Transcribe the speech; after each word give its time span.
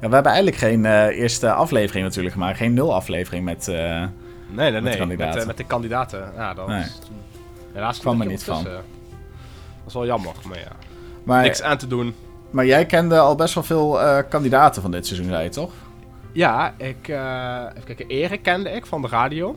Ja, 0.00 0.08
we 0.08 0.14
hebben 0.14 0.32
eigenlijk 0.32 0.56
geen 0.56 0.84
eh, 0.86 1.06
eerste 1.20 1.52
aflevering 1.52 2.04
natuurlijk 2.04 2.34
gemaakt. 2.34 2.56
Geen 2.56 2.74
nul 2.74 2.94
aflevering 2.94 3.44
met... 3.44 3.68
eh, 3.68 3.74
Nee, 3.76 4.70
nee, 4.70 4.80
Met 4.80 4.98
nee. 5.06 5.16
Met, 5.16 5.36
eh, 5.36 5.46
met 5.46 5.56
de 5.56 5.64
kandidaten. 5.64 6.32
Ja, 6.36 6.54
dat 6.54 6.66
Nee. 6.66 6.78
was... 6.80 6.98
Helaas 7.72 7.98
Kwam 7.98 8.20
er 8.20 8.26
niet 8.26 8.44
van. 8.44 8.56
ondertussen. 8.56 8.86
Dat 9.78 9.86
is 9.86 9.92
wel 9.94 10.06
jammer, 10.06 10.32
maar 10.48 10.58
ja. 10.58 10.68
maar, 11.24 11.42
Niks 11.42 11.62
aan 11.62 11.76
te 11.78 11.86
doen. 11.86 12.14
maar 12.50 12.66
jij 12.66 12.86
kende 12.86 13.18
al 13.18 13.34
best 13.34 13.54
wel 13.54 13.62
veel 13.64 13.98
kandidaten 14.28 14.82
van 14.82 14.90
dit 14.90 15.06
seizoen, 15.06 15.28
zei 15.28 15.42
je 15.42 15.48
toch? 15.48 15.72
Ja, 16.32 16.74
ik... 16.76 17.08
even 17.08 17.84
kijken. 17.84 18.06
Erik 18.08 18.42
kende 18.42 18.70
ik 18.70 18.86
van 18.86 19.02
de 19.02 19.08
radio. 19.08 19.56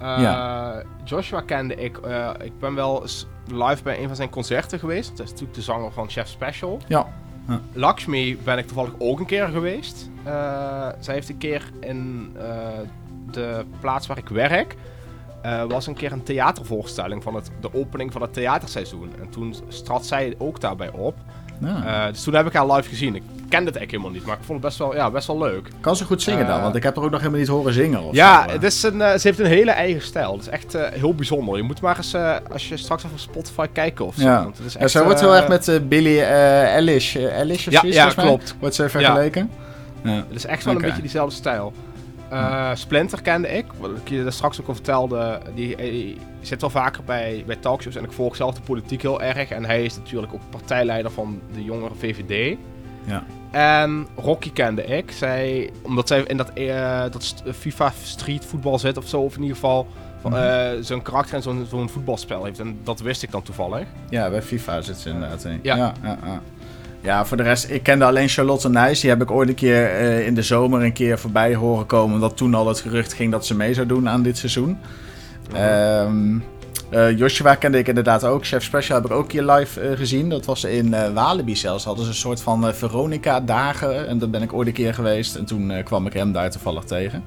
Ja. 0.00 0.82
Joshua 1.04 1.40
kende 1.40 1.74
ik... 1.74 1.96
ik 2.42 2.58
ben 2.58 2.74
wel 2.74 3.04
live 3.52 3.82
bij 3.82 3.98
een 4.00 4.06
van 4.06 4.16
zijn 4.16 4.30
concerten 4.30 4.78
geweest. 4.78 5.08
Dat 5.16 5.26
is 5.26 5.30
natuurlijk 5.30 5.54
de 5.58 5.62
zanger 5.64 5.92
van 5.92 6.08
Chef 6.10 6.28
Special. 6.28 6.78
Ja. 6.88 7.06
Lakshmi 7.72 8.38
ben 8.44 8.58
ik 8.58 8.66
toevallig 8.66 8.92
ook 8.98 9.20
een 9.20 9.26
keer 9.26 9.48
geweest. 9.48 10.10
Eh, 10.22 10.88
zij 10.98 11.14
heeft 11.14 11.28
een 11.28 11.38
keer 11.38 11.70
in 11.80 12.30
eh, 12.38 12.68
de 13.30 13.64
plaats 13.80 14.06
waar 14.06 14.18
ik 14.18 14.28
werk... 14.28 14.76
eh, 15.42 15.64
was 15.64 15.86
een 15.86 15.94
keer 15.94 16.12
een 16.12 16.22
theatervoorstelling 16.22 17.22
van 17.22 17.34
het, 17.34 17.50
de 17.60 17.74
opening 17.74 18.12
van 18.12 18.22
het 18.22 18.32
theaterseizoen. 18.32 19.10
En 19.20 19.28
toen 19.28 19.54
trad 19.84 20.06
zij 20.06 20.34
ook 20.38 20.60
daarbij 20.60 20.90
op. 20.90 21.14
Ja. 21.60 22.06
Eh, 22.06 22.12
dus 22.12 22.22
toen 22.22 22.34
heb 22.34 22.46
ik 22.46 22.52
haar 22.52 22.66
live 22.72 22.88
gezien. 22.88 23.14
Ik 23.14 23.22
kende 23.48 23.70
het 23.70 23.76
eigenlijk 23.76 23.90
helemaal 23.90 24.10
niet, 24.10 24.24
maar 24.24 24.36
ik 24.36 24.44
vond 24.44 24.58
het 24.58 24.66
best 24.66 24.78
wel, 24.78 24.94
ja, 24.94 25.10
best 25.10 25.26
wel 25.26 25.38
leuk. 25.38 25.68
kan 25.80 25.96
ze 25.96 26.04
goed 26.04 26.22
zingen 26.22 26.46
dan? 26.46 26.56
eh, 26.56 26.62
Want 26.62 26.74
ik 26.74 26.82
heb 26.82 26.96
er 26.96 27.02
ook 27.02 27.10
nog 27.10 27.18
helemaal 27.18 27.40
niet 27.40 27.48
horen 27.48 27.72
zingen. 27.72 28.02
Of 28.02 28.14
Ja, 28.14 28.44
zo, 28.46 28.52
het 28.54 28.62
is 28.62 28.82
een, 28.82 29.00
eh, 29.02 29.12
ze 29.18 29.26
heeft 29.26 29.38
een 29.38 29.46
hele 29.46 29.70
eigen 29.70 30.02
stijl. 30.02 30.32
Het 30.32 30.40
is 30.40 30.48
echt 30.48 30.76
heel 30.92 31.14
bijzonder. 31.14 31.56
Je 31.56 31.62
moet 31.62 31.80
maar 31.80 31.96
eens, 31.96 32.14
als 32.52 32.68
je 32.68 32.76
straks 32.76 33.02
even 33.04 33.14
op 33.14 33.20
Spotify 33.22 33.66
kijken 33.72 34.06
of 34.06 34.14
zo. 34.14 34.22
Ja. 34.22 34.42
Want 34.42 34.56
het 34.58 34.66
is 34.66 34.72
Ja, 34.72 34.80
echt, 34.80 34.90
zij 34.90 35.04
wordt 35.04 35.20
heel 35.20 35.36
erg 35.36 35.48
met 35.48 35.88
Billie 35.88 36.20
eh 36.22 36.62
Eilish, 36.62 37.16
Eilish 37.16 37.66
of 37.66 37.72
Ja, 37.72 37.80
zoiets, 37.80 37.96
ja, 37.98 38.08
klopt. 38.08 38.54
Wordt 38.60 38.74
ze 38.74 38.88
vergeleken? 38.88 39.50
Ja. 40.02 40.10
Het 40.10 40.24
is 40.30 40.46
echt 40.46 40.64
wel 40.64 40.74
een 40.74 40.80
beetje 40.80 41.00
diezelfde 41.00 41.34
stijl. 41.34 41.72
Eh, 42.30 42.70
Splinter 42.74 43.22
kende 43.22 43.48
ik, 43.48 43.64
wat 43.78 43.90
ik 43.90 44.08
je 44.08 44.22
daar 44.22 44.32
straks 44.32 44.60
ook 44.60 44.68
al 44.68 44.74
vertelde. 44.74 45.40
Die, 45.54 45.76
eh, 45.76 46.16
zit 46.40 46.60
wel 46.60 46.70
vaker 46.70 47.04
bij, 47.04 47.42
bij 47.46 47.56
talkshows 47.56 47.96
en 47.96 48.04
ik 48.04 48.12
volg 48.12 48.36
zelf 48.36 48.54
de 48.54 48.60
politiek 48.60 49.02
heel 49.02 49.22
erg. 49.22 49.50
En 49.50 49.64
hij 49.64 49.84
is 49.84 49.96
natuurlijk 49.96 50.34
ook 50.34 50.40
partijleider 50.50 51.10
van 51.10 51.40
de 51.52 51.64
jongere 51.64 51.94
VVD. 51.94 52.56
Ja. 53.04 53.24
En 53.50 54.06
Rocky 54.16 54.52
kende 54.52 54.84
ik. 54.84 55.10
Zij, 55.10 55.70
omdat 55.82 56.08
zij 56.08 56.20
in 56.22 56.36
dat, 56.36 56.50
eh, 56.52 57.00
dat 57.00 57.34
FIFA 57.54 57.92
Street 58.02 58.44
voetbal 58.44 58.78
zit 58.78 58.96
of 58.96 59.06
zo. 59.08 59.20
Of 59.20 59.34
in 59.34 59.40
ieder 59.42 59.54
geval 59.56 59.86
van, 60.20 60.30
Mhm. 60.32 60.82
zo'n 60.82 61.02
karakter 61.02 61.34
en 61.34 61.42
zo'n 61.42 61.66
zo'n 61.68 61.88
voetbalspel 61.88 62.44
heeft. 62.44 62.58
En 62.58 62.78
dat 62.84 63.00
wist 63.00 63.22
ik 63.22 63.30
dan 63.30 63.42
toevallig. 63.42 63.86
Ja, 64.10 64.30
bij 64.30 64.42
FIFA 64.42 64.80
zit 64.80 64.96
ze 64.96 65.08
inderdaad 65.10 65.44
in. 65.44 65.60
Ja. 65.62 65.76
Ja, 65.76 65.92
ja, 66.02 66.42
ja. 67.02 67.24
Voor 67.24 67.36
de 67.36 67.42
rest, 67.42 67.70
ik 67.70 67.82
kende 67.82 68.04
alleen 68.04 68.28
Charlotte 68.28 68.68
Nijs. 68.68 69.00
Die 69.00 69.10
heb 69.10 69.22
ik 69.22 69.30
ooit 69.30 69.48
een 69.48 69.54
keer 69.54 69.90
eh, 69.90 70.26
in 70.26 70.34
de 70.34 70.42
zomer 70.42 70.82
een 70.82 70.92
keer 70.92 71.18
voorbij 71.18 71.54
horen 71.54 71.86
komen. 71.86 72.14
Omdat 72.14 72.36
toen 72.36 72.54
al 72.54 72.68
het 72.68 72.80
gerucht 72.80 73.12
ging 73.12 73.30
dat 73.30 73.46
ze 73.46 73.56
mee 73.56 73.74
zou 73.74 73.86
doen 73.86 74.08
aan 74.08 74.22
dit 74.22 74.38
seizoen. 74.38 74.78
Ehm, 75.52 76.38
eh, 76.90 77.18
Joshua 77.18 77.54
kende 77.54 77.78
ik 77.78 77.88
inderdaad 77.88 78.24
ook. 78.24 78.46
Chef 78.46 78.62
Special 78.62 79.00
heb 79.00 79.10
ik 79.10 79.16
ook 79.16 79.22
een 79.22 79.28
keer 79.28 79.42
live 79.42 79.80
eh, 79.80 79.96
gezien. 79.96 80.28
Dat 80.28 80.44
was 80.44 80.64
in 80.64 81.14
Walibi 81.14 81.56
zelfs. 81.56 81.84
Hadden 81.84 82.04
ze 82.04 82.10
een 82.10 82.16
soort 82.16 82.42
van 82.42 82.74
Veronica-dagen. 82.74 84.08
En 84.08 84.18
daar 84.18 84.30
ben 84.30 84.42
ik 84.42 84.52
ooit 84.52 84.68
een 84.68 84.74
keer 84.74 84.94
geweest. 84.94 85.36
En 85.36 85.44
toen 85.44 85.72
kwam 85.84 86.06
ik 86.06 86.12
hem 86.12 86.32
daar 86.32 86.50
toevallig 86.50 86.84
tegen. 86.84 87.24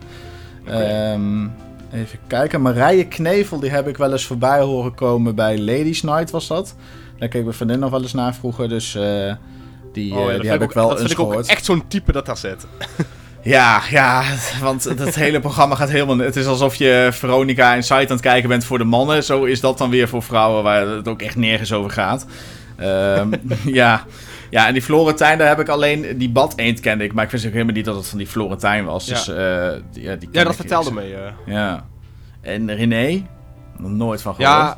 Oké. 0.62 0.72
Ehm, 0.72 1.48
even 1.92 2.20
kijken. 2.28 2.62
Marije 2.62 3.08
Knevel, 3.08 3.60
die 3.60 3.70
heb 3.70 3.88
ik 3.88 3.98
wel 3.98 4.12
eens 4.12 4.26
voorbij 4.26 4.60
horen 4.60 4.96
komen 4.96 5.36
bij 5.36 5.60
Ladies 5.60 6.02
Night, 6.02 6.32
was 6.32 6.48
dat. 6.48 6.76
Daar 7.18 7.30
keek 7.30 7.44
mijn 7.44 7.56
vriendin 7.56 7.80
nog 7.80 7.90
wel 7.90 8.02
eens 8.02 8.14
naar 8.14 8.36
vroeger. 8.36 8.70
Dus 8.70 8.98
die, 9.94 10.14
Oh 10.14 10.20
ja, 10.20 10.26
eh, 10.26 10.32
dat 10.32 10.42
die 10.42 10.50
heb 10.52 10.62
ik 10.62 10.68
ook- 10.68 10.74
wel 10.74 10.90
Dat 10.90 11.02
eens 11.02 11.14
gehoord. 11.14 11.48
echt 11.48 11.66
zo'n 11.66 11.88
type 11.88 12.12
dat 12.12 12.26
daar 12.26 12.38
zit. 12.38 12.66
Ja, 13.46 13.82
ja, 13.90 14.24
want 14.62 14.84
het 14.84 15.16
hele 15.16 15.40
programma 15.40 15.76
gaat 15.76 15.90
helemaal... 15.90 16.18
Het 16.18 16.36
is 16.36 16.46
alsof 16.46 16.76
je 16.76 17.10
Veronica 17.12 17.76
en 17.76 17.84
Site 17.84 17.96
aan 17.96 18.06
het 18.08 18.20
kijken 18.22 18.50
bent 18.50 18.66
voor 18.66 18.78
de 18.78 18.84
mannen. 18.84 19.24
Zo 19.24 19.44
is 19.44 19.60
dat 19.60 19.78
dan 19.78 19.90
weer 19.90 20.08
voor 20.08 20.24
vrouwen, 20.24 20.64
waar 20.64 20.88
het 20.88 21.08
ook 21.08 21.22
echt 21.22 21.36
nergens 21.36 21.74
over 21.74 21.92
gaat. 21.92 22.26
Ehm, 22.78 23.32
ja. 23.66 24.06
ja, 24.50 24.68
en 24.68 24.74
die 24.74 24.82
Florentijn, 24.82 25.38
daar 25.38 25.48
heb 25.48 25.60
ik 25.60 25.68
alleen... 25.70 26.18
Die 26.18 26.30
bad 26.30 26.54
eend 26.56 26.80
kende 26.80 27.04
ik, 27.04 27.14
maar 27.14 27.24
ik 27.24 27.32
wist 27.32 27.46
ook 27.46 27.52
helemaal 27.52 27.74
niet 27.74 27.86
dat 27.86 27.96
het 27.96 28.08
van 28.08 28.18
die 28.18 28.28
Florentijn 28.28 28.86
was. 28.86 29.06
Ja. 29.06 29.14
Dus 29.14 29.28
eh, 29.28 29.70
die, 29.92 30.04
ja, 30.04 30.16
die 30.16 30.30
Ja, 30.32 30.44
dat 30.44 30.56
vertelde 30.56 30.92
me. 30.92 31.34
Ja. 31.46 31.86
En 32.42 32.76
René? 32.76 33.26
Nog 33.78 33.92
nooit 33.92 34.22
van 34.22 34.36
gehoord. 34.36 34.56
Ja, 34.56 34.78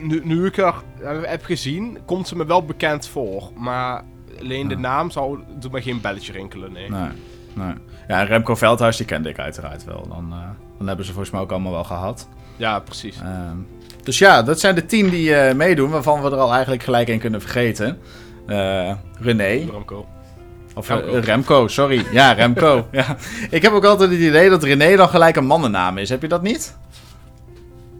nu, 0.00 0.20
nu 0.24 0.46
ik 0.46 0.56
er 0.56 0.74
eh, 1.02 1.10
heb 1.22 1.44
gezien, 1.44 1.98
komt 2.04 2.28
ze 2.28 2.36
me 2.36 2.46
wel 2.46 2.64
bekend 2.64 3.08
voor. 3.08 3.50
Maar 3.56 4.02
alleen 4.40 4.68
de 4.68 4.74
Ja. 4.74 4.80
naam 4.80 5.10
zou, 5.10 5.38
doet 5.58 5.72
me 5.72 5.82
geen 5.82 6.00
belletje 6.00 6.32
rinkelen, 6.32 6.72
nee. 6.72 6.90
Nee, 6.90 7.08
nee. 7.54 7.74
Ja, 8.08 8.22
Remco 8.22 8.54
Veldhuis, 8.54 8.96
die 8.96 9.06
kende 9.06 9.28
ik 9.28 9.38
uiteraard 9.38 9.84
wel. 9.84 10.06
Dan, 10.08 10.28
eh, 10.32 10.38
dan 10.78 10.86
hebben 10.86 11.04
ze 11.06 11.12
volgens 11.12 11.32
mij 11.32 11.40
ook 11.42 11.50
allemaal 11.50 11.72
wel 11.72 11.84
gehad. 11.84 12.28
Ja, 12.56 12.78
precies. 12.80 13.18
Ehm, 13.20 13.56
dus 14.02 14.18
ja, 14.18 14.42
dat 14.42 14.60
zijn 14.60 14.74
de 14.74 14.86
tien 14.86 15.08
die 15.08 15.34
eh, 15.34 15.54
meedoen, 15.54 15.90
waarvan 15.90 16.22
we 16.22 16.30
er 16.30 16.36
al 16.36 16.52
eigenlijk 16.52 16.82
gelijk 16.82 17.08
in 17.08 17.18
kunnen 17.18 17.40
vergeten. 17.40 17.98
Eh 18.46 18.92
René, 19.20 19.44
Remco. 19.70 20.06
of 20.74 20.88
Remco. 20.88 21.04
Remco. 21.10 21.26
Remco, 21.26 21.68
sorry. 21.68 22.04
Ja, 22.12 22.32
Remco. 22.32 22.86
ja. 22.92 23.16
Ik 23.50 23.62
heb 23.62 23.72
ook 23.72 23.84
altijd 23.84 24.10
het 24.10 24.18
idee 24.20 24.48
dat 24.50 24.62
René 24.62 24.96
dan 24.96 25.08
gelijk 25.08 25.36
een 25.36 25.46
mannennaam 25.46 25.98
is. 25.98 26.08
Heb 26.08 26.22
je 26.22 26.28
dat 26.28 26.42
niet? 26.42 26.76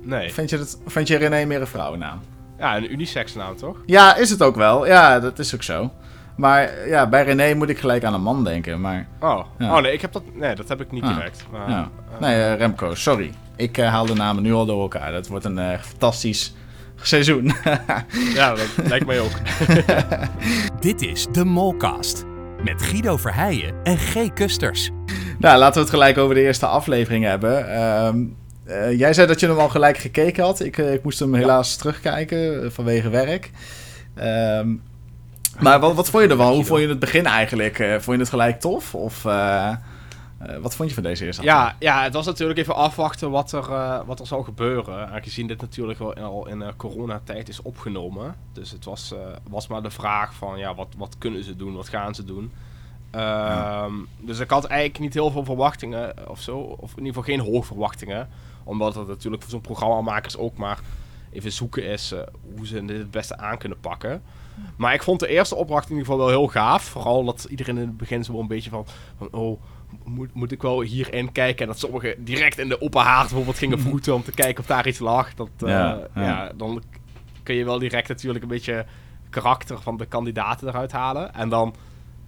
Nee. 0.06 0.32
Vind 0.32 0.50
je, 0.50 0.58
dat, 0.58 0.78
vind 0.86 1.08
je 1.08 1.16
René 1.16 1.44
meer 1.44 1.60
een 1.60 1.66
vrouwennaam? 1.66 2.20
Ja, 2.58 2.76
een 2.76 2.92
unisex 2.92 3.34
naam, 3.34 3.56
toch? 3.56 3.76
Ja, 3.86 4.16
is 4.16 4.30
het 4.30 4.42
ook 4.42 4.56
wel. 4.56 4.86
Ja, 4.86 5.20
dat 5.20 5.38
is 5.38 5.54
ook 5.54 5.62
zo. 5.62 5.90
Maar 6.36 6.88
ja, 6.88 7.08
bij 7.08 7.24
René 7.24 7.54
moet 7.54 7.68
ik 7.68 7.78
gelijk 7.78 8.04
aan 8.04 8.14
een 8.14 8.22
man 8.22 8.44
denken. 8.44 8.80
Maar 8.80 9.06
Oh. 9.20 9.44
Ja. 9.58 9.76
oh 9.76 9.82
nee, 9.82 9.92
ik 9.92 10.00
heb 10.00 10.12
dat, 10.12 10.22
nee, 10.34 10.54
dat 10.54 10.68
heb 10.68 10.80
ik 10.80 10.90
niet 10.92 11.02
Ah. 11.04 11.14
direct. 11.16 11.44
Maar, 11.52 11.70
ja. 11.70 11.88
Nee, 12.20 12.42
eh, 12.42 12.56
Remco, 12.56 12.94
sorry. 12.94 13.32
Ik 13.56 13.78
eh, 13.78 13.88
haal 13.88 14.06
de 14.06 14.14
namen 14.14 14.42
nu 14.42 14.52
al 14.52 14.66
door 14.66 14.80
elkaar. 14.82 15.12
Dat 15.12 15.26
wordt 15.26 15.44
een 15.44 15.58
eh, 15.58 15.78
fantastisch 15.80 16.54
seizoen. 17.02 17.52
ja, 18.34 18.54
dat 18.54 18.68
lijkt 18.88 19.06
mij 19.06 19.20
ook. 19.20 19.30
Dit 20.80 21.02
is 21.02 21.26
de 21.32 21.44
Molcast. 21.44 22.24
Met 22.64 22.82
Guido 22.82 23.16
Verheijen 23.16 23.74
en 23.82 23.98
G. 23.98 24.32
Kusters. 24.34 24.90
Nou, 25.38 25.58
laten 25.58 25.74
we 25.74 25.80
het 25.80 25.90
gelijk 25.90 26.18
over 26.18 26.34
de 26.34 26.40
eerste 26.40 26.66
aflevering 26.66 27.24
hebben. 27.24 27.74
Ehm, 27.74 28.24
eh, 28.66 28.98
jij 28.98 29.12
zei 29.12 29.26
dat 29.26 29.40
je 29.40 29.46
hem 29.46 29.58
al 29.58 29.68
gelijk 29.68 29.98
gekeken 29.98 30.44
had. 30.44 30.60
Ik, 30.60 30.78
eh, 30.78 30.92
ik 30.92 31.02
moest 31.02 31.18
hem 31.18 31.34
helaas 31.34 31.76
terugkijken 31.76 32.62
eh, 32.64 32.70
vanwege 32.70 33.08
werk. 33.08 33.50
Ehm, 34.14 34.74
maar 35.60 35.80
wat, 35.80 35.94
wat 35.94 36.10
vond 36.10 36.22
je 36.22 36.28
ervan? 36.28 36.52
Hoe 36.54 36.64
vond 36.64 36.80
je 36.80 36.88
het 36.88 36.98
begin 36.98 37.26
eigenlijk? 37.26 37.76
Vond 37.76 38.04
je 38.16 38.22
het 38.22 38.28
gelijk 38.28 38.60
tof? 38.60 38.94
Of 38.94 39.22
wat 40.60 40.74
vond 40.76 40.88
je 40.88 40.94
van 40.94 41.02
deze 41.02 41.24
eerste 41.24 41.40
aflevering? 41.42 41.76
ja, 41.78 41.96
ja, 41.98 42.02
het 42.04 42.12
was 42.12 42.26
natuurlijk 42.26 42.58
even 42.58 42.74
afwachten 42.74 43.30
wat 43.30 43.52
er, 43.52 44.04
wat 44.06 44.20
er 44.20 44.26
zou 44.26 44.44
gebeuren. 44.44 45.08
Aangezien 45.08 45.46
dit 45.46 45.60
natuurlijk 45.60 45.98
wel 45.98 46.12
in- 46.12 46.22
al 46.22 46.46
in 46.48 46.64
coronatijd 46.76 47.48
is 47.48 47.62
opgenomen. 47.62 48.34
Dus 48.52 48.70
het 48.70 48.84
was, 48.84 49.14
was 49.50 49.66
maar 49.66 49.82
de 49.82 49.90
vraag 49.90 50.34
van, 50.34 50.58
ja, 50.58 50.74
wat, 50.74 50.88
wat 50.96 51.14
kunnen 51.18 51.44
ze 51.44 51.56
doen? 51.56 51.74
Wat 51.74 51.88
gaan 51.88 52.14
ze 52.14 52.24
doen? 52.24 52.52
Ehm, 53.10 53.92
Dus 54.18 54.38
ik 54.38 54.50
had 54.50 54.64
eigenlijk 54.64 55.00
niet 55.00 55.14
heel 55.14 55.30
veel 55.30 55.44
verwachtingen 55.44 56.14
of 56.28 56.40
zo. 56.40 56.56
Of 56.58 56.90
in 56.96 57.04
ieder 57.04 57.14
geval 57.22 57.34
geen 57.36 57.52
hoge 57.52 57.66
verwachtingen. 57.66 58.28
Omdat 58.66 58.94
het 58.94 59.06
natuurlijk 59.06 59.42
voor 59.42 59.50
zo'n 59.50 59.60
programmamakers 59.60 60.36
ook 60.36 60.56
maar 60.56 60.80
even 61.32 61.52
zoeken 61.52 61.84
is 61.84 62.12
eh, 62.12 62.20
hoe 62.54 62.66
ze 62.66 62.84
dit 62.84 62.98
het 62.98 63.10
beste 63.10 63.36
aan 63.36 63.58
kunnen 63.58 63.80
pakken. 63.80 64.22
Maar 64.76 64.94
ik 64.94 65.02
vond 65.02 65.20
de 65.20 65.28
eerste 65.28 65.54
opdracht 65.54 65.84
in 65.84 65.96
ieder 65.96 66.06
geval 66.06 66.20
wel 66.26 66.28
heel 66.28 66.46
gaaf. 66.46 66.84
Vooral 66.84 67.24
dat 67.24 67.46
iedereen 67.50 67.76
in 67.76 67.86
het 67.86 67.96
begin 67.96 68.24
zo 68.24 68.32
wel 68.32 68.40
een 68.40 68.46
beetje 68.46 68.70
van... 68.70 68.86
van 69.16 69.28
oh, 69.30 69.60
moet, 70.04 70.34
moet 70.34 70.52
ik 70.52 70.62
wel 70.62 70.80
hierin 70.80 71.32
kijken? 71.32 71.60
En 71.60 71.66
dat 71.66 71.78
sommigen 71.78 72.24
direct 72.24 72.58
in 72.58 72.68
de 72.68 72.80
open 72.80 73.02
haard 73.02 73.26
bijvoorbeeld 73.26 73.58
gingen 73.58 73.80
vroeten 73.86 74.14
om 74.14 74.22
te 74.22 74.32
kijken 74.32 74.60
of 74.62 74.66
daar 74.66 74.86
iets 74.86 74.98
lag. 74.98 75.34
Dat, 75.34 75.48
eh, 75.58 75.68
Ja, 75.68 76.08
ja, 76.14 76.22
ja. 76.22 76.52
dan 76.56 76.82
kun 77.42 77.54
je 77.54 77.64
wel 77.64 77.78
direct 77.78 78.08
natuurlijk 78.08 78.42
een 78.42 78.50
beetje 78.50 78.86
karakter 79.30 79.80
van 79.80 79.96
de 79.96 80.06
kandidaten 80.06 80.68
eruit 80.68 80.92
halen. 80.92 81.34
En 81.34 81.48
dan, 81.48 81.74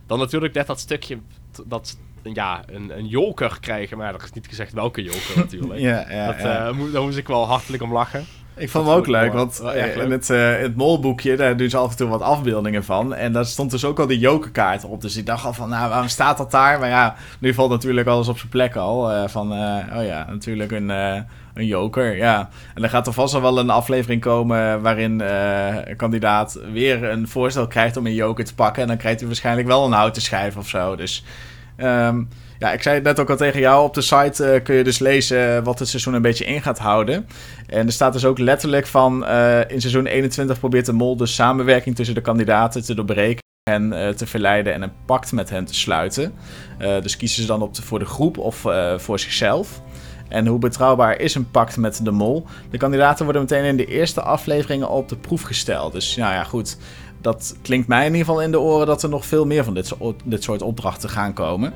dan 0.06 0.18
natuurlijk 0.18 0.54
net 0.54 0.66
dat 0.66 0.80
stukje 0.80 1.18
dat 1.66 1.98
ja, 2.34 2.62
een, 2.66 2.98
een 2.98 3.06
joker 3.06 3.58
krijgen. 3.60 3.98
Maar 3.98 4.14
er 4.14 4.22
is 4.24 4.32
niet 4.32 4.46
gezegd 4.46 4.72
welke 4.72 5.02
joker 5.02 5.32
natuurlijk. 5.44 5.80
Ja, 5.80 6.06
ja, 6.10 6.26
dat, 6.26 6.40
ja. 6.40 6.66
eh, 6.66 6.72
moet- 6.74 6.92
daar 6.92 7.02
moest 7.02 7.18
ik 7.18 7.26
wel 7.28 7.46
hartelijk 7.46 7.82
om 7.82 7.92
lachen. 7.92 8.24
Ik 8.56 8.70
vond 8.70 8.84
dat 8.84 8.92
hem 8.94 9.02
ook 9.02 9.08
leuk, 9.10 9.32
want 9.32 9.60
eh, 9.60 9.96
in 9.96 10.10
het, 10.10 10.30
eh, 10.30 10.56
het 10.58 10.76
molboekje, 10.76 11.36
daar 11.36 11.56
doen 11.56 11.70
ze 11.70 11.76
af 11.76 11.90
en 11.90 11.96
toe 11.96 12.08
wat 12.08 12.20
afbeeldingen 12.20 12.84
van. 12.84 13.14
En 13.14 13.32
daar 13.32 13.44
stond 13.44 13.70
dus 13.70 13.84
ook 13.84 13.98
al 13.98 14.06
die 14.06 14.18
jokerkaart 14.18 14.84
op. 14.84 15.00
Dus 15.00 15.16
ik 15.16 15.26
dacht 15.26 15.44
al 15.44 15.52
van, 15.52 15.68
nou, 15.68 15.88
waarom 15.88 16.08
staat 16.08 16.38
dat 16.38 16.50
daar? 16.50 16.78
Maar 16.78 16.88
ja, 16.88 17.14
nu 17.38 17.54
valt 17.54 17.70
natuurlijk 17.70 18.08
alles 18.08 18.28
op 18.28 18.38
zijn 18.38 18.48
plek 18.48 18.76
al. 18.76 19.28
van, 19.28 19.52
oh 19.52 20.04
ja, 20.04 20.26
natuurlijk 20.30 20.72
een, 20.72 20.88
een 20.88 21.66
joker, 21.66 22.16
ja. 22.16 22.48
En 22.74 22.82
er 22.82 22.88
gaat 22.88 23.06
er 23.06 23.12
vast 23.12 23.40
wel 23.40 23.58
een 23.58 23.70
aflevering 23.70 24.20
komen 24.20 24.82
waarin 24.82 25.20
een 25.20 25.96
kandidaat 25.96 26.58
weer 26.72 27.04
een 27.04 27.28
voorstel 27.28 27.66
krijgt 27.66 27.96
om 27.96 28.06
een 28.06 28.14
joker 28.14 28.44
te 28.44 28.54
pakken. 28.54 28.82
En 28.82 28.88
dan 28.88 28.96
krijgt 28.96 29.18
hij 29.18 29.28
waarschijnlijk 29.28 29.66
wel 29.68 29.84
een 29.84 29.92
houten 29.92 30.22
schijf 30.22 30.56
of 30.56 30.68
zo. 30.68 30.96
Dus... 30.96 31.24
ehm, 31.78 32.22
ja, 32.58 32.72
ik 32.72 32.82
zei 32.82 32.94
het 32.94 33.04
net 33.04 33.20
ook 33.20 33.30
al 33.30 33.36
tegen 33.36 33.60
jou. 33.60 33.84
Op 33.84 33.94
de 33.94 34.00
site 34.00 34.44
eh, 34.44 34.62
kun 34.62 34.74
je 34.74 34.84
dus 34.84 34.98
lezen 34.98 35.64
wat 35.64 35.78
het 35.78 35.88
seizoen 35.88 36.14
een 36.14 36.22
beetje 36.22 36.44
in 36.44 36.62
gaat 36.62 36.78
houden. 36.78 37.26
En 37.66 37.86
er 37.86 37.92
staat 37.92 38.12
dus 38.12 38.24
ook 38.24 38.38
letterlijk 38.38 38.86
van... 38.86 39.24
eh, 39.26 39.58
in 39.70 39.80
seizoen 39.80 40.06
21 40.06 40.58
probeert 40.58 40.86
de 40.86 40.92
mol 40.92 41.16
de 41.16 41.26
samenwerking 41.26 41.96
tussen 41.96 42.14
de 42.14 42.20
kandidaten 42.20 42.84
te 42.84 42.94
doorbreken. 42.94 43.42
hen 43.70 43.92
eh, 43.92 44.08
te 44.08 44.26
verleiden 44.26 44.72
en 44.74 44.82
een 44.82 44.92
pact 45.06 45.32
met 45.32 45.50
hen 45.50 45.64
te 45.64 45.74
sluiten. 45.74 46.32
Eh, 46.78 47.00
dus 47.00 47.16
kiezen 47.16 47.42
ze 47.42 47.48
dan 47.48 47.62
op 47.62 47.76
voor 47.76 47.98
de 47.98 48.04
groep 48.04 48.38
of 48.38 48.64
eh, 48.64 48.98
voor 48.98 49.18
zichzelf. 49.18 49.82
En 50.28 50.46
hoe 50.46 50.58
betrouwbaar 50.58 51.20
is 51.20 51.34
een 51.34 51.50
pact 51.50 51.76
met 51.76 52.04
de 52.04 52.10
mol? 52.10 52.46
De 52.70 52.78
kandidaten 52.78 53.24
worden 53.24 53.42
meteen 53.42 53.64
in 53.64 53.76
de 53.76 53.84
eerste 53.84 54.22
afleveringen 54.22 54.88
op 54.88 55.08
de 55.08 55.16
proef 55.16 55.42
gesteld. 55.42 55.92
Dus 55.92 56.16
nou 56.16 56.32
ja, 56.32 56.44
goed. 56.44 56.76
Dat 57.20 57.56
klinkt 57.62 57.88
mij 57.88 58.00
in 58.06 58.12
ieder 58.12 58.26
geval 58.26 58.42
in 58.42 58.50
de 58.50 58.60
oren 58.60 58.86
dat 58.86 59.02
er 59.02 59.08
nog 59.08 59.26
veel 59.26 59.46
meer 59.46 59.64
van 59.64 59.74
dit, 59.74 59.86
soort- 59.86 60.20
dit 60.24 60.42
soort 60.42 60.62
opdrachten 60.62 61.08
gaan 61.10 61.32
komen. 61.32 61.72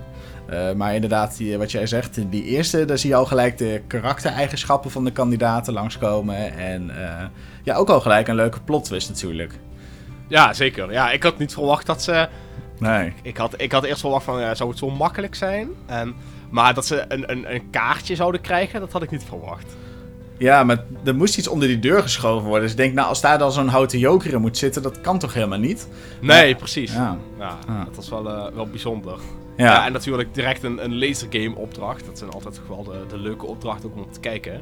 Eh, 0.47 0.73
maar 0.73 0.95
inderdaad, 0.95 1.37
die, 1.37 1.59
wat 1.59 1.71
jij 1.73 1.87
zegt, 1.87 2.31
die 2.31 2.45
eerste, 2.45 2.85
daar 2.85 2.99
zie 2.99 3.11
je 3.11 3.17
al 3.17 3.25
gelijk 3.25 3.59
de 3.59 3.83
karaktereigenschappen 3.87 4.91
van 4.91 5.05
de 5.05 5.11
kandidaten 5.13 5.73
langskomen. 5.73 6.57
En 6.57 6.91
eh, 7.03 7.25
ja, 7.63 7.75
ook 7.75 7.89
al 7.89 8.01
gelijk 8.01 8.29
een 8.29 8.35
leuke 8.35 8.61
plot 8.61 8.85
twist 8.85 9.09
natuurlijk. 9.09 9.59
Ja, 10.29 10.53
zeker. 10.53 10.93
Ja, 10.93 11.11
ik 11.11 11.23
had 11.23 11.39
niet 11.39 11.53
verwacht 11.53 11.87
dat 11.87 12.03
ze... 12.03 12.29
Nee. 12.79 13.13
Ik 13.23 13.37
had, 13.37 13.55
ik 13.57 13.73
had 13.73 13.85
eerst 13.85 14.01
verwacht 14.01 14.25
van, 14.25 14.41
ja, 14.41 14.55
zou 14.55 14.71
het 14.71 14.79
zo 14.79 14.91
makkelijk 14.91 15.35
zijn? 15.35 15.69
En, 15.87 16.15
maar 16.51 16.75
dat 16.75 16.87
ze 16.87 17.05
een, 17.09 17.31
een, 17.31 17.55
een 17.55 17.71
kaartje 17.71 18.15
zouden 18.15 18.41
krijgen, 18.41 18.81
dat 18.81 18.93
had 18.93 19.03
ik 19.03 19.11
niet 19.11 19.25
verwacht. 19.25 19.77
Ja, 20.43 20.65
maar 20.65 20.85
er 21.05 21.15
moest 21.15 21.39
iets 21.39 21.49
onder 21.49 21.69
die 21.69 21.79
deur 21.79 22.03
geschoven 22.03 22.45
worden. 22.45 22.63
Dus 22.63 22.71
ik 22.71 22.77
denk, 22.77 22.95
nou, 22.95 23.09
als 23.09 23.21
daar 23.21 23.39
dan 23.39 23.53
zo'n 23.53 23.69
houten 23.69 23.99
joker 23.99 24.33
in 24.33 24.41
moet 24.41 24.57
zitten, 24.59 24.83
dat 24.83 25.01
kan 25.01 25.19
toch 25.19 25.35
helemaal 25.35 25.59
niet? 25.59 25.89
Nee, 26.21 26.55
precies. 26.55 26.93
Ja, 26.93 27.17
Ja. 27.39 27.59
Dat 27.85 27.97
was 27.97 28.09
wel, 28.09 28.29
eh, 28.31 28.55
wel 28.55 28.67
bijzonder. 28.67 29.19
Ja. 29.57 29.65
Ja, 29.65 29.87
en 29.87 29.93
natuurlijk 29.93 30.35
direct 30.35 30.63
een, 30.63 30.85
een 30.85 30.99
lasergame 30.99 31.57
opdracht. 31.57 32.07
Dat 32.07 32.19
zijn 32.19 32.31
altijd 32.31 32.55
toch 32.55 32.67
wel 32.69 32.85
de, 32.85 33.05
de 33.09 33.19
leuke 33.19 33.47
opdrachten 33.47 33.91
om 33.95 34.07
te 34.13 34.21
kijken. 34.21 34.61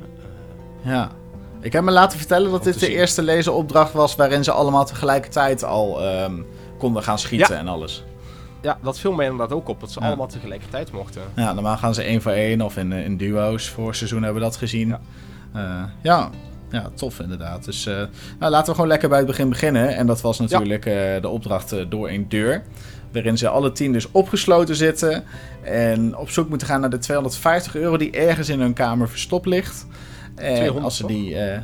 ja. 0.83 1.11
Ik 1.63 1.73
heb 1.73 1.83
me 1.85 1.91
laten 1.91 2.19
vertellen 2.19 2.51
dat 2.51 2.65
dit 2.65 2.73
de 2.81 2.87
zien. 2.87 2.91
eerste 2.95 3.23
lezeropdracht 3.23 3.93
was 3.93 4.17
waarin 4.17 4.45
ze 4.45 4.53
allemaal 4.53 4.85
tegelijkertijd 4.85 5.65
al 5.65 6.03
ehm, 6.03 6.35
konden 6.79 7.03
gaan 7.03 7.19
schieten 7.19 7.55
Ja. 7.55 7.61
en 7.61 7.69
alles. 7.69 8.05
Ja, 8.63 8.79
dat 8.83 8.99
viel 8.99 9.13
mij 9.13 9.27
inderdaad 9.27 9.57
ook 9.57 9.69
op. 9.69 9.81
Dat 9.81 9.91
ze 9.91 10.01
Ja. 10.01 10.07
allemaal 10.07 10.27
tegelijkertijd 10.27 10.93
mochten. 10.93 11.23
Ja, 11.37 11.53
normaal 11.53 11.77
gaan 11.77 11.95
ze 11.95 12.03
één 12.03 12.23
voor 12.23 12.33
één 12.33 12.61
of 12.61 12.77
in, 12.77 12.93
eh, 12.93 13.05
in 13.05 13.17
duo's. 13.17 13.69
Voor 13.69 13.95
seizoen 13.95 14.23
hebben 14.23 14.43
we 14.43 14.49
dat 14.49 14.57
gezien. 14.57 14.97
Ja. 15.55 15.91
Ja, 16.03 16.31
ja. 16.71 16.91
tof 16.95 17.21
inderdaad. 17.21 17.65
Dus 17.65 17.87
eh, 17.87 17.95
nou, 18.39 18.51
laten 18.51 18.67
we 18.69 18.73
gewoon 18.75 18.89
lekker 18.89 19.09
bij 19.09 19.19
het 19.19 19.27
begin 19.27 19.49
beginnen. 19.49 19.97
En 19.97 20.07
dat 20.07 20.21
was 20.21 20.39
natuurlijk 20.39 20.87
eh, 20.87 21.23
de 21.23 21.29
opdracht 21.29 21.73
eh, 21.73 21.85
door 21.89 22.09
een 22.11 22.29
deur. 22.29 22.63
Waarin 23.13 23.39
ze 23.39 23.49
alle 23.49 23.73
tien 23.73 23.93
dus 23.93 24.11
opgesloten 24.11 24.77
zitten. 24.77 25.25
En 25.63 26.17
op 26.17 26.31
zoek 26.31 26.49
moeten 26.49 26.67
gaan 26.67 26.81
naar 26.81 26.91
de 26.91 26.99
250 26.99 27.75
euro 27.77 27.97
die 27.97 28.11
ergens 28.11 28.49
in 28.49 28.61
hun 28.61 28.73
kamer 28.73 29.09
verstopt 29.09 29.47
ligt. 29.47 29.87
En 30.35 30.55
200 30.55 30.85
als 30.85 30.97
ze 30.97 31.07
die... 31.07 31.37
eh, 31.39 31.63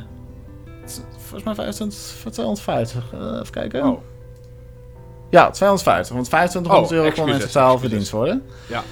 volgens 1.17 1.43
mij 1.43 1.55
25, 1.55 1.99
voor 1.99 2.31
250. 2.31 3.03
eh, 3.13 3.19
even 3.19 3.49
kijken. 3.51 3.83
Oh, 3.83 3.99
Ja, 5.29 5.49
250. 5.49 6.15
Want 6.15 6.25
2500 6.25 6.91
Oh, 6.91 6.97
euro 6.97 7.11
kon 7.23 7.33
in 7.33 7.39
totaal 7.39 7.79
verdiend 7.79 8.09
worden. 8.09 8.43
Ja. 8.69 8.83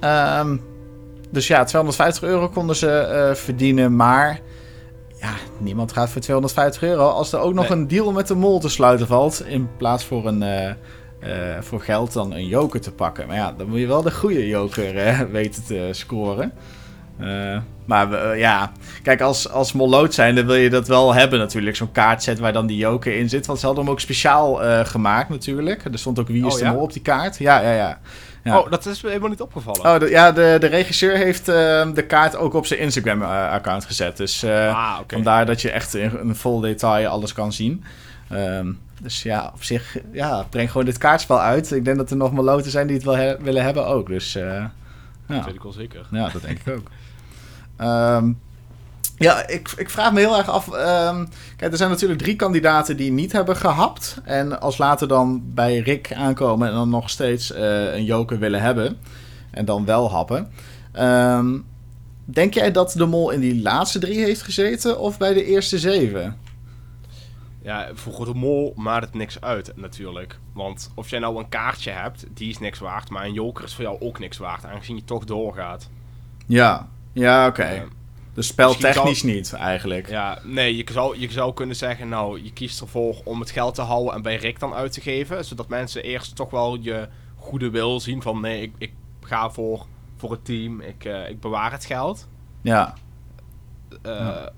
Ehm, 0.00 0.56
dus 1.30 1.46
ja, 1.46 1.64
250 1.64 2.22
euro 2.22 2.48
konden 2.48 2.76
ze 2.76 2.90
eh, 2.90 3.34
verdienen. 3.34 3.96
Maar 3.96 4.40
ja, 5.20 5.30
niemand 5.58 5.92
gaat 5.92 6.10
voor 6.10 6.20
250 6.20 6.82
euro. 6.82 7.08
Als 7.08 7.32
er 7.32 7.38
ook 7.40 7.54
nog 7.54 7.68
Nee. 7.68 7.78
een 7.78 7.88
deal 7.88 8.12
met 8.12 8.26
de 8.28 8.34
mol 8.34 8.58
te 8.60 8.68
sluiten 8.68 9.06
valt. 9.06 9.44
In 9.46 9.68
plaats 9.76 10.04
voor, 10.04 10.26
een, 10.26 10.42
eh, 10.42 10.68
eh, 10.68 10.76
voor 11.62 11.80
geld 11.80 12.12
dan 12.12 12.32
een 12.32 12.46
joker 12.46 12.80
te 12.80 12.92
pakken. 12.92 13.26
Maar 13.26 13.36
ja, 13.36 13.54
dan 13.56 13.68
moet 13.68 13.78
je 13.78 13.86
wel 13.86 14.02
de 14.02 14.10
goede 14.10 14.48
joker 14.48 14.94
weten 15.30 15.64
te 15.64 15.88
scoren. 15.92 16.52
Maar 17.84 18.38
ja, 18.38 18.72
kijk, 19.02 19.20
als, 19.20 19.50
als 19.50 19.72
molloot 19.72 20.14
zijn, 20.14 20.34
dan 20.34 20.46
wil 20.46 20.54
je 20.54 20.70
dat 20.70 20.88
wel 20.88 21.14
hebben 21.14 21.38
natuurlijk. 21.38 21.76
Zo'n 21.76 21.92
kaartset 21.92 22.38
waar 22.38 22.52
dan 22.52 22.66
die 22.66 22.76
joker 22.76 23.16
in 23.16 23.28
zit. 23.28 23.46
Want 23.46 23.58
ze 23.58 23.66
hadden 23.66 23.84
hem 23.84 23.92
ook 23.92 24.00
speciaal 24.00 24.54
gemaakt 24.84 25.28
natuurlijk. 25.28 25.84
Er 25.84 25.98
stond 25.98 26.18
ook 26.18 26.28
wie 26.28 26.46
is 26.46 26.52
Oh, 26.52 26.58
de 26.58 26.64
ja? 26.64 26.72
mol 26.72 26.82
op 26.82 26.92
die 26.92 27.02
kaart. 27.02 27.38
Ja, 27.38 27.60
ja, 27.60 27.72
ja. 27.72 27.98
Ja. 28.44 28.58
oh, 28.58 28.70
dat 28.70 28.86
is 28.86 29.00
me 29.02 29.08
helemaal 29.08 29.30
niet 29.30 29.40
opgevallen. 29.40 29.80
Oh, 29.80 29.98
de, 29.98 30.08
ja, 30.10 30.32
de, 30.32 30.56
de 30.60 30.66
regisseur 30.66 31.16
heeft 31.16 31.48
eh, 31.48 31.92
de 31.94 32.04
kaart 32.06 32.36
ook 32.36 32.54
op 32.54 32.66
zijn 32.66 32.80
Instagram-account 32.80 33.84
gezet. 33.84 34.16
Dus 34.16 34.42
eh, 34.42 34.68
ah, 34.92 34.98
oké. 35.00 35.14
vandaar 35.14 35.46
dat 35.46 35.60
je 35.60 35.70
echt 35.70 35.94
in, 35.94 36.18
in 36.22 36.34
vol 36.34 36.60
detail 36.60 37.08
alles 37.08 37.32
kan 37.32 37.52
zien. 37.52 37.84
Ehm, 38.28 38.72
dus 39.00 39.22
ja, 39.22 39.50
op 39.54 39.62
zich, 39.64 39.96
ja, 40.12 40.42
breng 40.50 40.70
gewoon 40.70 40.86
dit 40.86 40.98
kaartspel 40.98 41.40
uit. 41.40 41.72
Ik 41.72 41.84
denk 41.84 41.96
dat 41.96 42.10
er 42.10 42.16
nog 42.16 42.32
maloten 42.32 42.70
zijn 42.70 42.86
die 42.86 42.96
het 42.96 43.04
wel 43.04 43.16
he- 43.16 43.38
willen 43.42 43.62
hebben 43.62 43.86
ook. 43.86 44.06
Dus 44.06 44.34
eh, 44.34 44.42
ja. 44.44 44.70
Dat 45.26 45.44
weet 45.44 45.54
ik 45.54 45.62
wel 45.62 45.72
zeker. 45.72 46.06
Ja, 46.10 46.28
dat 46.28 46.42
denk 46.42 46.58
ik 46.58 46.72
ook. 46.74 46.88
Ehm, 47.76 48.32
ja, 49.18 49.46
ik, 49.48 49.72
ik 49.76 49.90
vraag 49.90 50.12
me 50.12 50.20
heel 50.20 50.36
erg 50.36 50.48
af. 50.48 50.72
ehm, 50.72 51.26
kijk, 51.56 51.70
er 51.72 51.78
zijn 51.78 51.90
natuurlijk 51.90 52.20
drie 52.20 52.36
kandidaten 52.36 52.96
die 52.96 53.12
niet 53.12 53.32
hebben 53.32 53.56
gehapt. 53.56 54.20
En 54.24 54.60
als 54.60 54.78
later 54.78 55.08
dan 55.08 55.42
bij 55.44 55.78
Rick 55.78 56.12
aankomen 56.12 56.68
en 56.68 56.74
dan 56.74 56.88
nog 56.88 57.10
steeds 57.10 57.52
eh, 57.52 57.94
een 57.94 58.04
joker 58.04 58.38
willen 58.38 58.60
hebben. 58.60 58.98
En 59.50 59.64
dan 59.64 59.84
wel 59.84 60.10
happen. 60.10 60.50
Ehm, 60.92 61.58
denk 62.24 62.54
jij 62.54 62.72
dat 62.72 62.92
de 62.92 63.06
mol 63.06 63.30
in 63.30 63.40
die 63.40 63.62
laatste 63.62 63.98
drie 63.98 64.18
heeft 64.18 64.42
gezeten 64.42 64.98
of 64.98 65.18
bij 65.18 65.34
de 65.34 65.44
eerste 65.44 65.78
zeven? 65.78 66.36
Ja, 67.62 67.88
voor 67.94 68.24
de 68.24 68.34
mol 68.34 68.72
maakt 68.76 69.04
het 69.04 69.14
niks 69.14 69.40
uit 69.40 69.72
natuurlijk. 69.76 70.38
Want 70.52 70.90
of 70.94 71.10
jij 71.10 71.18
nou 71.18 71.38
een 71.38 71.48
kaartje 71.48 71.90
hebt, 71.90 72.24
die 72.34 72.48
is 72.48 72.58
niks 72.58 72.78
waard. 72.78 73.10
Maar 73.10 73.24
een 73.24 73.32
joker 73.32 73.64
is 73.64 73.74
voor 73.74 73.84
jou 73.84 74.00
ook 74.00 74.18
niks 74.18 74.38
waard, 74.38 74.64
aangezien 74.64 74.96
je 74.96 75.04
toch 75.04 75.24
doorgaat. 75.24 75.88
Ja, 76.46 76.88
ja 77.12 77.46
oké. 77.46 77.62
Eh, 77.62 77.82
dus 78.38 78.46
speltechnisch 78.46 79.22
niet 79.22 79.52
eigenlijk. 79.52 80.08
ja, 80.08 80.38
nee, 80.44 80.76
je 80.76 80.86
zou, 80.92 81.18
je 81.18 81.30
zou 81.30 81.54
kunnen 81.54 81.76
zeggen, 81.76 82.08
nou, 82.08 82.42
je 82.42 82.52
kiest 82.52 82.80
ervoor 82.80 83.16
om 83.24 83.40
het 83.40 83.50
geld 83.50 83.74
te 83.74 83.82
houden 83.82 84.14
en 84.14 84.22
bij 84.22 84.36
Rick 84.36 84.58
dan 84.58 84.74
uit 84.74 84.92
te 84.92 85.00
geven. 85.00 85.44
Zodat 85.44 85.68
mensen 85.68 86.02
eerst 86.02 86.36
toch 86.36 86.50
wel 86.50 86.78
je 86.80 87.08
goede 87.36 87.70
wil 87.70 88.00
zien 88.00 88.22
van, 88.22 88.40
nee, 88.40 88.62
ik, 88.62 88.72
ik 88.78 88.92
ga 89.20 89.50
voor, 89.50 89.86
voor 90.16 90.30
het 90.30 90.44
team, 90.44 90.80
ik, 90.80 91.04
eh, 91.04 91.28
ik 91.28 91.40
bewaar 91.40 91.72
het 91.72 91.84
geld. 91.84 92.28
Ja, 92.62 92.94
Eh, 94.02 94.12
Ja. 94.12 94.52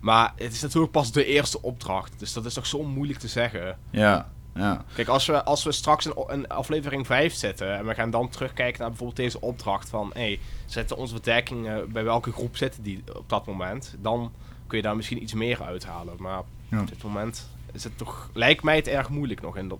Maar 0.00 0.32
het 0.36 0.52
is 0.52 0.62
natuurlijk 0.62 0.92
pas 0.92 1.12
de 1.12 1.24
eerste 1.24 1.62
opdracht, 1.62 2.18
dus 2.18 2.32
dat 2.32 2.44
is 2.44 2.54
toch 2.54 2.66
zo 2.66 2.82
moeilijk 2.82 3.18
te 3.18 3.28
zeggen. 3.28 3.78
ja, 3.90 4.30
ja. 4.54 4.84
Kijk, 4.94 5.08
als 5.08 5.26
we, 5.26 5.44
als 5.44 5.64
we 5.64 5.72
straks 5.72 6.06
in, 6.06 6.14
in 6.32 6.48
aflevering 6.48 7.06
5 7.06 7.34
zitten 7.34 7.76
en 7.78 7.86
we 7.86 7.94
gaan 7.94 8.10
dan 8.10 8.28
terugkijken 8.28 8.80
naar 8.80 8.88
bijvoorbeeld 8.88 9.18
deze 9.18 9.40
opdracht 9.40 9.88
van, 9.88 10.10
hé, 10.14 10.20
hey, 10.20 10.40
zetten 10.66 10.96
onze 10.96 11.14
verdekking, 11.14 11.66
eh, 11.68 11.74
bij 11.88 12.04
welke 12.04 12.32
groep 12.32 12.56
zitten 12.56 12.82
die 12.82 13.02
op 13.16 13.28
dat 13.28 13.46
moment? 13.46 13.94
Dan 14.00 14.32
kun 14.66 14.76
je 14.76 14.82
daar 14.84 14.96
misschien 14.96 15.22
iets 15.22 15.34
meer 15.34 15.62
uithalen. 15.62 16.14
Maar 16.18 16.42
Ja. 16.68 16.80
op 16.80 16.88
dit 16.88 17.02
moment 17.02 17.48
is 17.72 17.84
het 17.84 17.98
toch, 17.98 18.30
lijkt 18.32 18.62
mij 18.62 18.76
het 18.76 18.88
erg 18.88 19.08
moeilijk 19.08 19.40
nog 19.42 19.56
in 19.56 19.68
dat, 19.68 19.78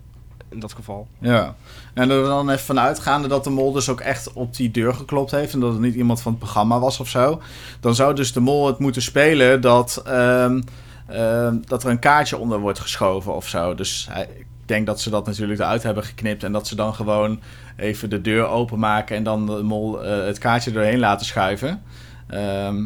in 0.49 0.59
dat 0.59 0.73
geval. 0.73 1.07
Ja, 1.19 1.55
en 1.93 2.09
er 2.09 2.23
dan 2.23 2.49
even 2.49 2.65
vanuitgaande 2.65 3.27
dat 3.27 3.43
de 3.43 3.49
mol 3.49 3.71
dus 3.71 3.89
ook 3.89 3.99
echt 4.01 4.33
op 4.33 4.55
die 4.55 4.71
deur 4.71 4.93
geklopt 4.93 5.31
heeft 5.31 5.53
en 5.53 5.59
dat 5.59 5.71
het 5.71 5.81
niet 5.81 5.95
iemand 5.95 6.21
van 6.21 6.31
het 6.31 6.41
programma 6.41 6.79
was 6.79 6.99
of 6.99 7.07
zo, 7.07 7.41
dan 7.79 7.95
zou 7.95 8.15
dus 8.15 8.33
de 8.33 8.39
mol 8.39 8.67
het 8.67 8.79
moeten 8.79 9.01
spelen 9.01 9.61
dat, 9.61 10.01
ehm, 10.05 10.61
ehm, 11.07 11.57
dat 11.65 11.83
er 11.83 11.89
een 11.89 11.99
kaartje 11.99 12.37
onder 12.37 12.59
wordt 12.59 12.79
geschoven 12.79 13.35
of 13.35 13.47
zo. 13.47 13.75
Dus 13.75 14.07
hij, 14.11 14.29
denk 14.73 14.85
dat 14.85 15.01
ze 15.01 15.09
dat 15.09 15.25
natuurlijk 15.25 15.59
eruit 15.59 15.83
hebben 15.83 16.03
geknipt 16.03 16.43
en 16.43 16.51
dat 16.51 16.67
ze 16.67 16.75
dan 16.75 16.93
gewoon 16.93 17.39
even 17.75 18.09
de 18.09 18.21
deur 18.21 18.47
openmaken 18.47 19.15
en 19.15 19.23
dan 19.23 19.45
de 19.45 19.63
mol 19.63 20.03
eh, 20.03 20.25
het 20.25 20.37
kaartje 20.37 20.71
doorheen 20.71 20.99
laten 20.99 21.25
schuiven. 21.25 21.83
Ehm, 22.27 22.85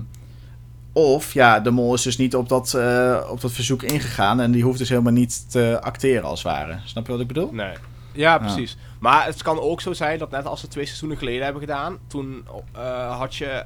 of 0.93 1.33
ja, 1.33 1.59
de 1.59 1.71
mol 1.71 1.93
is 1.93 2.01
dus 2.01 2.17
niet 2.17 2.35
op 2.35 2.49
dat, 2.49 2.73
eh, 2.73 3.27
op 3.29 3.41
dat 3.41 3.51
verzoek 3.51 3.83
ingegaan 3.83 4.39
en 4.39 4.51
die 4.51 4.63
hoeft 4.63 4.77
dus 4.77 4.89
helemaal 4.89 5.13
niet 5.13 5.51
te 5.51 5.77
acteren 5.81 6.23
als 6.23 6.43
het 6.43 6.51
ware. 6.51 6.77
Snap 6.85 7.05
je 7.05 7.11
wat 7.11 7.21
ik 7.21 7.27
bedoel? 7.27 7.51
Nee. 7.51 7.73
Ja, 8.11 8.37
precies. 8.37 8.77
Maar 8.99 9.25
het 9.25 9.43
kan 9.43 9.59
ook 9.59 9.81
zo 9.81 9.93
zijn 9.93 10.19
dat 10.19 10.31
net 10.31 10.45
als 10.45 10.61
we 10.61 10.67
twee 10.67 10.85
seizoenen 10.85 11.17
geleden 11.17 11.43
hebben 11.43 11.61
gedaan, 11.61 11.97
toen 12.07 12.47
eh, 12.71 13.17
had 13.17 13.35
je 13.35 13.63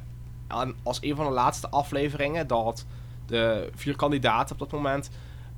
aan, 0.48 0.74
als 0.84 0.98
een 1.02 1.16
van 1.16 1.26
de 1.26 1.32
laatste 1.32 1.70
afleveringen 1.70 2.48
dat 2.48 2.86
de 3.26 3.70
vier 3.76 3.96
kandidaten 3.96 4.54
op 4.54 4.60
dat 4.60 4.72
moment 4.72 5.10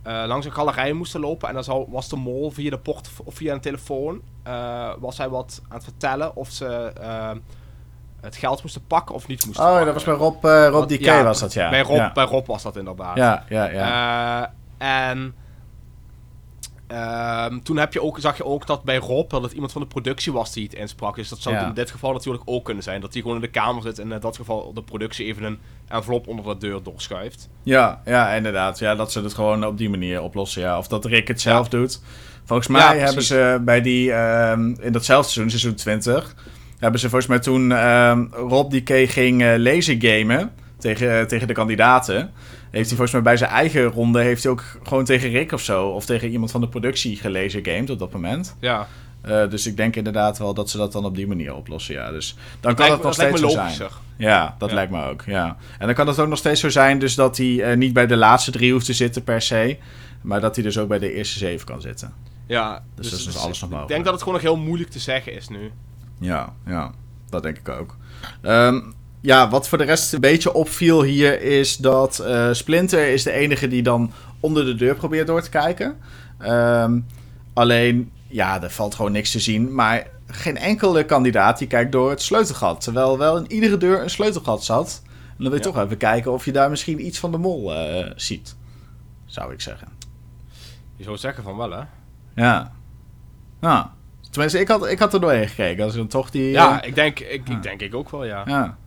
eh, 0.03 0.23
langs 0.27 0.45
een 0.45 0.53
galerij 0.53 0.93
moesten 0.93 1.19
lopen 1.19 1.49
en 1.49 1.61
dan 1.61 1.85
was 1.89 2.09
de 2.09 2.15
mol 2.15 2.51
via 2.51 2.69
de 2.69 2.77
port 2.77 3.09
of 3.23 3.35
via 3.35 3.53
een 3.53 3.59
telefoon 3.61 4.21
eh, 4.43 4.89
was 4.99 5.17
hij 5.17 5.29
wat 5.29 5.61
aan 5.67 5.75
het 5.75 5.83
vertellen 5.83 6.35
of 6.35 6.49
ze 6.49 6.91
eh, 7.01 7.31
het 8.21 8.35
geld 8.35 8.61
moesten 8.61 8.87
pakken 8.87 9.15
of 9.15 9.27
niet 9.27 9.45
moesten 9.45 9.63
Oh, 9.63 9.69
pakken. 9.69 9.85
dat 9.93 9.93
was 9.93 10.03
bij 10.03 10.13
Rob, 10.13 10.43
Rob 10.73 10.89
DK 10.89 10.99
ja, 10.99 11.23
was 11.23 11.39
dat, 11.39 11.53
ja. 11.53 11.69
Bij 11.69 11.81
Rob, 11.81 11.95
Ja, 11.95 12.11
bij 12.11 12.25
Rob 12.25 12.47
was 12.47 12.63
dat 12.63 12.75
inderdaad. 12.75 13.15
ja, 13.17 13.43
ja. 13.49 13.65
ja. 13.65 14.53
En 14.77 15.35
ehm, 16.93 17.59
toen 17.59 17.77
heb 17.77 17.93
je 17.93 18.01
ook, 18.01 18.19
zag 18.19 18.37
je 18.37 18.45
ook 18.45 18.67
dat 18.67 18.83
bij 18.83 18.97
Rob 18.97 19.29
dat 19.29 19.41
het 19.43 19.51
iemand 19.51 19.71
van 19.71 19.81
de 19.81 19.87
productie 19.87 20.31
was 20.31 20.53
die 20.53 20.63
het 20.63 20.73
insprak. 20.73 21.15
Dus 21.15 21.29
dat 21.29 21.39
zou 21.39 21.55
Ja. 21.55 21.67
in 21.67 21.73
dit 21.73 21.91
geval 21.91 22.13
natuurlijk 22.13 22.43
ook 22.45 22.65
kunnen 22.65 22.83
zijn. 22.83 23.01
Dat 23.01 23.13
hij 23.13 23.21
gewoon 23.21 23.37
in 23.37 23.43
de 23.43 23.49
kamer 23.49 23.81
zit 23.81 23.99
en 23.99 24.11
in 24.11 24.19
dat 24.19 24.35
geval 24.35 24.73
de 24.73 24.83
productie 24.83 25.25
even 25.25 25.43
een 25.43 25.59
envelop 25.87 26.27
onder 26.27 26.45
de 26.45 26.57
deur 26.67 26.83
doorschuift. 26.83 27.49
ja, 27.63 28.01
ja, 28.05 28.29
inderdaad. 28.33 28.79
Ja, 28.79 28.95
dat 28.95 29.11
ze 29.11 29.21
het 29.21 29.33
gewoon 29.33 29.65
op 29.65 29.77
die 29.77 29.89
manier 29.89 30.21
oplossen, 30.21 30.61
ja. 30.61 30.77
Of 30.77 30.87
dat 30.87 31.05
Rick 31.05 31.27
het 31.27 31.41
zelf 31.41 31.69
doet. 31.69 32.01
Volgens 32.45 32.67
mij 32.67 32.81
Ja, 32.97 33.03
hebben 33.05 33.23
ze 33.23 33.61
bij 33.65 33.81
die, 33.81 34.11
ehm, 34.13 34.73
in 34.79 34.91
datzelfde 34.91 35.31
seizoen, 35.31 35.49
seizoen 35.59 35.75
20, 35.75 36.35
hebben 36.79 36.99
ze 36.99 37.09
volgens 37.09 37.29
mij 37.29 37.39
toen 37.39 37.71
ehm, 37.71 38.25
Rob 38.31 38.71
DK 38.71 39.09
ging 39.11 39.41
eh 39.41 39.53
lasergamen. 39.57 40.51
tegen, 40.77 41.27
tegen 41.27 41.47
de 41.47 41.53
kandidaten. 41.53 42.31
Heeft 42.73 42.87
hij 42.87 42.97
volgens 42.97 43.11
mij 43.11 43.21
bij 43.21 43.37
zijn 43.37 43.49
eigen 43.51 43.83
ronde... 43.83 44.21
heeft 44.21 44.43
hij 44.43 44.51
ook 44.51 44.63
gewoon 44.83 45.05
tegen 45.05 45.29
Rick 45.29 45.51
of 45.51 45.61
zo... 45.61 45.87
of 45.87 46.05
tegen 46.05 46.29
iemand 46.29 46.51
van 46.51 46.61
de 46.61 46.67
productie 46.67 47.15
gelezen 47.15 47.65
gamed 47.65 47.89
op 47.89 47.99
dat 47.99 48.11
moment. 48.13 48.55
Ja, 48.59 48.87
Eh, 49.21 49.49
dus 49.49 49.67
ik 49.67 49.77
denk 49.77 49.95
inderdaad 49.95 50.37
wel 50.37 50.53
dat 50.53 50.69
ze 50.69 50.77
dat 50.77 50.91
dan 50.91 51.05
op 51.05 51.15
die 51.15 51.27
manier 51.27 51.55
oplossen, 51.55 51.95
ja. 51.95 52.11
Dus 52.11 52.35
dan 52.59 52.75
kan 52.75 52.85
lijkt 52.87 52.93
het 52.93 53.03
nog 53.03 53.15
dat 53.15 53.25
steeds 53.39 53.41
zo 53.53 53.73
zijn. 53.75 53.89
Ja, 54.17 54.55
dat 54.57 54.69
Ja. 54.69 54.75
lijkt 54.75 54.91
me 54.91 55.03
ook, 55.05 55.23
ja. 55.25 55.57
En 55.79 55.85
dan 55.85 55.95
kan 55.95 56.07
het 56.07 56.19
ook 56.19 56.27
nog 56.27 56.37
steeds 56.37 56.59
zo 56.61 56.69
zijn 56.69 56.99
dus 56.99 57.15
dat 57.15 57.37
hij 57.37 57.63
eh, 57.63 57.77
niet 57.77 57.93
bij 57.93 58.07
de 58.07 58.15
laatste 58.17 58.51
drie 58.51 58.71
hoeft 58.71 58.85
te 58.85 58.93
zitten 58.93 59.23
per 59.23 59.41
se... 59.41 59.77
maar 60.21 60.41
dat 60.41 60.55
hij 60.55 60.63
dus 60.63 60.77
ook 60.77 60.87
bij 60.87 60.99
de 60.99 61.13
eerste 61.13 61.37
zeven 61.37 61.65
kan 61.65 61.81
zitten. 61.81 62.13
Ja, 62.47 62.83
Dus 62.95 63.09
dat 63.09 63.19
is 63.19 63.25
dus 63.25 63.37
alles 63.37 63.59
nog 63.59 63.69
Ik 63.69 63.75
mogelijk. 63.75 63.87
denk 63.87 64.03
dat 64.03 64.13
het 64.13 64.23
gewoon 64.23 64.37
nog 64.41 64.47
heel 64.47 64.57
moeilijk 64.63 64.89
te 64.89 64.99
zeggen 64.99 65.33
is 65.33 65.47
nu. 65.49 65.71
Ja, 66.19 66.53
ja, 66.65 66.91
dat 67.29 67.43
denk 67.43 67.57
ik 67.57 67.69
ook. 67.69 67.97
Ehm, 68.41 68.79
ja, 69.23 69.49
wat 69.49 69.67
voor 69.69 69.77
de 69.77 69.83
rest 69.83 70.13
een 70.13 70.19
beetje 70.19 70.53
opviel 70.53 71.01
hier 71.03 71.41
is 71.41 71.77
dat 71.77 72.19
eh, 72.19 72.49
Splinter 72.51 73.07
is 73.07 73.23
de 73.23 73.31
enige 73.31 73.67
die 73.67 73.83
dan 73.83 74.11
onder 74.39 74.65
de 74.65 74.75
deur 74.75 74.95
probeert 74.95 75.27
door 75.27 75.41
te 75.41 75.49
kijken. 75.49 75.97
Ehm, 76.37 76.99
alleen, 77.53 78.11
ja, 78.27 78.63
er 78.63 78.69
valt 78.69 78.95
gewoon 78.95 79.11
niks 79.11 79.31
te 79.31 79.39
zien. 79.39 79.75
Maar 79.75 80.07
geen 80.27 80.57
enkele 80.57 81.03
kandidaat 81.05 81.57
die 81.57 81.67
kijkt 81.67 81.91
door 81.91 82.09
het 82.09 82.21
sleutelgat. 82.21 82.81
Terwijl 82.81 83.17
wel 83.17 83.37
in 83.37 83.51
iedere 83.51 83.77
deur 83.77 84.01
een 84.01 84.09
sleutelgat 84.09 84.63
zat. 84.63 85.01
En 85.05 85.09
dan 85.43 85.49
wil 85.49 85.59
je 85.59 85.65
Ja. 85.67 85.71
toch 85.73 85.83
even 85.83 85.97
kijken 85.97 86.31
of 86.31 86.45
je 86.45 86.51
daar 86.51 86.69
misschien 86.69 87.05
iets 87.05 87.19
van 87.19 87.31
de 87.31 87.37
mol 87.37 87.73
eh, 87.73 88.11
ziet. 88.15 88.55
Zou 89.25 89.53
ik 89.53 89.61
zeggen. 89.61 89.87
Je 90.95 91.03
zou 91.03 91.17
zeggen 91.17 91.43
van 91.43 91.57
wel, 91.57 91.71
hè? 91.71 91.81
Ja. 92.35 92.71
Nou, 93.59 93.85
tenminste, 94.29 94.59
ik 94.59 94.67
had, 94.67 94.87
ik 94.87 94.99
had 94.99 95.13
er 95.13 95.21
doorheen 95.21 95.47
gekeken. 95.47 95.83
Als 95.83 95.93
ik 95.93 95.97
dan 95.99 96.07
toch 96.07 96.29
die... 96.29 96.49
Ja, 96.51 96.81
eh, 96.81 96.87
ik 96.87 96.95
denk 96.95 97.19
ik, 97.19 97.47
Ja. 97.47 97.55
ik 97.55 97.63
denk 97.63 97.81
ik 97.81 97.95
ook 97.95 98.09
wel, 98.09 98.25
ja. 98.25 98.43
Ja. 98.45 98.77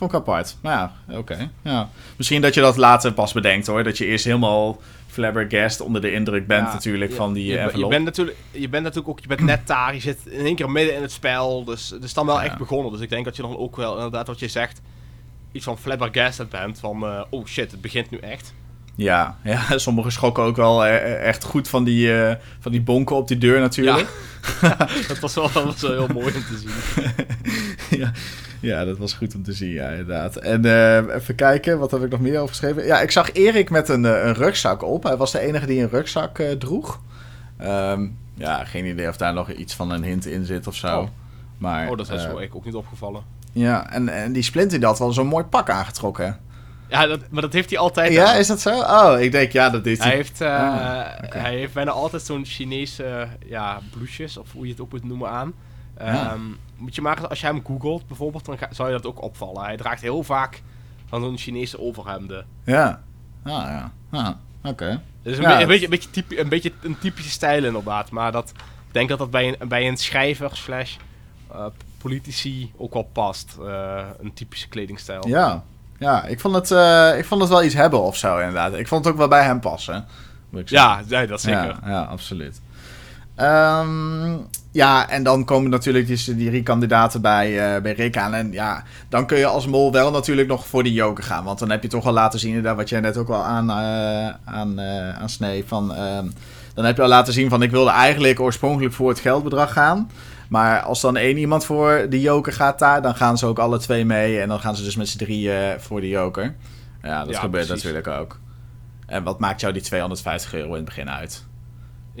Vond 0.00 0.12
ik 0.12 0.18
apart. 0.18 0.56
Maar 0.60 0.72
ja, 1.08 1.16
oké. 1.18 1.50
Ja. 1.62 1.88
Misschien 2.16 2.40
dat 2.40 2.54
je 2.54 2.60
dat 2.60 2.76
later 2.76 3.12
pas 3.12 3.32
bedenkt 3.32 3.66
hoor. 3.66 3.84
Dat 3.84 3.98
je 3.98 4.06
eerst 4.06 4.24
helemaal 4.24 4.80
flabbergast 5.06 5.80
onder 5.80 6.00
de 6.00 6.12
indruk 6.12 6.46
bent 6.46 6.66
Ja, 6.66 6.72
natuurlijk 6.72 7.10
je- 7.10 7.16
van 7.16 7.32
die 7.32 7.44
je, 7.44 7.50
eh, 7.50 7.54
ben- 7.56 7.64
je 7.64 7.70
envelop. 7.70 7.90
bent 7.90 8.04
natuurlijk, 8.04 8.36
je 8.50 8.68
bent 8.68 8.82
natuurlijk 8.82 9.08
ook, 9.10 9.20
je 9.20 9.26
bent 9.28 9.40
net 9.40 9.66
daar, 9.66 9.94
je 9.94 10.00
zit 10.00 10.18
in 10.26 10.44
één 10.44 10.54
keer 10.54 10.70
midden 10.70 10.94
in 10.94 11.02
het 11.02 11.12
spel, 11.12 11.64
dus 11.64 11.90
het 11.90 12.04
is 12.04 12.14
dan 12.14 12.26
wel 12.26 12.36
Ja. 12.40 12.44
echt 12.44 12.58
begonnen. 12.58 12.92
Dus 12.92 13.00
ik 13.00 13.08
denk 13.08 13.24
dat 13.24 13.36
je 13.36 13.42
dan 13.42 13.56
ook 13.56 13.76
wel, 13.76 13.94
inderdaad 13.96 14.26
wat 14.26 14.38
je 14.38 14.48
zegt, 14.48 14.80
iets 15.52 15.64
van 15.64 15.78
flabbergasted 15.78 16.48
bent, 16.48 16.78
van 16.78 17.04
eh, 17.06 17.22
oh 17.30 17.46
shit, 17.46 17.70
het 17.70 17.80
begint 17.80 18.10
nu 18.10 18.18
echt. 18.18 18.54
Ja, 18.96 19.38
ja, 19.44 19.62
sommigen 19.78 20.12
schrokken 20.12 20.42
ook 20.44 20.56
wel 20.56 20.84
eh, 20.86 21.26
echt 21.26 21.44
goed 21.44 21.68
van 21.68 21.84
die, 21.84 22.22
eh, 22.22 22.34
van 22.60 22.72
die 22.72 22.80
bonken 22.82 23.16
op 23.16 23.28
die 23.28 23.38
deur 23.38 23.60
natuurlijk. 23.60 24.08
dat 25.08 25.18
was 25.18 25.34
wel, 25.34 25.50
dat 25.52 25.64
was 25.64 25.80
wel 25.80 25.90
heel 25.90 26.08
mooi 26.14 26.34
om 26.34 26.42
te 26.44 26.58
zien. 26.58 27.10
ja, 28.00 28.12
ja, 28.60 28.84
dat 28.84 28.98
was 28.98 29.12
goed 29.12 29.34
om 29.34 29.42
te 29.42 29.52
zien, 29.52 29.70
ja, 29.70 29.88
inderdaad. 29.88 30.36
En 30.36 30.64
eh, 30.64 31.14
even 31.14 31.34
kijken, 31.34 31.78
wat 31.78 31.90
heb 31.90 32.02
ik 32.02 32.10
nog 32.10 32.20
meer 32.20 32.36
over 32.36 32.48
geschreven? 32.48 32.86
Ja, 32.86 33.00
ik 33.00 33.10
zag 33.10 33.32
Erik 33.32 33.70
met 33.70 33.88
een, 33.88 34.04
eh, 34.04 34.24
een 34.24 34.34
rugzak 34.34 34.82
op. 34.82 35.02
Hij 35.02 35.16
was 35.16 35.32
de 35.32 35.38
enige 35.40 35.66
die 35.66 35.82
een 35.82 35.88
rugzak 35.88 36.38
eh, 36.38 36.50
droeg. 36.50 37.00
Ehm, 37.56 38.06
ja, 38.34 38.64
geen 38.64 38.86
idee 38.86 39.08
of 39.08 39.16
daar 39.16 39.32
nog 39.32 39.50
iets 39.50 39.74
van 39.74 39.90
een 39.90 40.04
hint 40.04 40.26
in 40.26 40.44
zit 40.44 40.66
of 40.66 40.74
zo. 40.74 40.98
Oh. 40.98 41.08
Maar, 41.58 41.90
Oh, 41.90 41.96
dat 41.96 42.10
is 42.10 42.26
wel 42.26 42.42
ik 42.42 42.54
ook 42.54 42.64
niet 42.64 42.74
opgevallen. 42.74 43.22
Ja, 43.52 43.90
en, 43.90 44.08
en 44.08 44.32
die 44.32 44.42
Splinter 44.42 44.78
die 44.78 44.88
had 44.88 44.98
wel 44.98 45.12
zo'n 45.12 45.26
mooi 45.26 45.44
pak 45.44 45.70
aangetrokken. 45.70 46.38
Ja, 46.88 47.06
dat, 47.06 47.20
maar 47.30 47.42
dat 47.42 47.52
heeft 47.52 47.70
hij 47.70 47.78
altijd. 47.78 48.12
Ja, 48.12 48.32
aan. 48.32 48.38
is 48.38 48.46
dat 48.46 48.60
zo? 48.60 48.80
Oh, 48.80 49.20
ik 49.20 49.32
denk, 49.32 49.52
ja, 49.52 49.70
dat 49.70 49.86
is 49.86 49.98
Hij 49.98 50.14
heeft, 50.14 50.40
eh, 50.40 50.48
Ah, 50.48 51.06
hij 51.28 51.56
heeft 51.56 51.72
bijna 51.72 51.90
altijd 51.90 52.22
zo'n 52.22 52.44
Chinese 52.44 53.28
ja, 53.46 53.80
blouses, 53.90 54.36
of 54.36 54.52
hoe 54.52 54.64
je 54.64 54.70
het 54.70 54.80
ook 54.80 54.92
moet 54.92 55.04
noemen, 55.04 55.28
aan. 55.28 55.52
Ja. 56.00 56.30
Ehm, 56.32 56.40
Moet 56.76 56.94
je 56.94 57.02
maar, 57.02 57.28
als 57.28 57.40
je 57.40 57.46
hem 57.46 57.62
googelt 57.66 58.06
bijvoorbeeld, 58.06 58.44
dan 58.44 58.56
zou 58.70 58.88
je 58.88 58.94
dat 58.94 59.06
ook 59.06 59.22
opvallen. 59.22 59.62
Hij 59.64 59.76
draagt 59.76 60.00
heel 60.00 60.22
vaak 60.22 60.62
van 61.06 61.20
zo'n 61.22 61.38
Chinese 61.38 61.80
overhemden. 61.80 62.46
Ja. 62.64 63.00
Ah, 63.44 63.52
ja. 63.52 63.92
Ah, 64.10 64.28
oké. 64.64 65.00
Dus 65.22 65.36
een, 65.36 65.42
Ja, 65.42 65.48
be- 65.48 65.54
het- 65.54 65.62
een, 65.62 65.68
beetje, 65.68 65.86
een, 65.86 65.90
beetje 65.90 66.40
een 66.42 66.48
beetje 66.48 66.72
een 66.82 66.98
typische 66.98 67.30
stijl 67.30 67.64
inderdaad. 67.64 68.10
Maar 68.10 68.32
dat, 68.32 68.50
ik 68.86 68.92
denk 68.92 69.08
dat 69.08 69.18
dat 69.18 69.30
bij 69.30 69.56
een, 69.60 69.68
bij 69.68 69.88
een 69.88 69.96
schrijver 69.96 70.50
slash 70.56 70.96
eh, 71.52 71.64
politici 71.98 72.72
ook 72.76 72.92
wel 72.94 73.08
past. 73.12 73.56
eh, 73.60 74.06
een 74.20 74.32
typische 74.34 74.68
kledingstijl. 74.68 75.28
Ja. 75.28 75.62
Ja, 75.98 76.24
ik 76.24 76.40
vond, 76.40 76.54
het, 76.54 76.70
eh, 76.70 77.18
ik 77.18 77.24
vond 77.24 77.40
het 77.40 77.50
wel 77.50 77.62
iets 77.62 77.74
hebben 77.74 78.00
of 78.02 78.16
zo, 78.16 78.38
inderdaad. 78.38 78.74
Ik 78.74 78.88
vond 78.88 79.04
het 79.04 79.12
ook 79.12 79.18
wel 79.18 79.28
bij 79.28 79.44
hem 79.44 79.60
passen. 79.60 80.06
Moet 80.50 80.60
ik 80.60 80.68
zeggen. 80.68 81.04
ja, 81.08 81.16
nee, 81.18 81.26
dat 81.26 81.40
zeker. 81.40 81.78
Ja, 81.82 81.88
ja 81.90 82.02
absoluut. 82.02 82.60
Ehm, 83.34 84.36
ja, 84.70 85.08
en 85.08 85.22
dan 85.22 85.44
komen 85.44 85.70
natuurlijk 85.70 86.06
die, 86.06 86.34
drie 86.36 86.62
kandidaten 86.62 87.20
bij, 87.20 87.74
eh, 87.74 87.82
bij 87.82 87.92
Rick 87.92 88.16
aan. 88.16 88.34
En 88.34 88.52
ja, 88.52 88.82
dan 89.08 89.26
kun 89.26 89.38
je 89.38 89.46
als 89.46 89.66
mol 89.66 89.92
wel 89.92 90.10
natuurlijk 90.10 90.48
nog 90.48 90.66
voor 90.66 90.82
die 90.82 90.92
joker 90.92 91.24
gaan. 91.24 91.44
Want 91.44 91.58
dan 91.58 91.70
heb 91.70 91.82
je 91.82 91.88
toch 91.88 92.06
al 92.06 92.12
laten 92.12 92.38
zien, 92.38 92.48
inderdaad, 92.48 92.76
wat 92.76 92.88
jij 92.88 93.00
net 93.00 93.16
ook 93.16 93.28
al 93.28 93.42
aan, 93.44 93.70
eh 93.70 94.54
aan, 94.54 94.78
eh 94.78 95.18
aan 95.20 95.28
snee. 95.28 95.64
Van, 95.66 95.94
ehm, 95.94 96.26
dan 96.74 96.84
heb 96.84 96.96
je 96.96 97.02
al 97.02 97.08
laten 97.08 97.32
zien 97.32 97.48
van, 97.48 97.62
ik 97.62 97.70
wilde 97.70 97.90
eigenlijk 97.90 98.40
oorspronkelijk 98.40 98.94
voor 98.94 99.08
het 99.08 99.18
geldbedrag 99.20 99.72
gaan. 99.72 100.10
Maar 100.48 100.80
als 100.80 101.00
dan 101.00 101.16
één 101.16 101.36
iemand 101.36 101.64
voor 101.64 102.06
de 102.08 102.20
joker 102.20 102.52
gaat 102.52 102.78
daar, 102.78 103.02
dan 103.02 103.14
gaan 103.14 103.38
ze 103.38 103.46
ook 103.46 103.58
alle 103.58 103.78
twee 103.78 104.04
mee. 104.04 104.40
En 104.40 104.48
dan 104.48 104.60
gaan 104.60 104.76
ze 104.76 104.82
dus 104.82 104.96
met 104.96 105.08
z'n 105.08 105.18
drieën 105.18 105.80
voor 105.80 106.00
de 106.00 106.08
joker. 106.08 106.54
Ja, 107.02 107.24
dat 107.24 107.34
Ja, 107.34 107.40
gebeurt 107.40 107.66
precies. 107.66 107.84
natuurlijk 107.84 108.20
ook. 108.20 108.38
En 109.06 109.22
wat 109.22 109.38
maakt 109.40 109.60
jou 109.60 109.72
die 109.72 109.82
250 109.82 110.54
euro 110.54 110.68
in 110.68 110.74
het 110.74 110.84
begin 110.84 111.10
uit? 111.10 111.44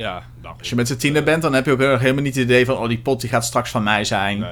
Ja, 0.00 0.22
nou, 0.42 0.54
Als 0.58 0.68
je 0.68 0.74
met 0.76 0.88
z'n 0.88 0.96
tienen 0.96 1.24
bent, 1.24 1.42
dan 1.42 1.52
heb 1.52 1.64
je 1.64 1.72
ook 1.72 1.78
heel- 1.78 1.98
helemaal 1.98 2.22
niet 2.22 2.34
het 2.34 2.44
idee 2.44 2.64
van... 2.64 2.76
oh, 2.76 2.88
die 2.88 2.98
pot 2.98 3.20
die 3.20 3.30
gaat 3.30 3.44
straks 3.44 3.70
van 3.70 3.82
mij 3.82 4.04
zijn. 4.04 4.38
Nee. 4.38 4.50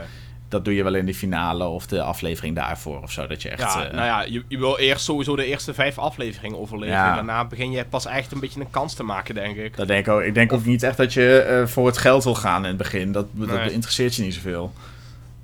Dat 0.48 0.64
doe 0.64 0.74
je 0.74 0.82
wel 0.82 0.94
in 0.94 1.06
de 1.06 1.14
finale 1.14 1.64
of 1.64 1.86
de 1.86 2.02
aflevering 2.02 2.54
daarvoor 2.56 3.02
of 3.02 3.12
zo. 3.12 3.26
Dat 3.26 3.42
je 3.42 3.48
echt... 3.48 3.60
Ja, 3.60 3.84
eh, 3.86 3.92
nou 3.94 4.04
ja, 4.06 4.22
je, 4.22 4.42
je 4.48 4.58
wil 4.58 4.78
eerst 4.78 5.04
sowieso 5.04 5.36
de 5.36 5.44
eerste 5.44 5.74
vijf 5.74 5.98
afleveringen 5.98 6.58
overleven. 6.58 6.94
Ja. 6.96 7.08
En 7.08 7.14
daarna 7.14 7.44
begin 7.44 7.70
je 7.70 7.84
pas 7.84 8.06
echt 8.06 8.32
een 8.32 8.40
beetje 8.40 8.60
een 8.60 8.70
kans 8.70 8.94
te 8.94 9.02
maken, 9.02 9.34
denk 9.34 9.56
ik. 9.56 9.76
dat 9.76 9.86
denk 9.86 10.06
ik, 10.06 10.12
ook, 10.12 10.20
ik 10.20 10.34
denk 10.34 10.52
ook 10.52 10.64
niet 10.64 10.82
echt 10.82 10.96
dat 10.96 11.12
je 11.12 11.38
eh, 11.40 11.66
voor 11.66 11.86
het 11.86 11.98
geld 11.98 12.24
wil 12.24 12.34
gaan 12.34 12.62
in 12.62 12.68
het 12.68 12.76
begin. 12.76 13.12
Dat, 13.12 13.26
dat 13.32 13.48
Nee. 13.48 13.72
interesseert 13.72 14.14
je 14.14 14.22
niet 14.22 14.34
zoveel. 14.34 14.72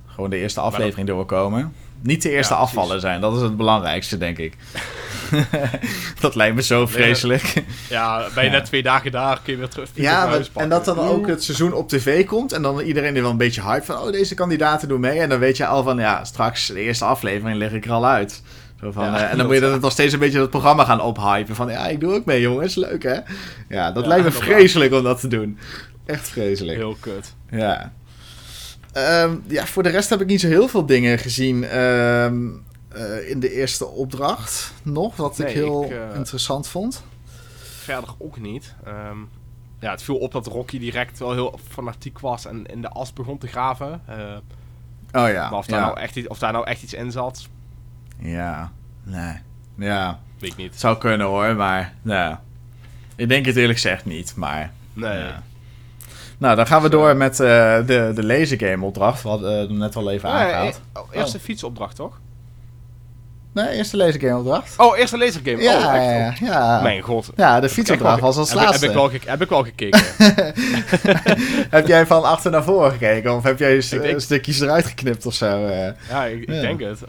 Gewoon 0.06 0.30
de 0.30 0.36
eerste 0.38 0.60
aflevering 0.60 1.08
doorkomen. 1.08 1.72
Niet 2.00 2.22
de 2.22 2.30
eerste 2.30 2.52
Ja, 2.52 2.58
precies. 2.60 2.76
afvallen 2.78 3.00
zijn. 3.00 3.20
Dat 3.20 3.36
is 3.36 3.42
het 3.42 3.56
belangrijkste, 3.56 4.18
denk 4.18 4.38
ik. 4.38 4.56
dat 6.20 6.34
lijkt 6.34 6.54
me 6.56 6.62
zo 6.62 6.86
vreselijk. 6.86 7.52
Ja, 7.90 8.26
ben 8.34 8.44
je 8.44 8.50
net 8.50 8.64
twee 8.64 8.82
dagen 8.82 9.12
daar, 9.12 9.40
kun 9.44 9.52
je 9.52 9.58
weer 9.58 9.68
terug 9.68 9.88
Ja, 9.94 10.26
maar- 10.26 10.40
en 10.54 10.68
dat 10.68 10.84
dan 10.84 10.98
ook 10.98 11.26
het 11.26 11.42
seizoen 11.44 11.72
op 11.72 11.88
tv 11.88 12.24
komt. 12.26 12.52
En 12.52 12.62
dan 12.62 12.80
iedereen 12.80 13.16
er 13.16 13.22
wel 13.22 13.30
een 13.30 13.36
beetje 13.36 13.62
hype 13.62 13.84
van... 13.84 13.98
Oh, 13.98 14.12
deze 14.12 14.34
kandidaten 14.34 14.88
doen 14.88 15.00
mee. 15.00 15.18
En 15.20 15.28
dan 15.28 15.38
weet 15.38 15.56
je 15.56 15.66
al 15.66 15.82
van... 15.82 15.98
Ja, 15.98 16.24
straks 16.24 16.66
de 16.66 16.80
eerste 16.80 17.04
aflevering 17.04 17.58
lig 17.58 17.72
ik 17.72 17.84
er 17.84 17.90
al 17.92 18.06
uit. 18.06 18.42
Zo 18.80 18.90
van, 18.92 19.04
Ja, 19.04 19.16
eh, 19.16 19.22
en 19.22 19.28
dan 19.28 19.36
dat- 19.38 19.46
moet 19.46 19.54
je 19.54 19.60
dat 19.60 19.80
nog 19.80 19.92
steeds 19.92 20.12
een 20.12 20.18
beetje 20.18 20.40
het 20.40 20.50
programma 20.50 20.84
gaan 20.84 21.00
ophypen. 21.00 21.54
Van 21.54 21.68
ja, 21.70 21.86
ik 21.86 22.00
doe 22.00 22.14
ook 22.14 22.24
mee 22.24 22.40
jongens. 22.40 22.74
Leuk 22.74 23.02
hè? 23.02 23.18
Ja, 23.68 23.92
dat 23.92 24.02
Ja, 24.02 24.08
lijkt 24.08 24.24
me 24.24 24.30
dat 24.30 24.42
vreselijk 24.42 24.92
om 24.92 25.02
dat 25.02 25.20
te 25.20 25.28
doen. 25.28 25.58
Echt 26.06 26.28
vreselijk. 26.28 26.76
Heel 26.78 26.96
kut. 27.00 27.34
Ja. 27.50 27.92
Ehm, 28.92 29.30
ja, 29.46 29.66
voor 29.66 29.82
de 29.82 29.88
rest 29.88 30.10
heb 30.10 30.20
ik 30.20 30.26
niet 30.26 30.40
zo 30.40 30.46
heel 30.48 30.68
veel 30.68 30.86
dingen 30.86 31.18
gezien 31.18 31.64
ehm, 31.64 32.36
eh, 32.94 33.30
in 33.30 33.40
de 33.40 33.52
eerste 33.52 33.86
opdracht 33.86 34.72
nog. 34.82 35.16
Wat 35.16 35.38
ik 35.38 35.44
Nee, 35.44 35.54
heel 35.54 35.84
ik, 35.84 35.90
eh, 35.90 36.14
interessant 36.16 36.68
vond. 36.68 37.04
Verder 37.80 38.10
ook 38.18 38.40
niet. 38.40 38.74
Ehm, 38.84 39.16
ja, 39.78 39.90
het 39.90 40.02
viel 40.02 40.16
op 40.16 40.32
dat 40.32 40.46
Rocky 40.46 40.78
direct 40.78 41.18
wel 41.18 41.32
heel 41.32 41.58
fanatiek 41.68 42.18
was 42.18 42.46
en 42.46 42.66
in 42.66 42.80
de 42.80 42.88
as 42.88 43.12
begon 43.12 43.38
te 43.38 43.46
graven. 43.46 44.00
Eh, 44.06 44.16
Oh 45.22 45.28
ja. 45.28 45.50
maar 45.50 45.58
of 45.58 45.66
daar, 45.66 45.80
ja. 45.80 45.86
nou 45.86 45.98
echt, 46.00 46.16
iets- 46.16 46.28
of 46.28 46.38
daar 46.38 46.52
nou 46.52 46.66
echt 46.66 46.82
iets 46.82 46.94
in 46.94 47.10
zat, 47.12 47.48
ja. 48.18 48.72
Nee. 49.02 49.36
Ja. 49.76 50.20
weet 50.38 50.50
ik 50.50 50.56
niet. 50.56 50.70
Het 50.70 50.80
zou 50.80 50.98
kunnen 50.98 51.26
hoor, 51.26 51.54
maar 51.56 51.94
nou, 52.02 52.36
ik 53.16 53.28
denk 53.28 53.46
het 53.46 53.56
eerlijk 53.56 53.78
gezegd 53.78 54.04
niet. 54.04 54.36
Maar 54.36 54.72
Nee. 54.92 55.18
ja. 55.18 55.42
nou, 56.38 56.56
dan 56.56 56.66
gaan 56.66 56.82
we 56.82 56.88
door 56.88 57.16
met 57.16 57.40
eh, 57.40 57.46
de, 57.86 58.12
de 58.14 58.24
lasergame 58.24 58.84
opdracht. 58.84 59.22
We 59.22 59.28
hadden 59.28 59.78
net 59.78 59.96
al 59.96 60.10
even 60.10 60.28
Oh, 60.28 60.34
aangehaald. 60.34 60.80
eh, 60.92 61.02
oh, 61.02 61.08
eerste 61.12 61.40
fietsopdracht, 61.40 61.96
toch? 61.96 62.20
Nee, 63.54 63.68
eerst 63.68 63.90
de 63.90 63.96
lasergame 63.96 64.36
opdracht. 64.38 64.74
Oh, 64.78 64.98
eerste 64.98 65.18
lasergame. 65.18 65.62
Ja, 65.62 65.76
oh, 65.78 65.94
echt? 65.94 66.38
ja, 66.38 66.46
ja. 66.52 66.80
Mijn 66.82 67.00
god. 67.02 67.30
Ja, 67.36 67.60
de 67.60 67.68
fietsopdracht 67.68 68.20
was 68.20 68.36
als 68.36 68.48
heb, 68.50 68.58
ik- 68.58 68.64
laatste. 68.64 68.86
heb, 68.86 68.94
ik 68.94 69.00
wel 69.00 69.10
heb 69.26 69.42
ik 69.42 69.48
wel 69.48 69.62
gekeken. 69.64 70.00
heb 71.76 71.86
jij 71.86 72.06
van 72.06 72.24
achter 72.24 72.50
naar 72.50 72.64
voren 72.64 72.90
gekeken? 72.90 73.34
Of 73.36 73.42
heb 73.42 73.58
jij 73.58 73.82
denk- 73.90 74.20
stukjes 74.20 74.60
eruit 74.60 74.84
geknipt 74.86 75.26
of 75.26 75.34
zo? 75.34 75.66
eh? 75.66 75.88
ja, 76.08 76.24
ik, 76.24 76.42
ik 76.42 76.48
Ja. 76.54 76.60
denk 76.60 76.80
het. 76.80 77.00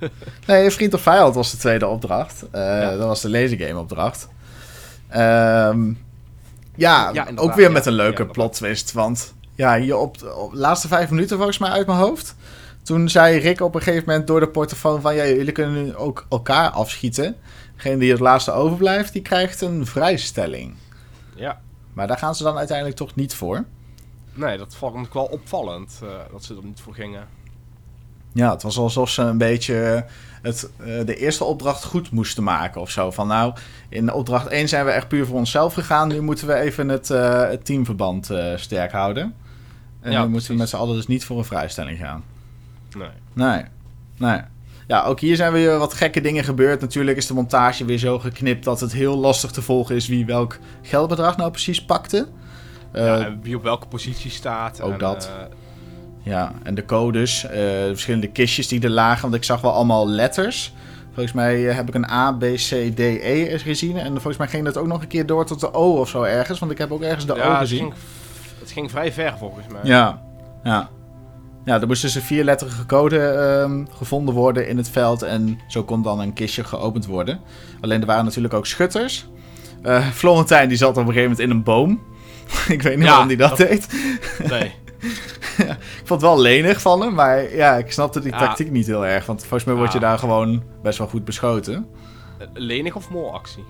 Nee, 0.46 0.70
Vriend 0.70 0.94
of 0.94 1.00
Vijand 1.00 1.34
was 1.34 1.50
de 1.50 1.56
tweede 1.56 1.86
opdracht. 1.86 2.44
Eh, 2.50 2.60
Ja. 2.60 2.90
Dat 2.96 3.06
was 3.06 3.20
de 3.20 3.30
lasergame 3.30 3.78
opdracht. 3.78 4.28
Ehm, 5.08 5.92
ja, 6.76 7.10
Ja, 7.12 7.26
ook 7.34 7.54
weer 7.54 7.72
met 7.72 7.86
een 7.86 7.92
leuke 7.92 8.26
plot 8.26 8.52
twist. 8.52 8.92
Want 8.92 9.32
ja, 9.54 9.78
hier 9.78 9.96
op 9.96 10.18
de, 10.18 10.34
op 10.34 10.52
de 10.52 10.58
laatste 10.58 10.88
vijf 10.88 11.10
minuten 11.10 11.36
volgens 11.36 11.58
mij 11.58 11.70
uit 11.70 11.86
mijn 11.86 11.98
hoofd. 11.98 12.34
Toen 12.82 13.08
zei 13.08 13.38
Rick 13.38 13.60
op 13.60 13.74
een 13.74 13.82
gegeven 13.82 14.04
moment 14.08 14.26
door 14.26 14.40
de 14.40 14.48
portofoon 14.48 15.00
van... 15.00 15.14
Ja, 15.14 15.24
jullie 15.26 15.52
kunnen 15.52 15.84
nu 15.84 15.94
ook 15.94 16.26
elkaar 16.28 16.70
afschieten. 16.70 17.36
Degene 17.76 17.98
die 17.98 18.10
het 18.10 18.20
laatste 18.20 18.52
overblijft, 18.52 19.12
die 19.12 19.22
krijgt 19.22 19.60
een 19.60 19.86
vrijstelling. 19.86 20.74
Ja. 21.34 21.60
Maar 21.92 22.06
daar 22.06 22.18
gaan 22.18 22.34
ze 22.34 22.42
dan 22.42 22.56
uiteindelijk 22.58 22.96
toch 22.96 23.14
niet 23.14 23.34
voor. 23.34 23.64
Nee, 24.34 24.58
dat 24.58 24.74
vond 24.74 25.06
ik 25.06 25.12
wel 25.12 25.24
opvallend. 25.24 26.00
eh, 26.02 26.08
dat 26.32 26.44
ze 26.44 26.54
er 26.54 26.64
niet 26.64 26.80
voor 26.80 26.94
gingen. 26.94 27.26
Ja, 28.32 28.50
het 28.50 28.62
was 28.62 28.78
alsof 28.78 29.10
ze 29.10 29.22
een 29.22 29.38
beetje 29.38 30.04
het, 30.42 30.70
eh, 30.76 30.86
de 31.04 31.16
eerste 31.16 31.44
opdracht 31.44 31.84
goed 31.84 32.10
moesten 32.10 32.42
maken 32.42 32.80
of 32.80 32.90
zo. 32.90 33.10
Van 33.10 33.26
nou, 33.26 33.54
in 33.88 34.12
opdracht 34.12 34.46
1 34.46 34.68
zijn 34.68 34.84
we 34.84 34.90
echt 34.90 35.08
puur 35.08 35.26
voor 35.26 35.38
onszelf 35.38 35.74
gegaan. 35.74 36.08
Nu 36.08 36.20
moeten 36.20 36.46
we 36.46 36.54
even 36.54 36.88
het, 36.88 37.10
eh, 37.10 37.48
het 37.48 37.64
teamverband 37.64 38.30
eh, 38.30 38.56
sterk 38.56 38.92
houden. 38.92 39.34
En 40.00 40.12
Ja, 40.12 40.22
nu 40.24 40.28
moeten 40.28 40.50
we 40.50 40.56
met 40.56 40.68
z'n 40.68 40.76
allen 40.76 40.96
dus 40.96 41.06
niet 41.06 41.24
voor 41.24 41.38
een 41.38 41.44
vrijstelling 41.44 41.98
gaan. 41.98 42.24
Nee. 42.96 43.08
Nee, 43.32 43.62
nee. 44.18 44.40
Ja, 44.86 45.02
ook 45.04 45.20
hier 45.20 45.36
zijn 45.36 45.52
weer 45.52 45.78
wat 45.78 45.94
gekke 45.94 46.20
dingen 46.20 46.44
gebeurd. 46.44 46.80
Natuurlijk 46.80 47.16
is 47.16 47.26
de 47.26 47.34
montage 47.34 47.84
weer 47.84 47.98
zo 47.98 48.18
geknipt 48.18 48.64
dat 48.64 48.80
het 48.80 48.92
heel 48.92 49.16
lastig 49.16 49.50
te 49.50 49.62
volgen 49.62 49.94
is 49.96 50.06
wie 50.08 50.26
welk 50.26 50.58
geldbedrag 50.82 51.36
nou 51.36 51.50
precies 51.50 51.84
pakte. 51.84 52.28
Eh, 52.92 53.04
ja, 53.06 53.18
en 53.24 53.40
wie 53.42 53.56
op 53.56 53.62
welke 53.62 53.86
positie 53.86 54.30
staat. 54.30 54.80
ook 54.80 54.92
en, 54.92 54.98
dat. 54.98 55.30
eh, 55.38 55.46
Ja, 56.32 56.52
en 56.62 56.74
de 56.74 56.84
codes, 56.84 57.44
eh, 57.44 57.50
de 57.52 57.88
verschillende 57.88 58.26
kistjes 58.28 58.68
die 58.68 58.82
er 58.82 58.90
lagen. 58.90 59.22
Want 59.22 59.34
ik 59.34 59.44
zag 59.44 59.60
wel 59.60 59.72
allemaal 59.72 60.08
letters. 60.08 60.72
Volgens 61.12 61.32
mij 61.34 61.68
eh, 61.68 61.74
heb 61.76 61.88
ik 61.88 61.94
een 61.94 62.10
A, 62.10 62.32
B, 62.32 62.40
C, 62.40 62.68
D, 62.94 62.98
E 62.98 63.58
gezien. 63.58 63.96
En 63.96 64.12
volgens 64.12 64.36
mij 64.36 64.48
ging 64.48 64.64
dat 64.64 64.76
ook 64.76 64.86
nog 64.86 65.02
een 65.02 65.08
keer 65.08 65.26
door 65.26 65.46
tot 65.46 65.60
de 65.60 65.74
O 65.74 65.96
of 66.00 66.08
zo 66.08 66.22
ergens. 66.22 66.58
Want 66.58 66.72
ik 66.72 66.78
heb 66.78 66.90
ook 66.92 67.02
ergens 67.02 67.26
de 67.26 67.32
O 67.32 67.36
ja, 67.36 67.48
het 67.50 67.58
gezien. 67.58 67.78
ging, 67.78 67.94
het 68.60 68.70
ging 68.70 68.90
vrij 68.90 69.12
ver 69.12 69.34
volgens 69.38 69.66
mij. 69.66 69.80
Ja, 69.84 70.22
ja. 70.62 70.88
Ja, 71.64 71.80
er 71.80 71.86
moest 71.86 72.02
dus 72.02 72.14
een 72.14 72.22
vierletterige 72.22 72.86
code 72.86 73.18
ehm, 73.28 73.84
gevonden 73.96 74.34
worden 74.34 74.68
in 74.68 74.76
het 74.76 74.88
veld. 74.88 75.22
En 75.22 75.58
zo 75.68 75.84
kon 75.84 76.02
dan 76.02 76.20
een 76.20 76.32
kistje 76.32 76.64
geopend 76.64 77.06
worden. 77.06 77.40
Alleen 77.80 78.00
er 78.00 78.06
waren 78.06 78.24
natuurlijk 78.24 78.54
ook 78.54 78.66
schutters. 78.66 79.28
Eh 79.82 80.06
Florentijn 80.06 80.68
die 80.68 80.76
zat 80.76 80.88
op 80.90 80.96
een 80.96 81.02
gegeven 81.12 81.22
moment 81.22 81.40
in 81.40 81.50
een 81.50 81.62
boom. 81.62 82.00
ik 82.68 82.82
weet 82.82 82.94
niet 82.96 83.04
Ja, 83.04 83.10
waarom 83.10 83.28
die 83.28 83.36
dat, 83.36 83.48
dat- 83.56 83.68
deed. 83.68 83.86
Nee. 84.48 84.74
Ik 85.58 86.08
vond 86.08 86.20
het 86.20 86.30
wel 86.30 86.40
lenig 86.40 86.80
van 86.80 87.00
hem, 87.00 87.14
maar 87.14 87.54
ja, 87.54 87.76
ik 87.76 87.92
snapte 87.92 88.20
die 88.20 88.32
Ja. 88.32 88.38
tactiek 88.38 88.70
niet 88.70 88.86
heel 88.86 89.06
erg. 89.06 89.26
Want 89.26 89.40
volgens 89.40 89.64
mij 89.64 89.74
word 89.74 89.92
je 89.92 89.98
Ja. 90.00 90.04
daar 90.08 90.18
gewoon 90.18 90.62
best 90.82 90.98
wel 90.98 91.06
goed 91.08 91.24
beschoten. 91.24 91.86
Lenig 92.52 92.94
of 92.96 93.10
molactie? 93.10 93.64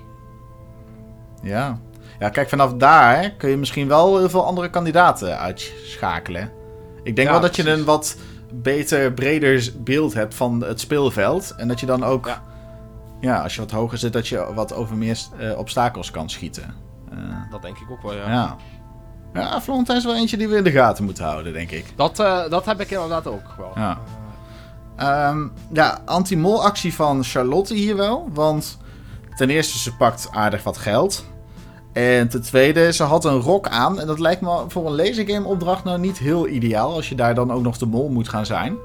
Ja. 1.42 1.78
Ja, 2.18 2.28
kijk, 2.28 2.48
vanaf 2.48 2.72
daar 2.74 3.30
kun 3.30 3.50
je 3.50 3.56
misschien 3.56 3.88
wel 3.88 4.18
heel 4.18 4.30
veel 4.30 4.44
andere 4.46 4.70
kandidaten 4.70 5.38
uitschakelen. 5.38 6.50
Ik 7.02 7.16
denk 7.16 7.26
Ja, 7.28 7.32
wel 7.32 7.42
dat 7.42 7.56
je 7.56 7.70
een 7.70 7.84
wat 7.84 8.16
beter, 8.52 9.12
breder 9.12 9.68
beeld 9.78 10.14
hebt 10.14 10.34
van 10.34 10.64
het 10.64 10.80
speelveld. 10.80 11.54
En 11.56 11.68
dat 11.68 11.80
je 11.80 11.86
dan 11.86 12.04
ook, 12.04 12.26
ja, 12.26 12.42
Ja. 13.20 13.42
als 13.42 13.54
je 13.54 13.60
wat 13.60 13.70
hoger 13.70 13.98
zit, 13.98 14.12
dat 14.12 14.28
je 14.28 14.46
wat 14.54 14.74
over 14.74 14.96
meer 14.96 15.18
eh, 15.38 15.58
obstakels 15.58 16.10
kan 16.10 16.30
schieten. 16.30 16.74
Eh, 17.10 17.18
Dat 17.50 17.62
denk 17.62 17.78
ik 17.78 17.90
ook 17.90 18.02
wel, 18.02 18.14
ja. 18.14 18.30
ja. 18.30 18.56
Ja, 19.34 19.60
Florentijn 19.60 19.98
is 19.98 20.04
wel 20.04 20.14
eentje 20.14 20.36
die 20.36 20.48
we 20.48 20.56
in 20.56 20.64
de 20.64 20.70
gaten 20.70 21.04
moeten 21.04 21.24
houden, 21.24 21.52
denk 21.52 21.70
ik. 21.70 21.92
Dat, 21.96 22.18
eh, 22.18 22.48
dat 22.50 22.64
heb 22.64 22.80
ik 22.80 22.90
inderdaad 22.90 23.26
ook 23.26 23.54
wel. 23.58 23.72
Ja. 23.74 23.98
Ehm, 24.96 25.46
ja, 25.72 25.98
anti-mol 26.04 26.64
actie 26.64 26.94
van 26.94 27.24
Charlotte 27.24 27.74
hier 27.74 27.96
wel. 27.96 28.28
Want 28.32 28.78
ten 29.36 29.50
eerste, 29.50 29.78
ze 29.78 29.96
pakt 29.96 30.28
aardig 30.32 30.62
wat 30.62 30.76
geld. 30.78 31.24
En 31.92 32.28
ten 32.28 32.42
tweede, 32.42 32.92
ze 32.92 33.02
had 33.02 33.24
een 33.24 33.40
rok 33.40 33.68
aan. 33.68 34.00
En 34.00 34.06
dat 34.06 34.18
lijkt 34.18 34.40
me 34.40 34.64
voor 34.68 34.86
een 34.86 34.94
lasergame 34.96 35.46
opdracht 35.46 35.84
nou 35.84 35.98
niet 35.98 36.18
heel 36.18 36.48
ideaal. 36.48 36.94
Als 36.94 37.08
je 37.08 37.14
daar 37.14 37.34
dan 37.34 37.52
ook 37.52 37.62
nog 37.62 37.78
de 37.78 37.86
mol 37.86 38.08
moet 38.08 38.28
gaan 38.28 38.46
zijn. 38.46 38.76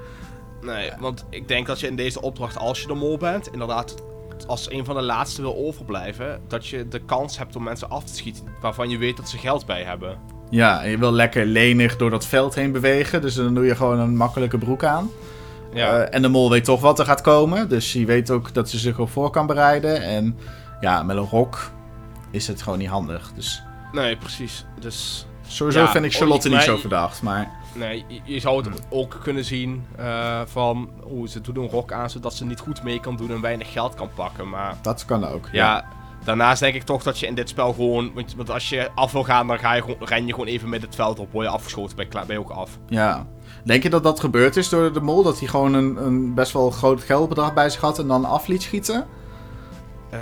Nee, 0.62 0.92
want 1.00 1.26
ik 1.30 1.48
denk 1.48 1.68
dat 1.68 1.80
je 1.80 1.88
in 1.88 1.96
deze 1.96 2.22
opdracht, 2.22 2.58
als 2.58 2.82
je 2.82 2.88
de 2.88 2.94
mol 2.94 3.18
bent, 3.18 3.52
inderdaad 3.52 3.96
als 4.48 4.72
een 4.72 4.86
van 4.86 4.96
de 4.96 5.02
laatste 5.02 5.42
wil 5.42 5.56
overblijven, 5.56 6.40
dat 6.48 6.68
je 6.68 6.88
de 6.88 7.00
kans 7.00 7.38
hebt 7.38 7.56
om 7.56 7.64
mensen 7.64 7.90
af 7.90 8.04
te 8.04 8.16
schieten 8.16 8.44
waarvan 8.62 8.90
je 8.90 8.98
weet 8.98 9.18
dat 9.18 9.30
ze 9.30 9.38
geld 9.38 9.66
bij 9.66 9.84
hebben. 9.84 10.18
Ja, 10.50 10.84
en 10.84 10.90
je 10.90 10.98
wil 10.98 11.12
lekker 11.12 11.46
lenig 11.46 11.98
door 11.98 12.10
dat 12.10 12.26
veld 12.26 12.56
heen 12.56 12.72
bewegen. 12.72 13.22
Dus 13.22 13.36
dan 13.36 13.54
doe 13.54 13.66
je 13.66 13.76
gewoon 13.76 14.00
een 14.00 14.16
makkelijke 14.18 14.58
broek 14.58 14.84
aan. 14.84 15.10
Ja, 15.74 15.98
Eh, 16.00 16.16
en 16.16 16.22
de 16.22 16.28
mol 16.28 16.50
weet 16.50 16.64
toch 16.64 16.82
wat 16.82 17.00
er 17.00 17.06
gaat 17.06 17.22
komen. 17.22 17.70
Dus 17.70 17.92
die 17.92 18.06
weet 18.06 18.32
ook 18.32 18.54
dat 18.54 18.70
ze 18.70 18.78
zich 18.78 19.00
op 19.00 19.10
voor 19.10 19.30
kan 19.30 19.48
bereiden. 19.48 20.02
En 20.02 20.38
ja, 20.82 21.04
met 21.04 21.18
een 21.18 21.24
rok 21.24 21.72
is 22.32 22.48
het 22.48 22.62
gewoon 22.62 22.80
niet 22.80 22.88
handig. 22.88 23.32
Dus 23.36 23.64
nee, 23.92 24.18
precies. 24.18 24.66
Dus 24.80 25.26
sowieso 25.48 25.80
Ja, 25.80 25.92
vind 25.92 26.06
ik 26.06 26.14
Charlotte 26.14 26.50
niet 26.50 26.62
zo 26.62 26.78
verdacht. 26.78 27.22
Maar 27.22 27.52
nee, 27.74 28.06
je, 28.08 28.20
je 28.24 28.40
zou 28.40 28.70
het 28.70 28.82
ook 28.90 29.20
kunnen 29.24 29.46
zien 29.46 29.86
eh, 29.98 30.42
van, 30.46 30.90
oeh, 31.10 31.30
ze 31.30 31.42
doet 31.42 31.58
een 31.58 31.70
rok 31.70 31.92
aan 31.92 32.10
zodat 32.10 32.34
ze 32.34 32.46
niet 32.46 32.60
goed 32.60 32.84
mee 32.84 33.00
kan 33.00 33.16
doen 33.16 33.32
en 33.32 33.42
weinig 33.42 33.72
geld 33.72 33.96
kan 33.96 34.10
pakken. 34.16 34.50
Maar 34.50 34.78
dat 34.82 35.06
kan 35.06 35.28
ook. 35.28 35.50
ja, 35.52 35.86
daarnaast 36.24 36.60
denk 36.60 36.76
ik 36.76 36.84
toch 36.84 37.04
dat 37.04 37.20
je 37.20 37.28
in 37.28 37.36
dit 37.36 37.50
spel 37.50 37.74
gewoon, 37.74 38.14
want, 38.14 38.36
want 38.36 38.50
als 38.50 38.70
je 38.70 38.90
af 38.96 39.12
wil 39.12 39.24
gaan, 39.24 39.48
dan 39.48 39.60
ga 39.60 39.74
je 39.74 39.82
gewoon, 39.82 39.98
ren 40.00 40.26
je 40.26 40.32
gewoon 40.32 40.48
even 40.48 40.70
met 40.70 40.82
het 40.82 40.96
veld 40.96 41.20
op, 41.20 41.32
word 41.32 41.46
je 41.46 41.52
afgeschoten, 41.52 41.96
ben 41.96 42.26
je 42.28 42.40
ook 42.40 42.50
af. 42.50 42.78
Ja. 42.88 43.26
Denk 43.64 43.84
je 43.84 43.90
dat 43.90 44.04
dat 44.04 44.20
gebeurd 44.20 44.58
is 44.58 44.70
door 44.70 44.94
de 44.94 45.02
mol? 45.02 45.24
Dat 45.24 45.40
hij 45.40 45.48
gewoon 45.48 45.74
een, 45.74 46.06
een 46.06 46.34
best 46.34 46.52
wel 46.52 46.72
groot 46.72 47.04
geldbedrag 47.04 47.54
bij 47.54 47.70
zich 47.70 47.82
had 47.82 48.00
en 48.00 48.08
dan 48.08 48.26
af 48.26 48.48
liet 48.48 48.62
schieten? 48.62 49.06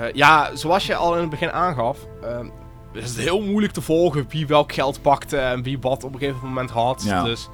Eh, 0.02 0.14
ja, 0.14 0.56
zoals 0.56 0.86
je 0.86 0.96
al 0.96 1.14
in 1.14 1.22
het 1.22 1.30
begin 1.30 1.52
aangaf, 1.52 1.98
ehm, 2.22 2.48
is 2.94 3.10
het 3.10 3.20
heel 3.20 3.42
moeilijk 3.42 3.74
te 3.74 3.82
volgen 3.82 4.26
wie 4.30 4.48
welk 4.48 4.74
geld 4.74 5.02
pakte 5.02 5.38
en 5.38 5.64
wie 5.64 5.80
wat 5.80 6.04
op 6.04 6.14
een 6.14 6.20
gegeven 6.20 6.48
moment 6.48 6.70
had. 6.70 7.04
Ja. 7.04 7.24
Dus 7.24 7.50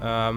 ehm, 0.00 0.36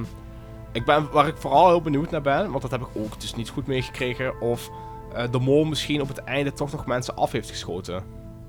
ik 0.72 0.86
ben, 0.86 1.12
waar 1.12 1.28
ik 1.28 1.38
vooral 1.38 1.68
heel 1.68 1.82
benieuwd 1.82 2.12
naar 2.12 2.22
ben, 2.22 2.50
want 2.50 2.62
dat 2.62 2.72
heb 2.72 2.82
ik 2.82 2.88
ook 2.94 3.22
dus 3.22 3.36
niet 3.36 3.50
goed 3.50 3.68
meegekregen, 3.68 4.42
of 4.42 4.70
eh, 5.14 5.24
de 5.32 5.40
mol 5.40 5.64
misschien 5.64 6.02
op 6.02 6.08
het 6.08 6.24
einde 6.24 6.54
toch 6.54 6.72
nog 6.72 6.86
mensen 6.86 7.16
af 7.16 7.32
heeft 7.32 7.50
geschoten. 7.50 8.04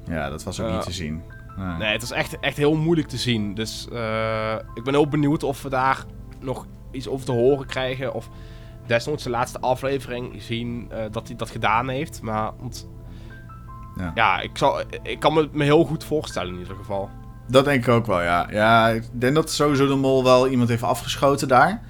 Ja, 0.04 0.30
dat 0.30 0.42
was 0.42 0.60
ook 0.60 0.70
niet 0.70 0.82
te 0.82 0.92
zien. 0.92 1.22
Nee. 1.56 1.76
Nee, 1.76 1.92
het 1.92 2.02
is 2.02 2.10
echt, 2.10 2.38
echt 2.38 2.56
heel 2.56 2.74
moeilijk 2.74 3.08
te 3.08 3.16
zien. 3.16 3.54
Dus 3.54 3.88
eh, 3.92 4.54
ik 4.74 4.84
ben 4.84 4.94
heel 4.94 5.08
benieuwd 5.08 5.42
of 5.42 5.62
we 5.62 5.68
daar 5.68 6.04
nog 6.40 6.66
iets 6.90 7.08
over 7.08 7.26
te 7.26 7.32
horen 7.32 7.66
krijgen. 7.66 8.14
Of 8.14 8.28
desnoods 8.90 9.24
de 9.24 9.31
laatste 9.31 9.61
aflevering 9.61 10.42
zien 10.42 10.87
eh, 10.90 10.98
dat 11.11 11.26
hij 11.29 11.37
dat 11.37 11.50
gedaan 11.50 11.88
heeft. 11.88 12.22
Maar 12.22 12.50
Ja. 13.96 14.12
ja, 14.14 14.40
ik, 14.40 14.50
zal, 14.53 14.81
ik 15.03 15.20
kan 15.20 15.35
me, 15.35 15.48
me 15.53 15.64
heel 15.64 15.85
goed 15.85 16.05
voorstellen 16.05 16.53
in 16.55 16.59
ieder 16.61 16.76
geval. 16.76 17.09
Dat 17.48 17.64
denk 17.64 17.83
ik 17.87 17.92
ook 17.92 18.07
wel, 18.07 18.22
ja. 18.22 18.46
Ja, 18.50 18.88
ik 18.88 19.05
denk 19.12 19.35
dat 19.35 19.50
sowieso 19.50 19.87
de 19.87 19.94
mol 19.94 20.24
wel 20.24 20.48
iemand 20.48 20.68
heeft 20.68 20.83
afgeschoten 20.83 21.48
daar. 21.48 21.83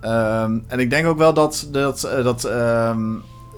Ehm, 0.00 0.58
en 0.66 0.78
ik 0.80 0.90
denk 0.90 1.06
ook 1.06 1.18
wel 1.18 1.34
dat, 1.34 1.68
dat, 1.72 2.04
eh, 2.04 2.24
dat 2.24 2.44
ehm, 2.44 3.14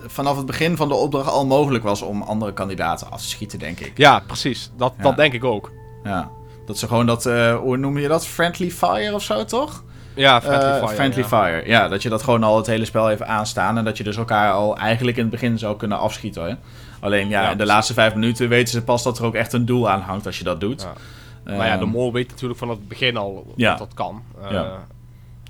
vanaf 0.07 0.37
het 0.37 0.47
begin 0.47 0.77
van 0.77 0.89
de 0.89 0.95
opdracht 0.95 1.29
al 1.31 1.47
mogelijk 1.47 1.85
was 1.85 2.03
om 2.03 2.23
andere 2.23 2.53
kandidaten 2.53 3.11
af 3.11 3.21
te 3.21 3.29
schieten, 3.29 3.59
denk 3.59 3.81
ik. 3.81 3.93
Ja, 3.99 4.21
precies. 4.27 4.71
Dat, 4.77 4.93
Ja. 4.97 5.03
dat 5.03 5.17
denk 5.17 5.33
ik 5.33 5.45
ook. 5.45 5.71
Ja. 6.05 6.31
Dat 6.67 6.79
ze 6.79 6.87
gewoon 6.89 7.07
dat, 7.07 7.27
eh, 7.27 7.57
hoe 7.57 7.77
noem 7.77 7.99
je 7.99 8.09
dat? 8.09 8.27
Friendly 8.27 8.71
fire 8.71 9.15
of 9.15 9.23
zo, 9.23 9.45
toch? 9.45 9.85
Ja, 10.21 10.41
Friendly 10.41 10.69
Eh, 10.69 10.75
Fire. 10.79 10.95
Friendly 10.95 11.21
ja. 11.23 11.29
Fire. 11.29 11.63
Ja, 11.67 11.89
dat 11.89 12.03
je 12.03 12.09
dat 12.09 12.23
gewoon 12.23 12.43
al 12.43 12.57
het 12.57 12.67
hele 12.67 12.85
spel 12.85 13.11
even 13.11 13.27
aanstaan. 13.29 13.79
En 13.79 13.85
dat 13.85 13.97
je 13.97 14.05
dus 14.05 14.17
elkaar 14.17 14.53
al 14.53 14.77
eigenlijk 14.77 15.17
in 15.17 15.23
het 15.23 15.33
begin 15.33 15.59
zou 15.59 15.77
kunnen 15.77 15.99
afschieten. 15.99 16.45
Hè? 16.45 16.55
Alleen 17.01 17.29
ja, 17.29 17.43
Ja, 17.43 17.51
in 17.51 17.59
de 17.59 17.67
laatste 17.67 17.93
vijf 17.95 18.15
minuten 18.15 18.49
weten 18.49 18.73
ze 18.73 18.83
pas 18.83 19.03
dat 19.03 19.19
er 19.19 19.25
ook 19.25 19.35
echt 19.35 19.53
een 19.53 19.65
doel 19.67 19.91
aan 19.91 20.01
hangt 20.01 20.27
als 20.27 20.39
je 20.39 20.45
dat 20.45 20.61
doet. 20.61 20.83
Ja. 20.83 21.57
Maar 21.57 21.67
ja, 21.67 21.77
de 21.77 21.83
Ehm, 21.85 21.91
mol 21.93 22.13
weet 22.13 22.29
natuurlijk 22.31 22.59
van 22.59 22.69
het 22.69 22.89
begin 22.89 23.17
al 23.17 23.53
Ja. 23.57 23.69
dat 23.71 23.79
dat 23.79 23.95
kan. 23.95 24.23
Eh, 24.45 24.51
Ja. 24.51 24.87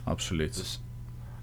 Absoluut. 0.04 0.56
Dus. 0.56 0.80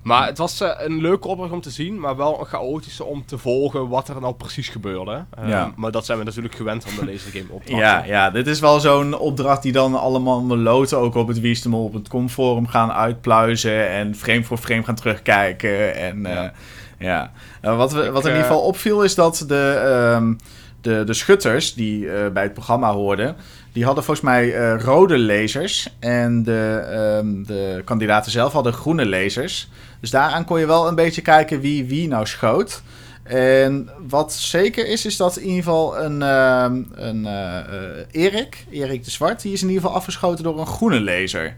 Maar 0.07 0.27
het 0.27 0.37
was 0.37 0.61
eh, 0.61 0.69
een 0.77 1.01
leuke 1.01 1.27
opdracht 1.27 1.51
om 1.51 1.61
te 1.61 1.69
zien, 1.69 1.99
maar 1.99 2.15
wel 2.15 2.39
een 2.39 2.45
chaotische 2.45 3.03
om 3.03 3.25
te 3.25 3.37
volgen 3.37 3.87
wat 3.87 4.07
er 4.07 4.21
nou 4.21 4.33
precies 4.33 4.69
gebeurde. 4.69 5.25
Eh, 5.29 5.49
Ja. 5.49 5.73
Maar 5.75 5.91
dat 5.91 6.05
zijn 6.05 6.17
we 6.17 6.23
natuurlijk 6.23 6.55
gewend 6.55 6.83
van 6.83 7.05
de 7.05 7.11
laser 7.11 7.31
game 7.31 7.45
opdrachten. 7.49 7.77
Ja, 7.77 8.03
ja, 8.05 8.29
dit 8.29 8.47
is 8.47 8.59
wel 8.59 8.79
zo'n 8.79 9.17
opdracht 9.17 9.61
die 9.61 9.71
dan 9.71 9.99
allemaal 9.99 10.41
meloten 10.41 10.97
ook 10.97 11.15
op 11.15 11.27
het 11.27 11.39
wiestemol.com 11.39 12.29
forum 12.29 12.67
gaan 12.67 12.91
uitpluizen 12.91 13.89
en 13.89 14.15
frame 14.15 14.43
voor 14.43 14.57
frame 14.57 14.83
gaan 14.83 14.95
terugkijken. 14.95 15.95
En 15.95 16.21
ja, 16.21 16.29
Ja. 16.33 16.51
ja. 16.97 17.31
Eh, 17.61 17.77
wat, 17.77 17.91
we, 17.91 18.11
wat 18.11 18.25
in 18.25 18.29
eh, 18.29 18.35
ieder 18.35 18.47
geval 18.51 18.65
opviel 18.67 19.03
is 19.03 19.15
dat 19.15 19.43
de, 19.47 19.81
ehm, 19.83 20.33
de, 20.81 21.03
de 21.03 21.13
schutters 21.13 21.73
die 21.73 22.11
eh, 22.11 22.31
bij 22.31 22.43
het 22.43 22.53
programma 22.53 22.91
hoorden, 22.93 23.35
die 23.77 23.85
hadden 23.85 24.03
volgens 24.03 24.25
mij 24.25 24.53
eh, 24.53 24.81
rode 24.81 25.19
lasers 25.19 25.89
en 25.99 26.43
de, 26.43 26.87
ehm, 26.91 27.43
de 27.43 27.81
kandidaten 27.85 28.31
zelf 28.31 28.53
hadden 28.53 28.73
groene 28.73 29.05
lasers. 29.05 29.69
Dus 29.99 30.09
daaraan 30.09 30.45
kon 30.45 30.59
je 30.59 30.65
wel 30.65 30.87
een 30.87 30.95
beetje 30.95 31.21
kijken 31.21 31.59
wie 31.59 31.85
wie 31.85 32.07
nou 32.07 32.25
schoot. 32.25 32.81
En 33.23 33.89
wat 34.07 34.33
zeker 34.33 34.87
is, 34.87 35.05
is 35.05 35.17
dat 35.17 35.37
in 35.37 35.47
ieder 35.47 35.63
geval 35.63 35.99
een, 35.99 36.21
ehm, 36.21 36.81
een 36.93 37.25
eh, 37.25 37.59
eh, 37.59 38.05
Erik, 38.11 38.65
Erik 38.69 39.03
de 39.03 39.11
Zwart, 39.11 39.41
die 39.41 39.53
is 39.53 39.61
in 39.61 39.67
ieder 39.67 39.81
geval 39.81 39.97
afgeschoten 39.97 40.43
door 40.43 40.59
een 40.59 40.67
groene 40.67 41.01
laser. 41.01 41.55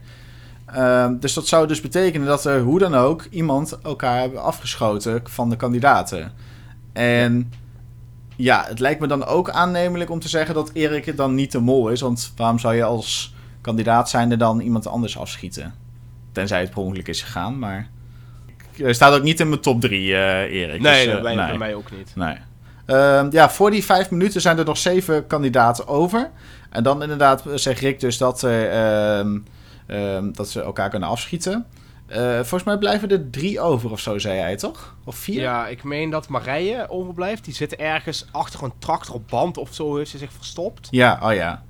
Ehm, 0.66 1.18
dus 1.18 1.34
dat 1.34 1.46
zou 1.46 1.66
dus 1.66 1.80
betekenen 1.80 2.26
dat 2.26 2.44
er 2.44 2.60
hoe 2.60 2.78
dan 2.78 2.94
ook 2.94 3.26
iemand 3.30 3.78
elkaar 3.82 4.20
hebben 4.20 4.42
afgeschoten 4.42 5.20
van 5.24 5.50
de 5.50 5.56
kandidaten. 5.56 6.32
En 6.92 7.52
ja, 8.42 8.64
het 8.68 8.78
lijkt 8.78 9.00
me 9.00 9.06
dan 9.06 9.24
ook 9.24 9.50
aannemelijk 9.50 10.10
om 10.10 10.20
te 10.20 10.28
zeggen 10.28 10.54
dat 10.54 10.70
Erik 10.72 11.04
het 11.04 11.16
dan 11.16 11.34
niet 11.34 11.52
de 11.52 11.60
mol 11.60 11.88
is. 11.88 12.00
Want 12.00 12.32
waarom 12.36 12.58
zou 12.58 12.74
je 12.74 12.84
als 12.84 13.34
kandidaat 13.60 14.10
zijnde 14.10 14.36
dan 14.36 14.60
iemand 14.60 14.86
anders 14.86 15.18
afschieten? 15.18 15.74
Tenzij 16.32 16.60
het 16.60 16.70
per 16.70 16.82
ongeluk 16.82 17.08
is 17.08 17.22
gegaan, 17.22 17.58
maar... 17.58 17.88
Hij 18.76 18.92
staat 18.92 19.14
ook 19.14 19.22
niet 19.22 19.40
in 19.40 19.48
mijn 19.48 19.60
top 19.60 19.80
3, 19.80 20.12
Erik. 20.48 20.80
Nee, 20.80 21.04
dus, 21.04 21.06
dat 21.06 21.16
eh, 21.16 21.22
bij, 21.22 21.34
nee. 21.34 21.46
bij 21.46 21.58
mij 21.58 21.74
ook 21.74 21.90
niet. 21.90 22.12
Nee. 22.14 22.36
Ehm, 22.86 23.28
ja, 23.30 23.50
voor 23.50 23.70
die 23.70 23.84
vijf 23.84 24.10
minuten 24.10 24.40
zijn 24.40 24.58
er 24.58 24.64
nog 24.64 24.78
zeven 24.78 25.26
kandidaten 25.26 25.88
over. 25.88 26.30
En 26.70 26.82
dan 26.82 27.02
inderdaad 27.02 27.42
zegt 27.54 27.80
Rick 27.80 28.00
dus 28.00 28.18
dat, 28.18 28.42
ehm, 28.42 29.38
ehm, 29.86 30.32
dat 30.32 30.48
ze 30.48 30.62
elkaar 30.62 30.90
kunnen 30.90 31.08
afschieten. 31.08 31.66
Eh, 32.10 32.34
volgens 32.34 32.64
mij 32.64 32.78
blijven 32.78 33.08
er 33.10 33.30
drie 33.30 33.60
over 33.60 33.90
of 33.90 34.00
zo, 34.00 34.18
zei 34.18 34.38
hij 34.38 34.56
toch? 34.56 34.94
Of 35.04 35.16
vier? 35.16 35.40
Ja, 35.40 35.66
ik 35.66 35.84
meen 35.84 36.10
dat 36.10 36.28
Marije 36.28 36.86
overblijft. 36.88 37.44
Die 37.44 37.54
zit 37.54 37.76
ergens 37.76 38.26
achter 38.30 38.62
een 38.62 38.72
tractor 38.78 39.14
op 39.14 39.28
band 39.28 39.58
of 39.58 39.68
zo 39.74 39.96
heeft 39.96 40.10
ze 40.10 40.18
zich 40.18 40.32
verstopt. 40.36 40.88
Ja, 40.90 41.18
oh 41.22 41.34
ja. 41.34 41.62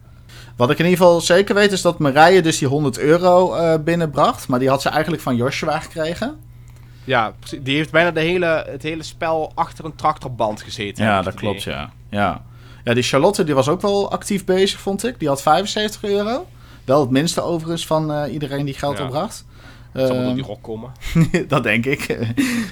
Wat 0.57 0.71
ik 0.71 0.79
in 0.79 0.85
ieder 0.85 0.99
geval 0.99 1.21
zeker 1.21 1.55
weet 1.55 1.73
is 1.73 1.83
dat 1.83 1.99
Marije 1.99 2.43
dus 2.43 2.59
die 2.59 2.69
100 2.69 2.99
euro 2.99 3.55
eh, 3.55 3.79
binnenbracht. 3.81 4.49
Maar 4.49 4.59
die 4.59 4.69
had 4.69 4.83
ze 4.83 4.89
eigenlijk 4.89 5.23
van 5.23 5.37
Joshua 5.37 5.79
gekregen. 5.81 6.39
Ja, 7.05 7.33
die 7.61 7.77
heeft 7.77 7.91
bijna 7.91 8.11
de 8.11 8.21
hele, 8.21 8.65
het 8.69 8.83
hele 8.83 9.03
spel 9.03 9.53
achter 9.55 9.85
een 9.85 9.95
tractorband 9.97 10.63
gezeten. 10.63 11.05
Ja, 11.05 11.23
dat 11.23 11.35
klopt, 11.35 11.61
idee. 11.63 11.75
ja. 11.75 11.91
ja. 12.11 12.43
Ja, 12.85 12.95
die 12.95 13.03
Charlotte 13.03 13.45
die 13.45 13.55
was 13.55 13.69
ook 13.69 13.81
wel 13.81 14.11
actief 14.11 14.45
bezig, 14.45 14.81
vond 14.81 15.05
ik. 15.05 15.19
Die 15.19 15.29
had 15.29 15.43
75 15.43 16.03
euro. 16.05 16.47
Wel 16.85 17.01
het 17.01 17.11
minste 17.11 17.41
overigens 17.43 17.87
van 17.87 18.13
eh, 18.13 18.33
iedereen 18.33 18.65
die 18.65 18.75
geld 18.75 18.99
Ja. 18.99 19.05
opbracht. 19.05 19.45
Het 19.93 20.07
zal 20.07 20.17
door 20.17 20.25
Ehm, 20.25 20.35
die 20.35 20.45
rok 20.45 20.63
komen. 20.63 20.93
dat 21.49 21.63
denk 21.63 21.87
ik. 21.87 22.19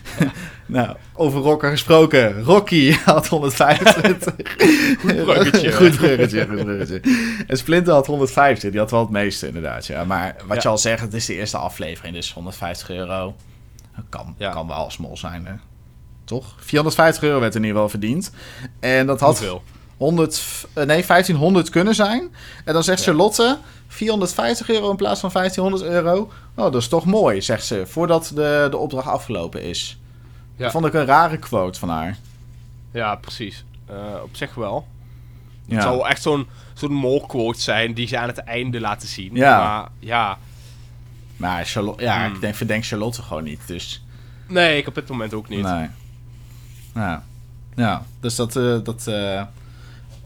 nou, 0.67 0.97
over 1.15 1.41
rocker 1.41 1.71
gesproken. 1.71 2.43
Rocky 2.43 2.93
had 3.05 3.27
125. 3.29 4.35
Goed 5.01 5.25
bruggetje. 5.25 5.73
goed 5.73 5.97
bruggetje, 5.97 6.47
goed 6.47 6.65
bruggetje. 6.65 7.01
En 7.47 7.57
Splinter 7.59 7.93
had 7.93 8.07
150. 8.07 8.71
Die 8.71 8.81
had 8.81 8.91
wel 8.91 9.01
het 9.01 9.11
meeste 9.11 9.47
inderdaad, 9.47 9.87
ja. 9.87 10.05
Maar 10.05 10.37
wat 10.47 10.57
Ja. 10.57 10.63
je 10.63 10.69
al 10.69 10.79
zegt, 10.79 11.01
het 11.03 11.15
is 11.15 11.27
de 11.27 11.35
eerste 11.35 11.57
aflevering. 11.57 12.15
Dus 12.15 12.33
150 12.33 12.91
euro. 12.91 13.35
Kan, 14.09 14.35
Ja. 14.39 14.51
kan 14.51 14.67
wel 14.69 14.91
smol 14.91 15.17
zijn, 15.17 15.47
hè. 15.47 15.53
Toch? 16.25 16.55
450 16.59 17.23
euro 17.23 17.41
werd 17.41 17.55
in 17.55 17.61
ieder 17.61 17.75
geval 17.75 17.89
verdiend. 17.91 18.33
En 18.81 19.07
dat 19.07 19.21
had 19.21 19.39
Hoeveel? 19.39 19.63
100, 19.99 20.67
eh, 20.73 20.85
nee, 20.85 21.05
1500 21.07 21.69
kunnen 21.71 21.95
zijn. 21.95 22.29
En 22.65 22.73
dan 22.73 22.83
zegt. 22.85 23.03
Charlotte 23.03 23.59
450 23.89 24.69
euro 24.71 24.91
in 24.91 24.97
plaats 24.97 25.21
van 25.21 25.31
1500 25.31 25.83
euro. 25.91 26.31
Oh, 26.55 26.65
dat 26.73 26.75
is 26.75 26.89
toch 26.89 27.05
mooi, 27.05 27.43
zegt 27.43 27.65
ze, 27.65 27.87
voordat 27.87 28.31
de, 28.35 28.67
de 28.71 28.77
opdracht 28.77 29.07
afgelopen 29.09 29.63
is. 29.63 29.99
Ja. 30.57 30.63
Dat 30.63 30.73
vond 30.73 30.87
ik 30.87 30.95
een 30.95 31.05
rare 31.05 31.37
quote 31.37 31.79
van 31.79 31.89
haar. 31.89 32.17
Ja, 32.91 33.15
precies. 33.15 33.65
Eh, 33.87 33.95
op 34.23 34.37
zich 34.37 34.55
wel. 34.55 34.87
Ja. 35.65 35.75
Het 35.75 35.83
zou 35.83 36.09
echt 36.09 36.23
zo'n 36.23 36.47
zo'n 36.75 36.93
molquote 36.93 37.61
zijn 37.61 37.95
die 37.95 38.07
ze 38.07 38.19
aan 38.19 38.29
het 38.29 38.39
einde 38.39 38.81
laten 38.81 39.09
zien. 39.09 39.35
Ja. 39.35 39.59
Maar 39.59 39.89
ja, 39.99 40.39
Maar 41.37 41.65
Charlotte, 41.65 42.03
ja, 42.05 42.25
Hmm. 42.25 42.35
ik 42.35 42.41
denk, 42.41 42.55
verdenk 42.55 42.85
Charlotte 42.87 43.23
gewoon 43.23 43.45
niet. 43.45 43.61
Dus 43.67 44.05
nee, 44.47 44.79
ik 44.79 44.87
op 44.87 44.95
dit 44.95 45.09
moment 45.09 45.35
ook 45.35 45.49
niet. 45.49 45.63
nee. 45.63 45.89
Ja, 46.95 47.23
ja 47.77 48.03
dus 48.21 48.35
dat, 48.37 48.57
eh, 48.57 48.77
dat, 48.83 49.07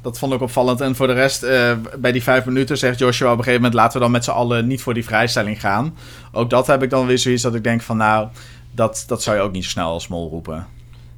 dat 0.03 0.19
vond 0.19 0.33
ik 0.33 0.41
opvallend. 0.41 0.81
En 0.81 0.97
voor 0.97 1.07
de 1.07 1.13
rest, 1.13 1.43
eh, 1.43 1.77
bij 1.99 2.13
die 2.13 2.23
vijf 2.23 2.45
minuten 2.45 2.79
zegt 2.79 2.99
Joshua 2.99 3.27
op 3.27 3.39
een 3.39 3.45
gegeven 3.45 3.63
moment... 3.63 3.81
laten 3.81 3.93
we 3.93 4.03
dan 4.03 4.11
met 4.11 4.25
z'n 4.25 4.31
allen 4.31 4.67
niet 4.67 4.83
voor 4.83 4.95
die 4.95 5.05
vrijstelling 5.05 5.61
gaan. 5.61 5.97
Ook 6.33 6.51
dat 6.51 6.67
heb 6.67 6.83
ik 6.83 6.91
dan 6.91 7.07
weer 7.07 7.19
zoiets 7.19 7.43
dat 7.43 7.55
ik 7.55 7.65
denk 7.65 7.83
van... 7.83 7.97
nou, 7.97 8.29
dat, 8.71 9.05
dat 9.07 9.23
zou 9.23 9.37
je 9.37 9.43
ook 9.43 9.53
niet 9.53 9.65
zo 9.65 9.71
snel 9.71 9.89
als 9.89 10.09
mol 10.09 10.29
roepen. 10.29 10.67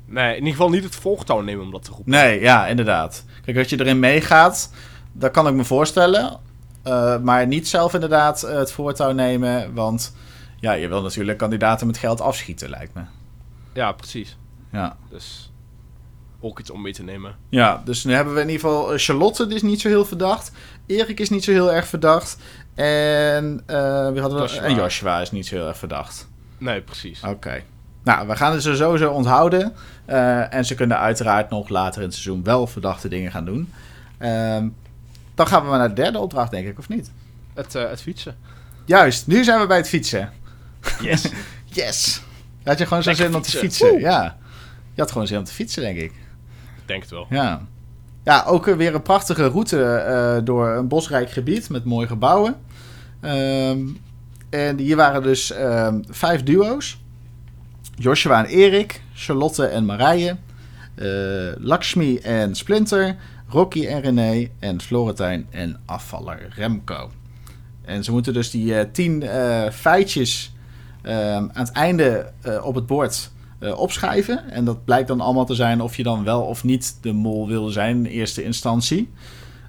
Nee, 0.06 0.30
in 0.30 0.38
ieder 0.38 0.50
geval 0.50 0.70
niet 0.70 0.84
het 0.84 0.94
voortouw 0.94 1.40
nemen 1.40 1.64
om 1.64 1.70
dat 1.70 1.84
te 1.84 1.90
roepen. 1.90 2.10
Nee, 2.10 2.40
ja, 2.40 2.66
inderdaad. 2.66 3.24
Kijk, 3.44 3.56
als 3.56 3.68
je 3.68 3.80
erin 3.80 3.98
meegaat, 3.98 4.70
dat 5.12 5.30
kan 5.30 5.48
ik 5.48 5.54
me 5.54 5.64
voorstellen. 5.64 6.38
Eh, 6.82 7.18
maar 7.18 7.46
niet 7.46 7.68
zelf 7.68 7.94
inderdaad 7.94 8.42
eh, 8.42 8.56
het 8.56 8.72
voortouw 8.72 9.12
nemen. 9.12 9.74
Want 9.74 10.14
ja, 10.60 10.72
je 10.72 10.88
wil 10.88 11.02
natuurlijk 11.02 11.38
kandidaten 11.38 11.86
met 11.86 11.98
geld 11.98 12.20
afschieten, 12.20 12.70
lijkt 12.70 12.94
me. 12.94 13.02
Ja, 13.72 13.92
precies. 13.92 14.36
Ja. 14.72 14.96
Dus 15.10 15.52
ook 16.44 16.58
iets 16.60 16.70
om 16.70 16.82
mee 16.82 16.92
te 16.92 17.02
nemen. 17.02 17.36
ja, 17.48 17.82
dus 17.84 18.04
nu 18.04 18.12
hebben 18.12 18.34
we 18.34 18.40
in 18.40 18.48
ieder 18.48 18.60
geval 18.68 18.92
eh, 18.92 18.98
Charlotte, 18.98 19.46
die 19.46 19.56
is 19.56 19.62
niet 19.62 19.80
zo 19.80 19.88
heel 19.88 20.04
verdacht. 20.04 20.52
Erik 20.86 21.20
is 21.20 21.30
niet 21.30 21.44
zo 21.44 21.50
heel 21.52 21.72
erg 21.72 21.86
verdacht. 21.86 22.36
En, 22.74 23.62
eh 23.66 24.10
wie 24.10 24.20
hadden 24.20 24.38
we? 24.40 24.46
Joshua. 24.46 24.62
en 24.62 24.74
Joshua 24.74 25.20
is 25.20 25.30
niet 25.30 25.46
zo 25.46 25.54
heel 25.54 25.66
erg 25.68 25.78
verdacht. 25.78 26.28
Nee, 26.58 26.80
precies. 26.80 27.20
Oké. 27.22 27.62
Nou, 28.04 28.28
we 28.28 28.36
gaan 28.36 28.52
het 28.52 28.62
ze 28.62 28.76
sowieso 28.76 29.10
onthouden. 29.10 29.74
Eh, 30.04 30.54
en 30.54 30.64
ze 30.64 30.74
kunnen 30.74 30.98
uiteraard 30.98 31.50
nog 31.50 31.68
later 31.68 32.00
in 32.00 32.06
het 32.06 32.16
seizoen 32.16 32.44
wel 32.44 32.66
verdachte 32.66 33.08
dingen 33.08 33.30
gaan 33.30 33.44
doen. 33.44 33.72
Ehm, 34.18 34.68
dan 35.34 35.46
gaan 35.46 35.62
we 35.62 35.68
maar 35.68 35.78
naar 35.78 35.88
de 35.88 35.94
derde 35.94 36.18
opdracht, 36.18 36.50
denk 36.50 36.66
ik, 36.66 36.78
of 36.78 36.88
niet? 36.88 37.10
Het, 37.54 37.74
eh, 37.74 37.88
het 37.88 38.02
fietsen. 38.02 38.36
Juist, 38.84 39.26
nu 39.26 39.44
zijn 39.44 39.60
we 39.60 39.66
bij 39.66 39.76
het 39.76 39.88
fietsen. 39.88 40.32
Yes. 41.00 41.28
Yes! 41.64 42.22
Had 42.64 42.78
je 42.78 42.86
gewoon 42.86 43.02
zo'n 43.02 43.12
Lekker 43.12 43.30
zin 43.30 43.36
om 43.36 43.42
te 43.42 43.58
fietsen. 43.58 43.86
fietsen? 43.88 44.00
Ja. 44.00 44.36
Je 44.94 45.00
had 45.00 45.12
gewoon 45.12 45.26
zin 45.26 45.38
om 45.38 45.44
te 45.44 45.52
fietsen, 45.52 45.82
denk 45.82 45.98
ik. 45.98 46.12
Denk 46.86 47.02
het 47.02 47.10
wel. 47.10 47.26
Ja. 47.30 47.66
Ja, 48.24 48.44
ook 48.46 48.64
weer 48.66 48.94
een 48.94 49.02
prachtige 49.02 49.46
route 49.46 49.84
eh, 49.84 50.36
door 50.44 50.68
een 50.68 50.88
bosrijk 50.88 51.30
gebied 51.30 51.70
met 51.70 51.84
mooie 51.84 52.06
gebouwen. 52.06 52.56
Ehm, 53.20 53.86
en 54.50 54.78
hier 54.78 54.96
waren 54.96 55.22
dus 55.22 55.52
ehm, 55.52 56.02
vijf 56.08 56.42
duo's. 56.42 57.02
Joshua 57.94 58.44
en 58.44 58.50
Erik, 58.50 59.02
Charlotte 59.14 59.66
en 59.66 59.84
Marije, 59.84 60.36
eh, 60.94 61.06
Lakshmi 61.58 62.18
en 62.18 62.54
Splinter, 62.54 63.16
Rocky 63.48 63.86
en 63.86 64.00
René 64.00 64.48
en 64.58 64.80
Florentijn 64.80 65.46
en 65.50 65.80
afvaller 65.84 66.52
Remco. 66.54 67.10
En 67.84 68.04
ze 68.04 68.12
moeten 68.12 68.32
dus 68.32 68.50
die 68.50 68.78
eh, 68.78 68.86
tien 68.92 69.24
feitjes 69.72 70.54
ehm, 71.02 71.16
aan 71.52 71.64
het 71.64 71.72
einde 71.72 72.32
op 72.62 72.74
het 72.74 72.86
bord 72.86 73.30
eh, 73.64 73.78
opschrijven. 73.78 74.50
En 74.50 74.64
dat 74.64 74.84
blijkt 74.84 75.08
dan 75.08 75.20
allemaal 75.20 75.44
te 75.44 75.54
zijn 75.54 75.80
of 75.80 75.96
je 75.96 76.02
dan 76.02 76.24
wel 76.24 76.42
of 76.42 76.64
niet 76.64 76.98
de 77.00 77.12
mol 77.12 77.48
wil 77.48 77.68
zijn 77.68 77.96
in 77.96 78.12
eerste 78.12 78.42
instantie. 78.44 79.12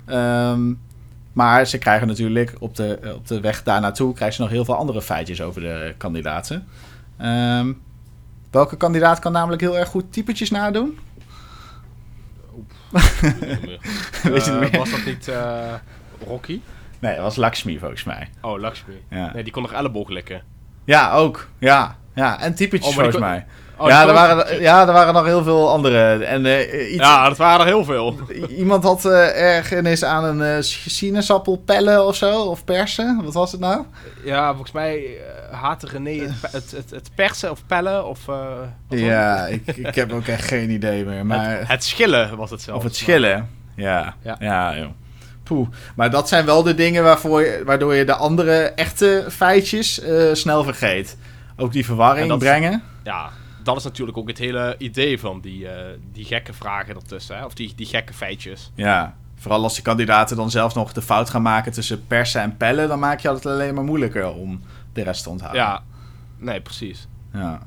Ehm, 0.05 0.73
maar 1.33 1.65
ze 1.67 1.77
krijgen 1.77 2.07
natuurlijk 2.07 2.55
op 2.59 2.75
de, 2.75 2.95
eh, 2.97 3.13
op 3.13 3.27
de 3.27 3.39
weg 3.39 3.63
daar 3.63 3.81
naartoe 3.81 4.13
krijgen 4.13 4.35
ze 4.35 4.41
nog 4.41 4.51
heel 4.51 4.65
veel 4.65 4.75
andere 4.75 5.01
feitjes 5.01 5.41
over 5.41 5.61
de 5.61 5.93
kandidaten. 5.97 6.67
Ehm, 7.17 7.73
welke 8.51 8.77
kandidaat 8.77 9.19
kan 9.19 9.31
namelijk 9.31 9.61
heel 9.61 9.77
erg 9.77 9.89
goed 9.89 10.13
typetjes 10.13 10.49
nadoen? 10.51 10.97
Weet 14.23 14.45
je 14.45 14.51
Eh, 14.51 14.59
niet 14.61 14.71
meer? 14.71 14.77
Was 14.79 14.91
dat 14.91 15.05
niet 15.05 15.31
Rocky? 16.27 16.59
Nee, 16.99 17.13
dat 17.15 17.23
was 17.23 17.35
Lakshmi 17.35 17.79
volgens 17.79 18.03
mij. 18.03 18.29
Oh, 18.41 18.59
Lakshmi. 18.59 18.93
Ja, 19.09 19.31
Nee, 19.33 19.43
die 19.43 19.51
kon 19.53 19.61
nog 19.61 19.71
elleboog 19.73 20.09
likken. 20.09 20.41
ja 20.85 21.13
ook. 21.13 21.47
Ja, 21.57 21.97
ja. 22.13 22.39
en 22.41 22.55
typetjes 22.55 22.87
Oh, 22.89 22.93
volgens 22.93 23.15
kon- 23.15 23.25
mij. 23.25 23.45
Oh, 23.77 23.87
ja, 23.87 24.07
er 24.07 24.13
waren, 24.13 24.61
ja, 24.61 24.87
er 24.87 24.93
waren 24.93 25.13
nog 25.13 25.25
heel 25.25 25.43
veel 25.43 25.69
andere. 25.69 26.23
En 26.25 26.45
eh, 26.45 26.91
iets, 26.93 27.03
Ja, 27.03 27.27
dat 27.27 27.37
waren 27.37 27.59
er 27.59 27.65
heel 27.71 27.83
veel. 27.83 28.19
Iemand 28.49 28.83
had 28.83 29.05
eh 29.05 29.41
ergens 29.55 30.03
aan 30.03 30.23
een 30.23 30.41
eh, 30.57 30.61
sinaasappel 30.61 31.57
pellen 31.65 32.05
of 32.07 32.15
zo, 32.15 32.41
of 32.41 32.63
persen. 32.63 33.21
Wat 33.23 33.33
was 33.33 33.51
het 33.51 33.61
nou? 33.61 33.83
Ja, 34.23 34.49
volgens 34.51 34.71
mij 34.71 34.97
uh, 35.03 35.59
haatte 35.61 35.87
René 35.87 36.21
het, 36.21 36.51
het, 36.51 36.71
het, 36.71 36.89
het 36.89 37.09
persen 37.15 37.51
of 37.51 37.65
pellen 37.67 38.05
of... 38.07 38.19
eh, 38.27 38.99
Ja, 38.99 39.45
ik, 39.45 39.67
ik 39.67 39.95
heb 39.95 40.13
ook 40.13 40.25
echt 40.27 40.47
geen 40.47 40.69
idee 40.69 41.05
meer. 41.05 41.15
het? 41.17 41.23
Maar, 41.23 41.49
Het, 41.49 41.67
het 41.67 41.83
schillen 41.83 42.37
was 42.37 42.49
het 42.51 42.61
zelf. 42.61 42.77
of 42.77 42.83
het 42.83 42.95
schillen. 42.95 43.49
Ja, 43.75 44.13
ja, 44.23 44.35
Ja. 44.39 44.75
joh. 44.77 44.89
Poeh. 45.43 45.67
Maar 45.95 46.09
dat 46.09 46.27
zijn 46.29 46.45
wel 46.45 46.63
de 46.63 46.75
dingen 46.75 47.03
waarvoor 47.03 47.41
je, 47.41 47.61
waardoor 47.65 47.95
je 47.95 48.05
de 48.05 48.15
andere 48.15 48.53
echte 48.75 49.25
feitjes 49.29 49.99
eh, 49.99 50.23
snel 50.33 50.63
vergeet. 50.63 51.17
Ook 51.57 51.71
die 51.71 51.85
verwarring 51.85 52.29
dat- 52.29 52.39
brengen. 52.39 52.83
Ja, 53.03 53.29
dat 53.65 53.77
is 53.77 53.83
natuurlijk 53.83 54.17
ook 54.17 54.27
het 54.27 54.37
hele 54.37 54.75
idee 54.77 55.19
van 55.19 55.39
die, 55.41 55.67
eh, 55.69 55.97
die 56.11 56.25
gekke 56.25 56.53
vragen 56.53 56.95
ertussen. 56.95 57.37
Hè? 57.37 57.45
Of 57.45 57.53
die, 57.53 57.73
die 57.75 57.85
gekke 57.85 58.13
feitjes. 58.13 58.71
Ja, 58.75 59.15
vooral 59.35 59.63
als 59.63 59.75
de 59.75 59.81
kandidaten 59.81 60.35
dan 60.37 60.51
zelf 60.51 60.75
nog 60.75 60.93
de 60.93 61.01
fout 61.01 61.29
gaan 61.29 61.41
maken 61.41 61.71
tussen 61.71 62.07
persen 62.07 62.41
en 62.41 62.57
pellen, 62.57 62.87
dan 62.87 62.99
maak 62.99 63.19
je 63.19 63.29
het 63.29 63.45
alleen 63.45 63.73
maar 63.75 63.83
moeilijker 63.83 64.33
om 64.33 64.61
de 64.93 65.01
rest 65.03 65.23
te 65.23 65.29
onthouden. 65.29 65.61
Ja, 65.61 65.83
nee, 66.37 66.61
precies. 66.61 67.07
ja. 67.33 67.59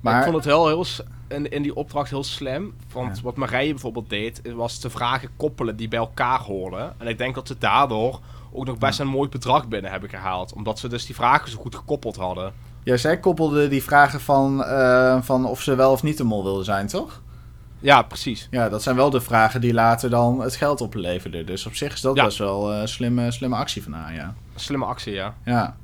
Maar 0.00 0.18
ik 0.18 0.22
vond 0.24 0.36
het 0.36 0.44
wel 0.44 0.66
heel, 0.66 0.84
in, 1.28 1.50
in 1.50 1.62
die 1.62 1.74
opdracht 1.74 2.10
heel 2.10 2.24
slim. 2.24 2.74
Want 2.92 3.16
Ja. 3.16 3.22
wat 3.22 3.36
Marije 3.36 3.70
bijvoorbeeld 3.70 4.08
deed, 4.10 4.40
was 4.54 4.80
de 4.80 4.90
vragen 4.90 5.28
koppelen 5.36 5.76
die 5.76 5.88
bij 5.88 5.98
elkaar 5.98 6.40
horen. 6.40 6.94
En 6.98 7.06
ik 7.06 7.18
denk 7.18 7.34
dat 7.34 7.46
ze 7.46 7.58
daardoor 7.58 8.20
ook 8.52 8.66
nog 8.66 8.78
best 8.78 8.98
een 9.00 9.08
mooi 9.08 9.28
bedrag 9.28 9.68
binnen 9.68 9.90
hebben 9.90 10.08
gehaald. 10.08 10.52
Omdat 10.52 10.78
ze 10.78 10.88
dus 10.88 11.06
die 11.06 11.14
vragen 11.14 11.50
zo 11.50 11.58
goed 11.58 11.74
gekoppeld 11.74 12.16
hadden. 12.16 12.52
Ja, 12.84 12.96
zij 12.96 13.18
koppelde 13.20 13.68
die 13.68 13.82
vragen 13.82 14.20
van, 14.20 14.64
eh, 14.64 15.22
van 15.22 15.46
of 15.46 15.62
ze 15.62 15.74
wel 15.74 15.92
of 15.92 16.02
niet 16.02 16.16
de 16.16 16.24
mol 16.24 16.42
wilden 16.44 16.64
zijn, 16.64 16.86
toch? 16.86 17.22
Ja, 17.80 18.02
precies. 18.02 18.48
Ja, 18.50 18.68
dat 18.68 18.82
zijn 18.82 18.96
wel 18.96 19.10
de 19.10 19.20
vragen 19.20 19.60
die 19.60 19.72
later 19.74 20.10
dan 20.10 20.40
het 20.40 20.56
geld 20.56 20.80
opleverden. 20.80 21.46
Dus 21.46 21.66
op 21.66 21.74
zich 21.74 21.92
is 21.92 22.00
dat 22.00 22.16
Ja. 22.16 22.24
best 22.24 22.38
wel 22.38 22.72
een 22.72 22.88
slimme, 22.88 23.30
slimme 23.30 23.56
actie 23.56 23.82
van 23.82 23.92
haar, 23.92 24.14
ja. 24.14 24.34
Slimme 24.54 24.84
actie, 24.84 25.12
ja. 25.12 25.34
ja. 25.44 25.76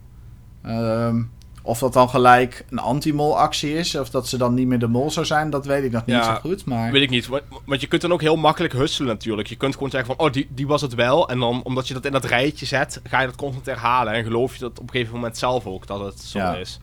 Ehm, 0.63 1.23
of 1.63 1.79
dat 1.79 1.93
dan 1.93 2.09
gelijk 2.09 2.65
een 2.71 2.79
anti-mol 2.79 3.39
actie 3.39 3.75
is, 3.75 3.95
of 3.97 4.11
dat 4.11 4.29
ze 4.29 4.37
dan 4.39 4.55
niet 4.55 4.67
meer 4.67 4.79
de 4.79 4.87
mol 4.87 5.11
zou 5.11 5.27
zijn, 5.27 5.51
dat 5.51 5.67
weet 5.67 5.85
ik 5.85 5.93
nog 5.93 6.07
niet 6.07 6.17
Ja, 6.17 6.25
zo 6.35 6.41
goed. 6.41 6.65
Maar 6.65 6.93
Weet 6.93 7.03
ik 7.03 7.11
niet. 7.11 7.27
wa- 7.27 7.41
Want 7.67 7.81
je 7.81 7.87
kunt 7.87 8.03
dan 8.03 8.13
ook 8.13 8.21
heel 8.21 8.37
makkelijk 8.37 8.73
husselen 8.73 9.09
natuurlijk. 9.13 9.49
Je 9.49 9.57
kunt 9.57 9.75
gewoon 9.75 9.91
zeggen 9.91 10.15
van, 10.17 10.27
oh, 10.27 10.33
die, 10.33 10.49
die 10.51 10.67
was 10.67 10.81
het 10.83 10.95
wel. 10.95 11.29
En 11.29 11.39
dan, 11.39 11.63
omdat 11.65 11.89
je 11.89 11.95
dat 11.95 12.05
in 12.05 12.13
dat 12.13 12.25
rijtje 12.25 12.67
zet, 12.67 13.01
ga 13.05 13.21
je 13.21 13.27
dat 13.27 13.37
constant 13.37 13.67
herhalen. 13.67 14.13
En 14.13 14.25
geloof 14.25 14.53
je 14.55 14.61
dat 14.61 14.79
op 14.79 14.85
een 14.87 14.91
gegeven 14.91 15.15
moment 15.15 15.39
zelf 15.39 15.67
ook, 15.67 15.87
dat 15.87 16.01
het 16.01 16.21
zo 16.21 16.39
Ja. 16.39 16.55
is. 16.55 16.81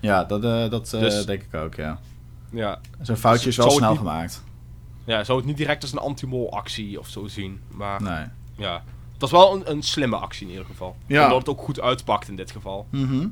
Ja, 0.00 0.24
dat, 0.24 0.44
eh, 0.44 0.70
dat 0.70 0.92
eh, 0.92 1.00
Dus- 1.00 1.26
denk 1.26 1.42
ik 1.42 1.54
ook, 1.54 1.74
ja. 1.74 1.98
Ja. 2.50 2.80
Zo'n 3.00 3.16
foutje 3.16 3.48
is 3.48 3.56
wel 3.56 3.70
snel 3.70 3.88
niet- 3.90 3.98
gemaakt. 3.98 4.42
ja, 5.04 5.24
zou 5.24 5.38
het 5.38 5.46
niet 5.46 5.56
direct 5.56 5.82
als 5.82 5.92
een 5.92 5.98
anti-mol 5.98 6.52
actie 6.52 6.98
of 6.98 7.08
zo 7.08 7.26
zien. 7.26 7.60
Maar 7.70 8.02
Nee. 8.02 8.24
ja, 8.56 8.82
het 9.12 9.20
was 9.20 9.30
wel 9.30 9.54
een, 9.54 9.70
een 9.70 9.82
slimme 9.82 10.16
actie 10.16 10.46
in 10.46 10.52
ieder 10.52 10.66
geval. 10.66 10.96
Ja. 11.06 11.22
Omdat 11.24 11.38
het 11.38 11.48
ook 11.48 11.60
goed 11.60 11.80
uitpakt 11.80 12.28
in 12.28 12.36
dit 12.36 12.50
geval. 12.50 12.86
Mhm. 12.90 13.26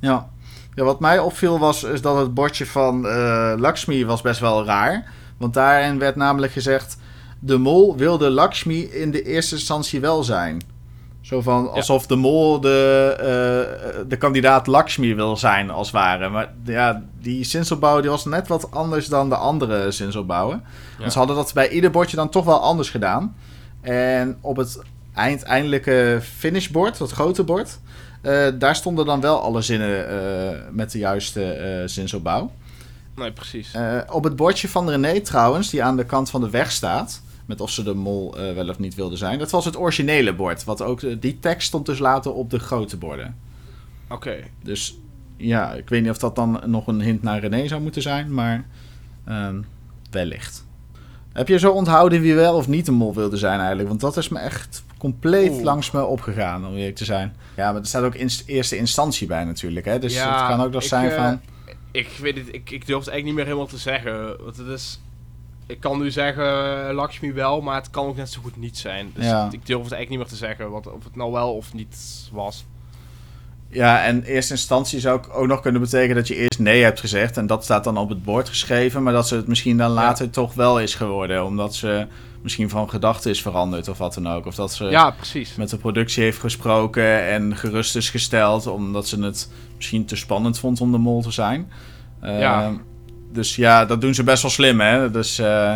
Ja. 0.00 0.28
ja, 0.74 0.84
wat 0.84 1.00
mij 1.00 1.18
opviel 1.18 1.58
was 1.58 1.82
is 1.84 2.00
dat 2.00 2.16
het 2.16 2.34
bordje 2.34 2.66
van 2.66 3.06
eh 3.06 3.52
Lakshmi 3.56 4.04
was 4.06 4.20
best 4.22 4.40
wel 4.40 4.64
raar. 4.64 5.12
Want 5.36 5.54
daarin 5.54 5.98
werd 5.98 6.16
namelijk 6.16 6.52
gezegd... 6.52 6.98
De 7.38 7.56
mol 7.58 7.96
wilde 7.96 8.30
Lakshmi 8.30 8.80
in 8.82 9.10
de 9.10 9.22
eerste 9.22 9.54
instantie 9.54 10.00
wel 10.00 10.24
zijn. 10.24 10.62
Zo 11.26 11.40
van 11.40 11.70
alsof 11.70 12.06
de 12.06 12.16
mol 12.16 12.60
de, 12.60 13.14
eh, 13.18 14.08
de 14.08 14.16
kandidaat 14.16 14.66
Lakshmi 14.66 15.14
wil 15.14 15.36
zijn, 15.36 15.70
als 15.70 15.86
het 15.86 15.96
ware. 15.96 16.28
Maar 16.28 16.52
ja, 16.64 17.02
die 17.20 17.44
zinsopbouw 17.44 18.00
die 18.00 18.10
was 18.10 18.24
net 18.24 18.48
wat 18.48 18.70
anders 18.70 19.06
dan 19.06 19.28
de 19.28 19.36
andere 19.36 19.90
zinsopbouwen. 19.90 20.62
Want 20.98 21.12
ze 21.12 21.18
hadden 21.18 21.36
dat 21.36 21.52
bij 21.54 21.68
ieder 21.68 21.90
bordje 21.90 22.16
dan 22.16 22.28
toch 22.28 22.44
wel 22.44 22.60
anders 22.60 22.90
gedaan. 22.90 23.36
En 23.80 24.38
op 24.40 24.56
het 24.56 24.82
eindeindelijke 25.14 26.20
finishbord, 26.22 26.98
dat 26.98 27.10
grote 27.10 27.44
bord... 27.44 27.78
eh, 28.22 28.46
daar 28.54 28.76
stonden 28.76 29.06
dan 29.06 29.20
wel 29.20 29.40
alle 29.42 29.62
zinnen 29.62 30.08
eh, 30.08 30.58
met 30.70 30.92
de 30.92 30.98
juiste 30.98 31.82
zinsopbouw. 31.86 32.50
Nee, 33.16 33.32
precies. 33.32 33.74
Op 34.10 34.24
het 34.24 34.36
bordje 34.36 34.68
van 34.68 34.90
René 34.90 35.20
trouwens, 35.20 35.70
die 35.70 35.82
aan 35.82 35.96
de 35.96 36.04
kant 36.04 36.30
van 36.30 36.40
de 36.40 36.50
weg 36.50 36.70
staat... 36.70 37.20
met 37.46 37.60
of 37.60 37.70
ze 37.70 37.82
de 37.82 37.94
mol 37.94 38.38
eh, 38.38 38.54
wel 38.54 38.68
of 38.68 38.78
niet 38.78 38.94
wilde 38.94 39.16
zijn... 39.16 39.38
dat 39.38 39.50
was 39.50 39.64
het 39.64 39.78
originele 39.78 40.34
bord. 40.34 40.64
Wat 40.64 40.82
ook, 40.82 41.02
eh, 41.02 41.16
die 41.20 41.38
tekst 41.38 41.66
stond 41.66 41.86
dus 41.86 41.98
later 41.98 42.32
op 42.32 42.50
de 42.50 42.58
grote 42.58 42.96
borden. 42.96 43.36
Oké. 44.08 44.36
Dus 44.62 44.98
ja, 45.36 45.72
ik 45.72 45.88
weet 45.88 46.02
niet 46.02 46.10
of 46.10 46.18
dat 46.18 46.36
dan 46.36 46.62
nog 46.66 46.86
een 46.86 47.00
hint 47.00 47.22
naar 47.22 47.40
René 47.40 47.68
zou 47.68 47.82
moeten 47.82 48.02
zijn... 48.02 48.34
maar 48.34 48.66
ehm, 49.24 49.60
wellicht. 50.10 50.66
Heb 51.32 51.48
je 51.48 51.58
zo 51.58 51.72
onthouden 51.72 52.20
wie 52.20 52.34
wel 52.34 52.56
of 52.56 52.68
niet 52.68 52.86
de 52.86 52.92
mol 52.92 53.14
wilde 53.14 53.36
zijn 53.36 53.58
eigenlijk? 53.58 53.88
Want 53.88 54.00
dat 54.00 54.16
is 54.16 54.28
me 54.28 54.38
echt 54.38 54.84
compleet 54.98 55.50
Oeh. 55.50 55.62
langs 55.62 55.90
me 55.90 56.04
opgegaan, 56.04 56.66
om 56.66 56.74
eerlijk 56.74 56.96
te 56.96 57.04
zijn. 57.04 57.36
Ja, 57.56 57.72
maar 57.72 57.80
er 57.80 57.86
staat 57.86 58.02
ook 58.02 58.14
in 58.14 58.30
eerste 58.46 58.76
instantie 58.76 59.26
bij 59.26 59.44
natuurlijk, 59.44 59.86
hè? 59.86 59.98
Dus 59.98 60.14
Ja, 60.14 60.38
het 60.38 60.56
kan 60.56 60.66
ook 60.66 60.72
nog 60.72 60.82
zijn 60.82 61.10
eh, 61.10 61.16
van... 61.16 61.40
Ik 61.90 62.08
weet 62.20 62.36
het, 62.36 62.48
ik, 62.48 62.70
ik 62.70 62.86
durf 62.86 62.98
het 62.98 63.08
eigenlijk 63.08 63.24
niet 63.24 63.34
meer 63.34 63.44
helemaal 63.44 63.66
te 63.66 63.78
zeggen. 63.78 64.44
Want 64.44 64.56
het 64.56 64.66
is. 64.66 65.00
Ik 65.66 65.80
kan 65.80 65.98
nu 65.98 66.10
zeggen 66.10 66.44
Lakshmi 66.94 67.32
wel, 67.32 67.60
maar 67.60 67.76
het 67.76 67.90
kan 67.90 68.06
ook 68.06 68.16
net 68.16 68.30
zo 68.30 68.40
goed 68.42 68.56
niet 68.56 68.78
zijn. 68.78 69.10
Dus 69.14 69.24
Ja. 69.24 69.44
ik 69.50 69.66
durf 69.66 69.82
het 69.82 69.92
eigenlijk 69.92 70.08
niet 70.08 70.18
meer 70.18 70.28
te 70.28 70.36
zeggen. 70.36 70.70
Wat, 70.70 70.86
of 70.92 71.04
het 71.04 71.16
nou 71.16 71.32
wel 71.32 71.54
of 71.54 71.74
niet 71.74 71.96
was. 72.32 72.64
Ja, 73.68 74.04
en 74.04 74.22
eerste 74.22 74.52
instantie 74.52 75.00
zou 75.00 75.18
ik 75.18 75.36
ook 75.36 75.46
nog 75.46 75.60
kunnen 75.60 75.80
betekenen 75.80 76.16
dat 76.16 76.28
je 76.28 76.36
eerst 76.36 76.58
nee 76.58 76.82
hebt 76.82 77.00
gezegd. 77.00 77.36
En 77.36 77.46
dat 77.46 77.64
staat 77.64 77.84
dan 77.84 77.96
op 77.98 78.08
het 78.08 78.24
bord 78.24 78.48
geschreven. 78.48 79.02
Maar 79.02 79.12
dat 79.12 79.28
ze 79.28 79.36
het 79.36 79.46
misschien 79.46 79.76
dan 79.76 79.90
later 79.90 80.30
toch 80.30 80.54
wel 80.54 80.80
is 80.80 80.94
geworden. 80.94 81.44
Omdat 81.44 81.74
ze 81.74 82.06
misschien 82.42 82.68
van 82.68 82.88
gedachten 82.90 83.30
is 83.30 83.42
veranderd 83.42 83.88
of 83.88 83.98
wat 83.98 84.14
dan 84.14 84.28
ook. 84.28 84.46
Of 84.46 84.54
dat 84.54 84.72
ze 84.74 84.84
Ja, 84.84 85.14
met 85.56 85.70
de 85.70 85.76
productie 85.76 86.22
heeft 86.22 86.38
gesproken 86.38 87.26
en 87.28 87.56
gerust 87.56 87.96
is 87.96 88.10
gesteld. 88.10 88.66
Omdat 88.66 89.08
ze 89.08 89.22
het 89.22 89.50
misschien 89.76 90.04
te 90.04 90.16
spannend 90.16 90.58
vond 90.58 90.80
om 90.80 90.92
de 90.92 90.98
mol 90.98 91.22
te 91.22 91.30
zijn. 91.30 91.70
Ja. 92.22 92.72
Dus 93.36 93.56
ja, 93.56 93.84
dat 93.84 94.00
doen 94.00 94.14
ze 94.14 94.22
best 94.24 94.42
wel 94.42 94.50
slim, 94.50 94.80
hè. 94.80 95.10
Dus 95.10 95.38
eh, 95.38 95.74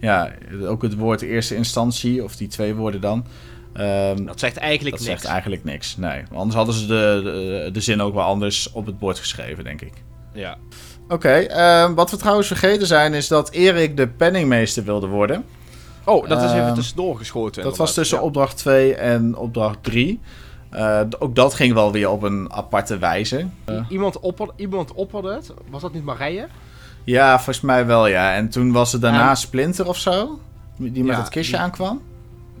ja, 0.00 0.30
ook 0.66 0.82
het 0.82 0.94
woord 0.96 1.22
eerste 1.22 1.54
instantie, 1.54 2.24
of 2.24 2.36
die 2.36 2.48
twee 2.48 2.74
woorden 2.74 3.00
dan. 3.00 3.26
ehm, 3.74 4.24
Dat 4.24 4.40
zegt 4.40 4.56
eigenlijk 4.56 4.96
dat 4.96 5.06
niks. 5.06 5.20
zegt 5.20 5.32
eigenlijk 5.32 5.64
niks. 5.64 5.96
Nee, 5.96 6.22
anders 6.34 6.54
hadden 6.56 6.74
ze 6.74 6.86
de, 6.86 7.20
de, 7.24 7.70
de 7.72 7.80
zin 7.80 8.00
ook 8.02 8.14
wel 8.14 8.24
anders 8.24 8.72
op 8.72 8.86
het 8.86 8.98
bord 8.98 9.18
geschreven, 9.18 9.64
denk 9.64 9.80
ik. 9.80 9.92
Ja. 10.32 10.56
Oké, 11.08 11.28
ehm, 11.32 11.94
wat 11.94 12.10
we 12.10 12.16
trouwens 12.16 12.46
vergeten 12.46 12.86
zijn, 12.86 13.14
is 13.14 13.28
dat 13.28 13.50
Erik 13.50 13.96
de 13.96 14.08
penningmeester 14.08 14.84
wilde 14.84 15.06
worden. 15.06 15.44
Oh, 16.04 16.28
dat 16.28 16.42
is 16.42 16.50
even 16.52 16.64
Ehm, 16.66 16.74
tussendoor 16.74 17.16
geschoten. 17.16 17.46
Dat 17.46 17.56
inderdaad. 17.56 17.78
was 17.86 17.94
tussen 17.94 18.16
Ja. 18.18 18.22
opdracht 18.24 18.56
2 18.56 18.94
en 18.94 19.36
opdracht 19.36 19.78
3. 19.82 20.20
Eh, 20.70 21.00
ook 21.18 21.34
dat 21.34 21.54
ging 21.54 21.74
wel 21.74 21.92
weer 21.92 22.10
op 22.10 22.22
een 22.22 22.52
aparte 22.52 22.98
wijze. 22.98 23.46
Iemand, 23.88 24.20
opper, 24.20 24.48
iemand 24.56 24.92
opperde 24.92 25.32
het. 25.32 25.52
Was 25.70 25.82
dat 25.82 25.92
niet 25.92 26.04
Marije? 26.04 26.46
Ja, 27.06 27.34
volgens 27.36 27.60
mij 27.60 27.86
wel, 27.86 28.06
ja. 28.06 28.34
En 28.34 28.48
toen 28.48 28.72
was 28.72 28.92
het 28.92 29.00
daarna 29.00 29.30
En- 29.30 29.36
Splinter 29.36 29.86
of 29.88 29.96
zo, 29.96 30.38
die 30.78 31.04
met 31.04 31.14
Ja, 31.16 31.20
het 31.20 31.28
kistje 31.30 31.52
die- 31.52 31.62
aankwam. 31.62 32.02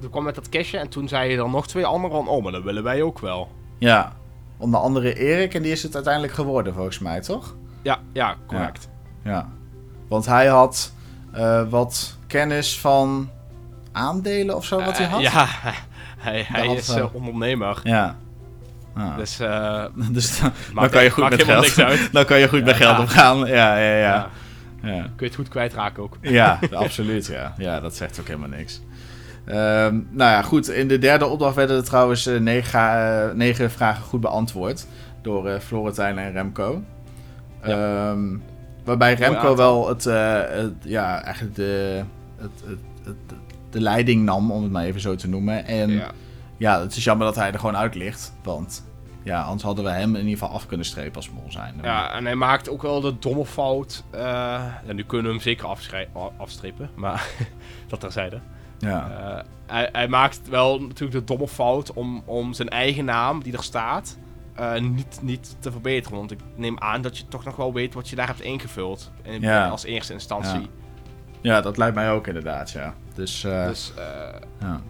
Toen 0.00 0.10
kwam 0.10 0.24
met 0.24 0.34
dat 0.34 0.48
kistje 0.48 0.78
en 0.78 0.88
toen 0.88 1.08
zei 1.08 1.30
je 1.30 1.36
dan 1.36 1.50
nog 1.50 1.66
twee 1.66 1.86
anderen 1.86 2.16
van... 2.16 2.28
Oh, 2.28 2.42
maar 2.42 2.52
dat 2.52 2.62
willen 2.62 2.82
wij 2.82 3.02
ook 3.02 3.18
wel. 3.18 3.48
Ja, 3.78 4.12
onder 4.56 4.80
andere 4.80 5.14
Erik 5.14 5.54
en 5.54 5.62
die 5.62 5.72
is 5.72 5.82
het 5.82 5.94
uiteindelijk 5.94 6.32
geworden, 6.32 6.74
volgens 6.74 6.98
mij, 6.98 7.20
toch? 7.20 7.54
Ja, 7.82 7.98
ja, 8.12 8.34
correct. 8.46 8.88
Ja, 9.24 9.48
want 10.08 10.26
hij 10.26 10.46
had 10.46 10.92
eh, 11.32 11.68
wat 11.68 12.16
kennis 12.26 12.80
van 12.80 13.30
aandelen 13.92 14.56
of 14.56 14.64
zo 14.64 14.76
wat 14.84 14.96
hij 14.98 15.06
Eh, 15.06 15.12
had. 15.12 15.20
ja, 15.20 15.46
hij, 16.18 16.44
hij 16.48 16.66
is 16.74 16.88
eh, 16.88 17.04
ondernemer. 17.14 17.80
Ja. 17.82 18.16
Ah. 18.96 19.16
Dus, 19.16 19.40
eh 19.40 19.84
Dus 20.10 20.40
dan, 20.74 20.90
kan 20.90 21.02
je 21.04 21.10
goed 21.10 21.30
met 21.30 21.42
geld. 21.42 21.78
uit. 21.78 22.08
Dan 22.12 22.24
kan 22.24 22.38
je 22.38 22.48
goed 22.48 22.58
Ja, 22.58 22.64
met 22.64 22.76
geld 22.76 22.96
ja. 22.96 23.00
omgaan. 23.00 23.38
Ja, 23.38 23.78
ja, 23.78 23.96
ja. 23.96 24.28
ja. 24.82 25.00
kun 25.02 25.10
je 25.16 25.24
het 25.24 25.34
goed 25.34 25.48
kwijtraken 25.48 26.02
ook. 26.02 26.16
Ja, 26.20 26.58
absoluut. 26.72 27.26
Ja. 27.26 27.54
ja, 27.58 27.80
dat 27.80 27.96
zegt 27.96 28.20
ook 28.20 28.26
helemaal 28.26 28.48
niks. 28.48 28.80
Ehm, 29.46 29.94
nou 30.10 30.30
ja, 30.30 30.42
goed. 30.42 30.68
In 30.68 30.88
de 30.88 30.98
derde 30.98 31.26
opdracht 31.26 31.54
werden 31.54 31.76
er 31.76 31.84
trouwens 31.84 32.26
eh, 32.26 32.40
negen, 32.40 32.80
eh, 32.80 33.34
negen 33.34 33.70
vragen 33.70 34.02
goed 34.04 34.20
beantwoord. 34.20 34.86
Door 35.22 35.60
Florentijn 35.60 36.18
en 36.18 36.32
Remco. 36.32 36.82
Ehm, 37.62 38.18
waarbij 38.84 39.14
Remco 39.14 39.56
wel 39.56 39.88
het, 39.88 40.06
eh, 40.06 40.40
het, 40.48 40.72
ja, 40.82 41.22
eigenlijk 41.22 41.54
de, 41.56 42.02
het, 42.36 42.50
het- 43.04 43.16
de 43.70 43.80
leiding 43.80 44.24
nam, 44.24 44.50
om 44.50 44.62
het 44.62 44.72
maar 44.72 44.84
even 44.84 45.00
zo 45.00 45.14
te 45.14 45.28
noemen. 45.28 45.66
En 45.66 45.90
ja. 46.56 46.80
Het 46.80 46.96
is 46.96 47.04
jammer 47.04 47.26
dat 47.26 47.36
hij 47.36 47.52
er 47.52 47.58
gewoon 47.58 47.76
uit 47.76 47.94
ligt. 47.94 48.32
Want 48.42 48.84
ja, 49.22 49.42
anders 49.42 49.62
hadden 49.62 49.84
we 49.84 49.90
hem 49.90 50.14
in 50.16 50.24
ieder 50.24 50.38
geval 50.38 50.54
af 50.54 50.66
kunnen 50.66 50.86
strepen 50.86 51.16
als 51.16 51.30
mol 51.30 51.46
zijn. 51.48 51.74
ja, 51.82 52.12
en 52.12 52.24
hij 52.24 52.34
maakt 52.34 52.68
ook 52.70 52.82
wel 52.82 53.00
de 53.00 53.18
domme 53.18 53.46
fout. 53.46 54.04
ja, 54.12 54.80
nu 54.92 55.04
kunnen 55.04 55.26
we 55.26 55.32
hem 55.32 55.42
zeker 55.42 55.66
afstrepen, 56.38 56.90
maar 56.94 57.28
dat 57.88 58.00
terzijde. 58.00 58.40
ja. 58.78 59.10
Eh, 59.10 59.44
hij, 59.66 59.88
hij 59.92 60.08
maakt 60.08 60.48
wel 60.48 60.80
natuurlijk 60.80 61.18
de 61.18 61.24
domme 61.24 61.48
fout 61.48 61.92
om, 61.92 62.22
om 62.24 62.52
zijn 62.52 62.68
eigen 62.68 63.04
naam, 63.04 63.42
die 63.42 63.52
er 63.52 63.62
staat, 63.62 64.18
eh, 64.54 64.80
niet, 64.80 65.18
niet 65.22 65.56
te 65.58 65.70
verbeteren. 65.70 66.18
Want 66.18 66.30
ik 66.30 66.38
neem 66.54 66.78
aan 66.78 67.02
dat 67.02 67.18
je 67.18 67.28
toch 67.28 67.44
nog 67.44 67.56
wel 67.56 67.72
weet 67.72 67.94
wat 67.94 68.08
je 68.08 68.16
daar 68.16 68.26
hebt 68.26 68.40
ingevuld. 68.40 69.10
In, 69.22 69.40
Ja. 69.40 69.68
Als 69.68 69.84
eerste 69.84 70.12
instantie. 70.12 70.60
Ja. 70.60 70.66
ja, 71.40 71.60
dat 71.60 71.76
lijkt 71.76 71.94
mij 71.94 72.10
ook 72.10 72.26
inderdaad, 72.26 72.70
ja. 72.70 72.94
Dus, 73.14 73.40
Dus 73.40 73.92
Ja. 74.60 74.80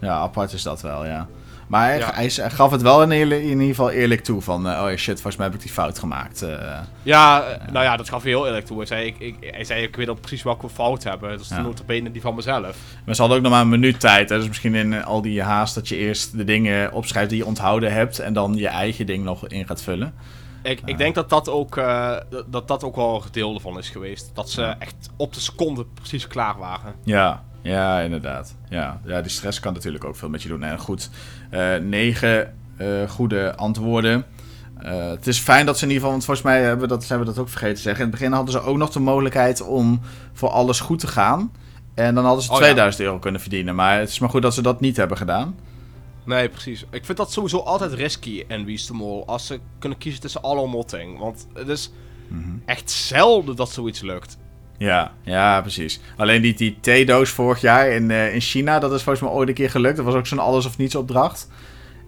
Ja, 0.00 0.12
apart 0.16 0.52
is 0.52 0.62
dat 0.62 0.80
wel, 0.82 1.04
ja. 1.06 1.26
Maar 1.66 1.84
hij, 1.86 1.98
Ja. 1.98 2.10
hij, 2.14 2.30
hij 2.34 2.50
gaf 2.50 2.70
het 2.70 2.82
wel 2.82 3.02
in, 3.02 3.12
in 3.12 3.42
ieder 3.48 3.66
geval 3.66 3.90
eerlijk 3.90 4.24
toe. 4.24 4.40
Van, 4.42 4.68
eh, 4.68 4.82
oh 4.82 4.90
ja, 4.90 4.96
shit, 4.96 5.14
volgens 5.14 5.36
mij 5.36 5.46
heb 5.46 5.54
ik 5.54 5.60
die 5.62 5.70
fout 5.70 5.98
gemaakt. 5.98 6.42
eh. 6.42 6.78
ja, 7.02 7.42
eh, 7.42 7.68
nou 7.72 7.84
ja, 7.84 7.96
dat 7.96 8.08
gaf 8.08 8.22
hij 8.22 8.30
heel 8.30 8.46
eerlijk 8.46 8.66
toe. 8.66 8.76
Hij 8.76 8.86
zei, 8.86 9.06
ik, 9.06 9.18
ik, 9.18 9.36
hij 9.54 9.64
zei, 9.64 9.82
ik 9.82 9.96
weet 9.96 10.08
al 10.08 10.14
precies 10.14 10.42
welke 10.42 10.68
fout 10.68 11.04
hebben. 11.04 11.30
Dat 11.30 11.40
is 11.40 11.48
Ja. 11.48 11.56
de 11.56 11.62
notabene 11.62 12.10
die 12.10 12.20
van 12.20 12.34
mezelf. 12.34 12.76
maar 13.04 13.14
ze 13.14 13.20
hadden 13.20 13.36
ook 13.38 13.44
nog 13.44 13.52
maar 13.52 13.62
een 13.62 13.68
minuut 13.68 14.00
tijd. 14.00 14.28
Hè? 14.28 14.36
Dus 14.38 14.48
misschien 14.48 14.74
in 14.74 15.04
al 15.04 15.22
die 15.22 15.42
haast 15.42 15.74
dat 15.74 15.88
je 15.88 15.96
eerst 15.96 16.36
de 16.36 16.44
dingen 16.44 16.92
opschrijft 16.92 17.28
die 17.30 17.38
je 17.38 17.46
onthouden 17.46 17.92
hebt. 17.92 18.18
En 18.18 18.32
dan 18.32 18.54
je 18.54 18.68
eigen 18.68 19.06
ding 19.06 19.24
nog 19.24 19.48
in 19.48 19.66
gaat 19.66 19.82
vullen. 19.82 20.14
Ik, 20.62 20.80
ik 20.84 20.98
denk 20.98 21.14
dat 21.14 21.30
dat, 21.30 21.48
ook, 21.48 21.74
dat- 22.46 22.68
dat 22.68 22.84
ook 22.84 22.96
wel 22.96 23.14
een 23.14 23.22
gedeelte 23.22 23.60
van 23.60 23.78
is 23.78 23.88
geweest. 23.88 24.30
Dat 24.34 24.50
ze 24.50 24.60
Ja. 24.60 24.76
echt 24.78 24.94
op 25.16 25.34
de 25.34 25.40
seconde 25.40 25.86
precies 25.94 26.26
klaar 26.26 26.58
waren. 26.58 26.94
Ja, 27.04 27.42
ja, 27.66 28.00
inderdaad. 28.00 28.56
Ja, 28.68 29.00
ja 29.04 29.20
die 29.20 29.30
stress 29.30 29.60
kan 29.60 29.72
natuurlijk 29.72 30.04
ook 30.04 30.16
veel 30.16 30.28
met 30.28 30.42
je 30.42 30.48
doen. 30.48 30.62
En 30.62 30.78
goed, 30.78 31.10
eh, 31.50 31.76
negen 31.76 32.54
eh, 32.76 33.08
goede 33.08 33.56
antwoorden. 33.56 34.24
Eh, 34.78 35.08
het 35.08 35.26
is 35.26 35.38
fijn 35.38 35.66
dat 35.66 35.78
ze 35.78 35.84
in 35.84 35.90
ieder 35.90 36.02
geval, 36.02 36.10
want 36.10 36.24
volgens 36.24 36.46
mij 36.46 36.62
hebben 36.62 36.80
we 36.80 36.94
dat, 36.94 37.04
zijn 37.04 37.18
we 37.18 37.24
dat 37.24 37.38
ook 37.38 37.48
vergeten 37.48 37.76
te 37.76 37.82
zeggen. 37.82 38.04
In 38.04 38.10
het 38.10 38.18
begin 38.18 38.32
hadden 38.32 38.52
ze 38.52 38.60
ook 38.60 38.76
nog 38.76 38.90
de 38.90 39.00
mogelijkheid 39.00 39.60
om 39.62 40.00
voor 40.32 40.48
alles 40.48 40.80
goed 40.80 40.98
te 40.98 41.06
gaan. 41.06 41.52
En 41.94 42.14
dan 42.14 42.24
hadden 42.24 42.42
ze 42.44 42.50
Oh 42.50 42.56
ja. 42.56 42.62
2000 42.62 43.02
euro 43.02 43.18
kunnen 43.18 43.40
verdienen. 43.40 43.74
Maar 43.74 43.98
het 43.98 44.08
is 44.08 44.18
maar 44.18 44.30
goed 44.30 44.42
dat 44.42 44.54
ze 44.54 44.62
dat 44.62 44.80
niet 44.80 44.96
hebben 44.96 45.16
gedaan. 45.16 45.54
Nee, 46.24 46.48
precies. 46.48 46.84
Ik 46.90 47.04
vind 47.04 47.18
dat 47.18 47.32
sowieso 47.32 47.58
altijd 47.58 47.92
risky 47.92 48.44
in 48.48 48.64
Wie 48.64 48.74
is 48.74 48.86
de 48.86 48.92
Mol. 48.92 49.26
Als 49.26 49.46
ze 49.46 49.60
kunnen 49.78 49.98
kiezen 49.98 50.20
tussen 50.20 50.42
alle 50.42 50.66
motting. 50.66 51.18
Want 51.18 51.46
het 51.54 51.68
is 51.68 51.90
echt 52.64 52.90
zelden 52.90 53.56
dat 53.56 53.70
zoiets 53.70 54.00
lukt. 54.00 54.38
Ja, 54.78 55.12
ja, 55.22 55.60
precies. 55.60 56.00
Alleen 56.16 56.42
die, 56.42 56.54
die 56.54 56.78
theedoos 56.80 57.30
vorig 57.30 57.60
jaar 57.60 57.88
in, 57.88 58.10
eh, 58.10 58.34
in 58.34 58.40
China, 58.40 58.78
dat 58.78 58.92
is 58.92 59.02
volgens 59.02 59.24
mij 59.24 59.34
ooit 59.34 59.48
een 59.48 59.54
keer 59.54 59.70
gelukt. 59.70 59.96
Dat 59.96 60.04
was 60.04 60.14
ook 60.14 60.26
zo'n 60.26 60.38
alles 60.38 60.66
of 60.66 60.78
niets 60.78 60.94
opdracht. 60.94 61.48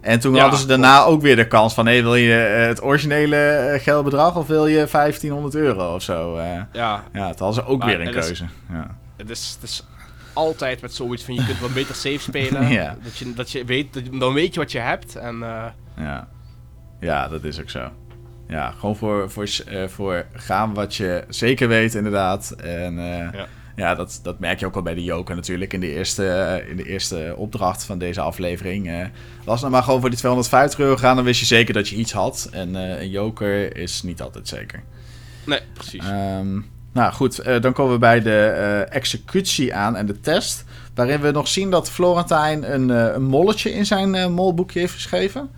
En 0.00 0.20
toen 0.20 0.35
Ja, 0.35 0.40
hadden 0.40 0.59
ze 0.61 0.66
daarna 0.66 1.02
ook 1.04 1.22
weer 1.22 1.37
de 1.37 1.46
kans 1.46 1.74
van... 1.74 1.87
Hé, 1.87 2.02
wil 2.02 2.14
je 2.14 2.35
eh, 2.44 2.66
het 2.66 2.83
originele 2.83 3.37
eh, 3.37 3.83
geldbedrag 3.83 4.37
of 4.37 4.46
wil 4.46 4.66
je 4.66 4.87
1500 4.90 5.54
euro 5.54 5.94
of 5.94 6.02
zo? 6.02 6.40
Ja, 6.72 7.04
ja, 7.12 7.28
het 7.28 7.38
hadden 7.38 7.54
ze 7.64 7.64
ook 7.70 7.78
Maar 7.78 7.88
weer 7.88 8.00
een 8.00 8.14
is- 8.14 8.24
keuze. 8.26 8.44
Ja. 8.72 8.96
het 9.16 9.31
is, 9.31 9.57
het 9.61 9.70
is 9.70 9.87
altijd 10.33 10.81
met 10.81 10.94
zoiets 10.94 11.24
van 11.24 11.35
je 11.35 11.44
kunt 11.44 11.61
wat 11.61 11.74
beter 11.74 11.94
safe 11.94 12.18
spelen. 12.18 12.68
Ja. 12.72 12.96
dat, 13.02 13.16
je, 13.16 13.35
dat 13.35 13.50
je 13.50 13.64
weet, 13.64 14.20
dan 14.20 14.33
weet 14.33 14.54
je 14.54 14.61
wat 14.61 14.72
je 14.72 14.78
hebt. 14.78 15.16
En 15.16 15.38
Ja. 15.96 16.28
ja, 17.00 17.28
dat 17.28 17.44
is 17.44 17.61
ook 17.61 17.70
zo. 17.70 17.90
Ja, 18.49 18.75
gewoon 18.79 18.97
voor, 18.97 19.31
voor, 19.31 19.49
eh, 19.67 19.89
voor 19.89 20.27
gaan 20.33 20.75
wat 20.75 20.95
je 20.95 21.25
zeker 21.29 21.69
weet 21.69 21.95
inderdaad. 21.95 22.51
En 22.51 22.99
eh, 22.99 23.33
ja. 23.33 23.47
Ja, 23.77 23.95
dat, 23.95 24.21
dat 24.23 24.39
merk 24.39 24.61
je 24.61 24.67
ook 24.67 24.77
al 24.77 24.83
bij 24.83 24.95
de 24.95 25.05
Joker 25.05 25.35
natuurlijk 25.35 25.73
in 25.73 25.81
de 25.81 25.95
eerste, 25.95 26.29
eh, 26.29 26.71
in 26.71 26.77
de 26.77 26.89
eerste 26.89 27.35
opdracht 27.37 27.85
van 27.85 27.99
deze 27.99 28.21
aflevering. 28.21 28.89
eh 28.89 29.07
was 29.45 29.61
nou 29.61 29.73
maar 29.73 29.83
gewoon 29.83 30.01
voor 30.01 30.11
die 30.11 30.19
250 30.19 30.79
euro 30.79 30.97
gaan, 30.97 31.17
dan 31.17 31.25
wist 31.25 31.41
je 31.41 31.47
zeker 31.47 31.75
dat 31.75 31.89
je 31.89 31.97
iets 31.97 32.13
had. 32.13 32.49
En 32.53 32.75
een 32.75 33.11
Joker 33.11 33.77
is 33.77 34.03
niet 34.03 34.23
altijd 34.23 34.49
zeker. 34.49 34.83
Nee, 35.47 35.61
precies. 35.73 36.05
Ehm, 36.05 36.61
nou 36.93 37.13
goed, 37.13 37.45
dan 37.63 37.73
komen 37.73 37.93
we 37.93 37.99
bij 37.99 38.21
de 38.21 38.87
executie 38.91 39.75
aan 39.75 39.97
en 39.97 40.07
de 40.07 40.21
test. 40.21 40.65
Waarin 40.95 41.21
we 41.21 41.31
nog 41.31 41.49
zien 41.49 41.71
dat 41.71 41.91
Florentijn 41.91 42.73
een, 42.73 42.89
een 42.89 43.25
molletje 43.25 43.73
in 43.73 43.87
zijn 43.87 44.33
molboekje 44.33 44.81
heeft 44.81 44.93
geschreven. 44.93 45.51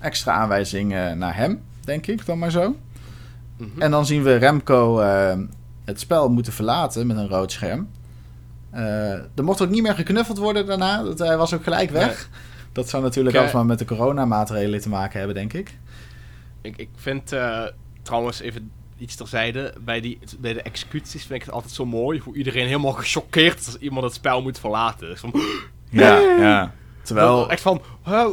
Extra 0.00 0.32
aanwijzing 0.32 0.88
naar 1.14 1.36
hem, 1.36 1.62
denk 1.88 2.06
ik 2.06 2.26
dan 2.26 2.38
maar 2.38 2.50
zo. 2.50 2.76
Mhm. 3.56 3.80
En 3.80 3.90
dan 3.90 4.06
zien 4.06 4.22
we 4.22 4.34
Remco 4.34 5.00
eh, 5.00 5.38
het 5.84 6.00
spel 6.00 6.28
moeten 6.28 6.52
verlaten 6.52 7.06
met 7.06 7.16
een 7.16 7.28
rood 7.28 7.52
scherm. 7.52 7.88
Eh, 8.70 9.12
er 9.12 9.44
mocht 9.44 9.62
ook 9.62 9.68
niet 9.68 9.82
meer 9.82 9.94
geknuffeld 9.94 10.38
worden 10.38 10.66
daarna. 10.66 11.02
Dat, 11.02 11.18
hij 11.18 11.36
was 11.36 11.54
ook 11.54 11.62
gelijk 11.62 11.90
weg. 11.90 12.28
Dat 12.72 12.88
zou 12.88 13.02
natuurlijk 13.02 13.34
Ik, 13.34 13.40
alles 13.40 13.52
maar 13.52 13.66
met 13.66 13.78
de 13.78 13.84
coronamaatregelen 13.84 14.80
te 14.80 14.88
maken 14.88 15.18
hebben, 15.18 15.36
denk 15.36 15.52
ik. 15.52 15.78
Ik, 16.60 16.76
ik 16.76 16.88
vind 16.96 17.32
eh, 17.32 17.62
trouwens 18.02 18.40
even 18.40 18.70
iets 18.98 19.14
terzijde. 19.14 19.74
Bij, 19.80 20.00
die, 20.00 20.18
bij 20.38 20.52
de 20.52 20.62
executies 20.62 21.24
vind 21.24 21.40
ik 21.40 21.46
het 21.46 21.54
altijd 21.54 21.72
zo 21.72 21.86
mooi 21.86 22.18
hoe 22.18 22.36
iedereen 22.36 22.66
helemaal 22.66 22.92
gechoqueerd 22.92 23.60
is 23.60 23.66
als 23.66 23.76
iemand 23.76 24.04
het 24.04 24.14
spel 24.14 24.42
moet 24.42 24.58
verlaten. 24.58 25.08
Dus 25.08 25.20
van, 25.20 25.32
Ja, 25.90 26.18
ja. 26.18 26.72
Terwijl... 27.08 27.50
echt 27.50 27.62
van, 27.62 27.82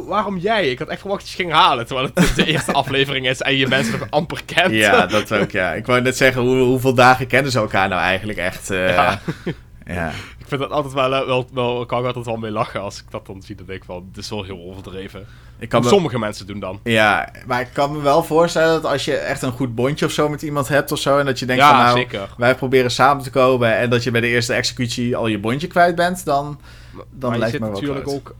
waarom 0.06 0.38
jij? 0.38 0.70
Ik 0.70 0.78
had 0.78 0.88
echt 0.88 1.00
verwacht 1.00 1.20
dat 1.20 1.30
je 1.30 1.36
ging 1.36 1.52
halen. 1.52 1.86
Terwijl 1.86 2.10
het 2.14 2.32
de 2.36 2.46
eerste 2.46 2.72
aflevering 2.82 3.28
is 3.28 3.42
en 3.42 3.56
je 3.56 3.66
mensen 3.66 3.98
nog 3.98 4.10
amper 4.10 4.42
kent. 4.44 4.72
Ja, 4.74 5.06
dat 5.06 5.32
ook, 5.32 5.50
ja. 5.50 5.72
Ik 5.72 5.86
wou 5.86 6.00
net 6.00 6.16
zeggen, 6.16 6.42
hoe, 6.42 6.56
hoeveel 6.56 6.94
dagen 6.94 7.26
kennen 7.26 7.52
ze 7.52 7.58
elkaar 7.58 7.88
nou 7.88 8.00
eigenlijk 8.00 8.38
echt? 8.38 8.70
eh, 8.70 8.88
ja. 8.88 9.20
Ja. 9.86 10.08
Ik 10.38 10.46
vind 10.48 10.60
dat 10.60 10.70
altijd 10.70 10.94
wel, 10.94 11.14
eh, 11.14 11.26
wel, 11.26 11.48
wel, 11.52 11.86
kan 11.86 12.00
ik 12.00 12.06
altijd 12.06 12.26
wel 12.26 12.36
mee 12.36 12.50
lachen 12.50 12.80
als 12.80 12.98
ik 12.98 13.10
dat 13.10 13.26
dan 13.26 13.42
zie. 13.42 13.54
Dan 13.54 13.66
denk 13.66 13.78
ik 13.78 13.84
van, 13.84 14.08
dit 14.12 14.24
is 14.24 14.30
wel 14.30 14.42
heel 14.44 14.58
overdreven. 14.58 15.26
Ik 15.58 15.68
kan 15.68 15.82
me, 15.82 15.88
Sommige 15.88 16.18
mensen 16.18 16.46
doen 16.46 16.60
dan. 16.60 16.80
ja, 16.82 17.28
maar 17.46 17.60
ik 17.60 17.68
kan 17.72 17.92
me 17.92 18.00
wel 18.00 18.22
voorstellen 18.24 18.82
dat 18.82 18.92
als 18.92 19.04
je 19.04 19.16
echt 19.16 19.42
een 19.42 19.52
goed 19.52 19.74
bondje 19.74 20.04
of 20.06 20.12
zo 20.12 20.28
met 20.28 20.42
iemand 20.42 20.68
hebt 20.68 20.92
of 20.92 20.98
zo... 20.98 21.18
en 21.18 21.26
dat 21.26 21.38
je 21.38 21.46
denkt 21.46 21.62
ja, 21.62 21.68
van 21.68 21.78
nou, 21.78 21.98
zeker. 21.98 22.28
wij 22.36 22.54
proberen 22.54 22.90
samen 22.90 23.22
te 23.22 23.30
komen... 23.30 23.76
en 23.76 23.90
dat 23.90 24.02
je 24.02 24.10
bij 24.10 24.20
de 24.20 24.26
eerste 24.26 24.52
executie 24.54 25.16
al 25.16 25.26
je 25.26 25.38
bondje 25.38 25.66
kwijt 25.66 25.94
bent... 25.94 26.24
dan, 26.24 26.60
dan 26.92 27.06
maar 27.20 27.32
je 27.32 27.38
lijkt 27.38 27.52
zit 27.52 27.60
me 27.60 27.66
wel 27.66 27.80
natuurlijk 27.80 28.08
ook, 28.08 28.34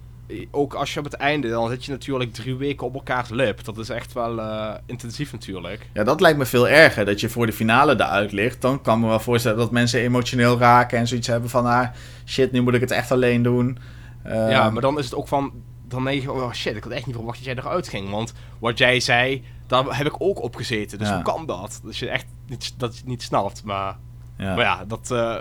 ook 0.50 0.74
als 0.74 0.92
je 0.94 0.98
op 0.98 1.04
het 1.04 1.14
einde, 1.14 1.48
dan 1.48 1.68
zit 1.68 1.84
je 1.84 1.90
natuurlijk 1.90 2.32
drie 2.32 2.54
weken 2.54 2.86
op 2.86 2.94
elkaars 2.94 3.28
lip. 3.28 3.64
Dat 3.64 3.78
is 3.78 3.88
echt 3.88 4.12
wel 4.12 4.40
eh, 4.40 4.74
intensief 4.86 5.32
natuurlijk. 5.32 5.88
Ja, 5.92 6.04
dat 6.04 6.20
lijkt 6.20 6.38
me 6.38 6.46
veel 6.46 6.68
erger. 6.68 7.04
Dat 7.04 7.20
je 7.20 7.28
voor 7.28 7.46
de 7.46 7.52
finale 7.52 7.92
eruit 7.92 8.32
ligt. 8.32 8.60
Dan 8.60 8.82
kan 8.82 8.94
ik 8.96 9.02
me 9.02 9.08
wel 9.08 9.20
voorstellen 9.20 9.58
dat 9.58 9.70
mensen 9.70 10.00
emotioneel 10.00 10.58
raken... 10.58 10.98
en 10.98 11.06
zoiets 11.06 11.26
hebben 11.26 11.50
van, 11.50 11.66
ah, 11.66 11.88
shit, 12.26 12.52
nu 12.52 12.60
moet 12.60 12.74
ik 12.74 12.80
het 12.80 12.90
echt 12.90 13.10
alleen 13.10 13.42
doen. 13.42 13.78
Eh, 14.22 14.50
ja, 14.50 14.70
maar 14.70 14.82
dan 14.82 14.98
is 14.98 15.04
het 15.04 15.14
ook 15.14 15.28
van, 15.28 15.52
dan 15.88 16.04
denk 16.04 16.22
je, 16.22 16.32
oh 16.32 16.52
shit, 16.52 16.76
ik 16.76 16.82
had 16.84 16.92
echt 16.92 17.06
niet 17.06 17.14
verwacht 17.14 17.36
dat 17.36 17.46
jij 17.46 17.56
eruit 17.56 17.88
ging. 17.88 18.10
Want 18.10 18.32
wat 18.58 18.78
jij 18.78 19.00
zei, 19.00 19.44
daar 19.66 19.96
heb 19.96 20.06
ik 20.06 20.14
ook 20.18 20.42
op 20.42 20.56
gezeten. 20.56 20.98
Dus 20.98 21.08
Ja. 21.08 21.14
hoe 21.14 21.22
kan 21.24 21.46
dat? 21.46 21.80
Dat 21.84 21.96
je 21.96 22.08
echt 22.08 22.26
niet, 22.46 22.74
dat 22.76 22.96
je 22.96 23.02
niet 23.06 23.22
snapt. 23.22 23.64
Maar 23.64 23.96
ja. 24.38 24.54
Maar 24.54 24.64
ja, 24.64 24.84
dat 24.84 25.10
eh, 25.10 25.34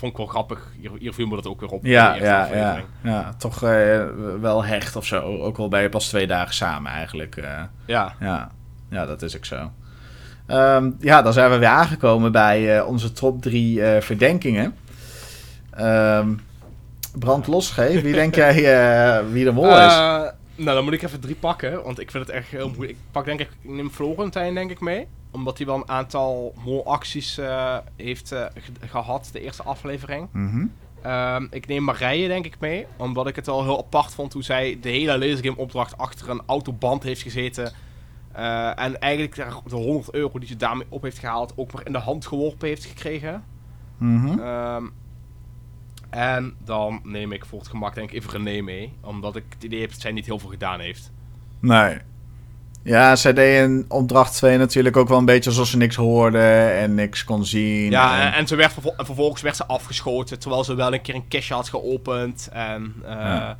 vond 0.00 0.12
ik 0.12 0.18
wel 0.18 0.26
grappig. 0.26 0.72
Hier, 0.80 0.90
hier 0.98 1.12
viel 1.14 1.26
me 1.26 1.34
dat 1.36 1.46
ook 1.46 1.60
weer 1.60 1.68
op. 1.68 1.84
Ja, 1.84 2.14
ja, 2.14 2.48
ja, 2.54 2.80
ja, 3.02 3.34
toch 3.38 3.62
eh, 3.62 4.00
wel 4.40 4.64
hecht 4.64 4.96
of 4.96 5.06
zo. 5.06 5.20
Ook 5.20 5.58
al 5.58 5.68
ben 5.68 5.82
je 5.82 5.88
pas 5.88 6.08
twee 6.08 6.26
dagen 6.26 6.54
samen 6.54 6.92
eigenlijk. 6.92 7.36
eh. 7.36 7.62
ja. 7.86 8.14
ja. 8.20 8.50
ja, 8.90 9.06
dat 9.06 9.22
is 9.22 9.36
ook 9.36 9.44
zo. 9.44 9.70
Ehm, 10.46 10.90
ja, 11.00 11.22
dan 11.22 11.32
zijn 11.32 11.50
we 11.50 11.58
weer 11.58 11.68
aangekomen 11.68 12.32
bij 12.32 12.78
eh, 12.78 12.86
onze 12.86 13.12
top 13.12 13.42
drie 13.42 13.82
verdenkingen. 14.00 14.74
Ehm 15.70 16.28
brand 17.18 17.46
los, 17.46 17.70
G. 17.70 17.76
Wie 17.76 18.12
denk 18.12 18.34
jij 18.44 18.54
wie 19.30 19.44
de 19.44 19.52
mol 19.52 19.78
is? 19.78 19.94
Nou, 20.64 20.74
dan 20.76 20.84
moet 20.84 20.92
ik 20.92 21.02
even 21.02 21.20
drie 21.20 21.34
pakken. 21.34 21.82
Want 21.84 21.98
ik 22.00 22.10
vind 22.10 22.26
het 22.26 22.34
echt 22.36 22.48
heel 22.48 22.68
moeilijk. 22.68 22.90
Ik 22.98 23.04
pak 23.10 23.24
denk 23.24 23.40
ik, 23.40 23.48
ik 23.62 23.70
neem 23.70 23.90
Florentijn 23.90 24.54
denk 24.54 24.70
ik 24.70 24.80
mee. 24.80 25.06
Omdat 25.30 25.56
hij 25.58 25.66
wel 25.66 25.76
een 25.76 25.88
aantal 25.88 26.54
molacties 26.64 27.38
eh 27.38 27.76
heeft 27.96 28.32
eh, 28.32 28.44
ge- 28.54 28.88
gehad, 28.88 29.28
de 29.32 29.40
eerste 29.40 29.62
aflevering. 29.62 30.28
Mhm. 30.32 30.66
Ehm, 31.02 31.46
ik 31.50 31.66
neem 31.66 31.84
Marije 31.84 32.28
denk 32.28 32.44
ik 32.44 32.56
mee. 32.60 32.86
Omdat 32.96 33.26
ik 33.26 33.36
het 33.36 33.48
al 33.48 33.62
heel 33.62 33.78
apart 33.78 34.14
vond 34.14 34.32
hoe 34.32 34.42
zij 34.42 34.78
de 34.80 34.88
hele 34.88 35.18
lasergame 35.18 35.56
opdracht 35.56 35.98
achter 35.98 36.30
een 36.30 36.42
autoband 36.46 37.02
heeft 37.02 37.22
gezeten. 37.22 37.72
Eh, 38.32 38.66
en 38.78 39.00
eigenlijk 39.00 39.34
de 39.68 39.76
100 39.76 40.14
euro 40.14 40.38
die 40.38 40.48
ze 40.48 40.56
daarmee 40.56 40.86
op 40.88 41.02
heeft 41.02 41.18
gehaald 41.18 41.52
ook 41.56 41.72
maar 41.72 41.86
in 41.86 41.92
de 41.92 41.98
hand 41.98 42.26
geworpen 42.26 42.68
heeft 42.68 42.84
gekregen. 42.84 43.44
Mhm. 43.98 44.38
Ehm, 44.38 44.84
en 46.10 46.54
dan 46.64 47.00
neem 47.04 47.32
ik 47.32 47.44
voor 47.44 47.58
het 47.58 47.68
gemak 47.68 47.94
denk 47.94 48.10
ik 48.10 48.16
even 48.16 48.30
René 48.44 48.60
mee. 48.62 48.92
Omdat 49.00 49.36
ik 49.36 49.44
het 49.48 49.62
idee 49.64 49.80
heb 49.80 49.90
dat 49.90 50.00
zij 50.00 50.12
niet 50.12 50.26
heel 50.26 50.38
veel 50.38 50.48
gedaan 50.50 50.80
heeft. 50.80 51.12
Nee. 51.60 51.98
Ja, 52.82 53.16
zij 53.16 53.32
deed 53.32 53.62
in 53.62 53.84
opdracht 53.88 54.34
2 54.36 54.58
natuurlijk 54.58 54.96
ook 54.96 55.08
wel 55.08 55.18
een 55.18 55.24
beetje 55.24 55.50
alsof 55.50 55.66
ze 55.66 55.76
niks 55.76 55.96
hoorde 55.96 56.48
en 56.66 56.94
niks 56.94 57.24
kon 57.24 57.44
zien. 57.44 57.90
Ja, 57.90 58.34
en- 58.34 58.46
ze 58.46 58.56
werd 58.56 58.72
vervol- 58.72 58.96
en 58.96 59.06
vervolgens 59.06 59.42
werd 59.42 59.56
ze 59.56 59.66
afgeschoten. 59.66 60.38
Terwijl 60.38 60.64
ze 60.64 60.74
wel 60.74 60.92
een 60.94 61.02
keer 61.02 61.14
een 61.14 61.28
kistje 61.28 61.54
had 61.54 61.68
geopend. 61.68 62.48
En 62.52 62.94
eh, 63.04 63.10
Ja. 63.10 63.56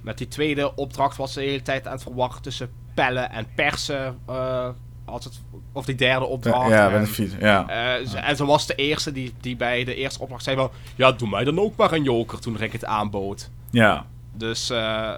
met 0.00 0.18
die 0.18 0.28
tweede 0.28 0.74
opdracht 0.74 1.16
was 1.16 1.32
ze 1.32 1.40
de 1.40 1.44
hele 1.46 1.62
tijd 1.62 1.86
aan 1.86 1.92
het 1.92 2.02
verwarren 2.02 2.42
tussen 2.42 2.70
pellen 2.94 3.30
en 3.30 3.46
persen. 3.54 4.18
eh, 4.26 4.68
als 5.04 5.24
het, 5.24 5.40
of 5.72 5.84
die 5.84 5.94
derde 5.94 6.24
opdracht. 6.26 6.68
ja, 6.68 6.86
en, 6.86 6.92
met 6.92 7.00
een 7.00 7.06
fiets. 7.06 7.34
Ja. 7.40 7.68
eh, 7.68 8.06
ze- 8.06 8.18
en 8.18 8.36
ze 8.36 8.44
was 8.46 8.66
de 8.66 8.74
eerste 8.74 9.12
die, 9.12 9.34
die 9.40 9.56
bij 9.56 9.84
de 9.84 9.94
eerste 9.94 10.20
opdracht 10.20 10.44
zei 10.44 10.56
van... 10.56 10.70
Ja, 10.96 11.12
doe 11.12 11.28
mij 11.28 11.44
dan 11.44 11.58
ook 11.60 11.76
maar 11.76 11.92
een 11.92 12.02
joker 12.02 12.38
toen 12.40 12.60
ik 12.60 12.72
het 12.72 12.84
aanbood. 12.84 13.50
ja. 13.70 14.04
Dus 14.36 14.70
eh, 14.70 15.12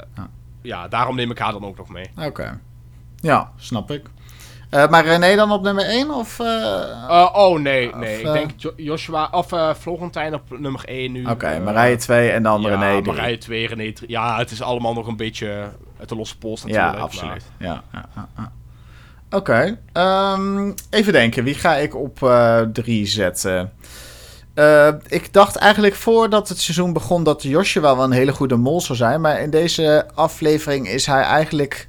ja, 0.62 0.88
daarom 0.88 1.16
neem 1.16 1.30
ik 1.30 1.38
haar 1.38 1.52
dan 1.52 1.64
ook 1.64 1.76
nog 1.76 1.88
mee. 1.88 2.10
Oké. 2.20 2.60
Ja, 3.16 3.50
snap 3.56 3.90
ik. 3.90 4.06
Eh, 4.70 4.88
maar 4.88 5.04
René 5.04 5.36
dan 5.36 5.52
op 5.52 5.62
nummer 5.62 5.84
1? 5.84 6.10
Of, 6.10 6.40
eh, 6.40 6.46
Eh, 7.08 7.30
oh 7.32 7.58
nee, 7.60 7.94
nee. 7.94 8.12
eh, 8.14 8.18
ik 8.18 8.32
denk 8.32 8.50
Jo- 8.56 8.72
Joshua 8.76 9.28
of 9.30 9.52
eh 9.52 9.74
Florentijn 9.74 10.34
op 10.34 10.58
nummer 10.58 10.82
1 10.84 11.12
nu. 11.12 11.26
Oké, 11.26 11.46
Eh, 11.46 11.64
Marije 11.64 11.96
2 11.96 12.30
en 12.30 12.42
dan 12.42 12.60
ja, 12.60 12.68
René 12.68 13.02
3. 13.02 13.14
Marije 13.14 13.38
2, 13.38 13.66
René 13.66 13.92
3. 13.92 14.10
Ja, 14.10 14.38
het 14.38 14.50
is 14.50 14.62
allemaal 14.62 14.92
nog 14.94 15.06
een 15.06 15.16
beetje 15.16 15.68
uit 15.98 16.08
de 16.08 16.16
losse 16.16 16.38
pols 16.38 16.62
Ja, 16.62 16.66
natuurlijk. 16.66 17.02
absoluut. 17.02 17.44
Ja, 17.58 17.82
ja, 17.92 18.04
ja, 18.14 18.28
ja. 18.36 18.52
Oké, 19.30 19.78
ehm, 19.92 20.72
even 20.90 21.12
denken. 21.12 21.44
Wie 21.44 21.54
ga 21.54 21.74
ik 21.74 21.94
op 21.94 22.30
3 22.72 23.06
zetten? 23.06 23.72
Eh, 24.56 24.88
ik 25.08 25.32
dacht 25.32 25.56
eigenlijk 25.56 25.94
voordat 25.94 26.48
het 26.48 26.60
seizoen 26.60 26.92
begon 26.92 27.24
dat 27.24 27.42
Joshua 27.42 27.96
wel 27.96 28.04
een 28.04 28.10
hele 28.10 28.32
goede 28.32 28.56
mol 28.56 28.80
zou 28.80 28.98
zijn. 28.98 29.20
Maar 29.20 29.40
in 29.40 29.50
deze 29.50 30.06
aflevering 30.14 30.88
is 30.88 31.06
hij 31.06 31.22
eigenlijk 31.22 31.88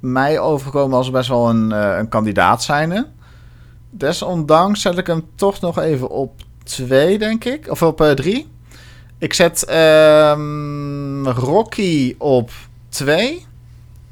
mij 0.00 0.38
overgekomen 0.38 0.96
als 0.96 1.10
best 1.10 1.28
wel 1.28 1.48
een, 1.48 1.72
eh, 1.72 1.96
een 1.98 2.08
kandidaat 2.08 2.62
zijnde. 2.62 3.06
Desondanks 3.90 4.80
zet 4.80 4.98
ik 4.98 5.06
hem 5.06 5.24
toch 5.34 5.60
nog 5.60 5.78
even 5.78 6.10
op 6.10 6.32
2, 6.64 7.18
denk 7.18 7.44
ik. 7.44 7.70
Of 7.70 7.82
op 7.82 8.12
3. 8.14 8.52
ik 9.18 9.32
zet 9.32 9.64
ehm, 9.64 11.26
Rocky 11.26 12.14
op 12.18 12.50
2. 12.88 13.46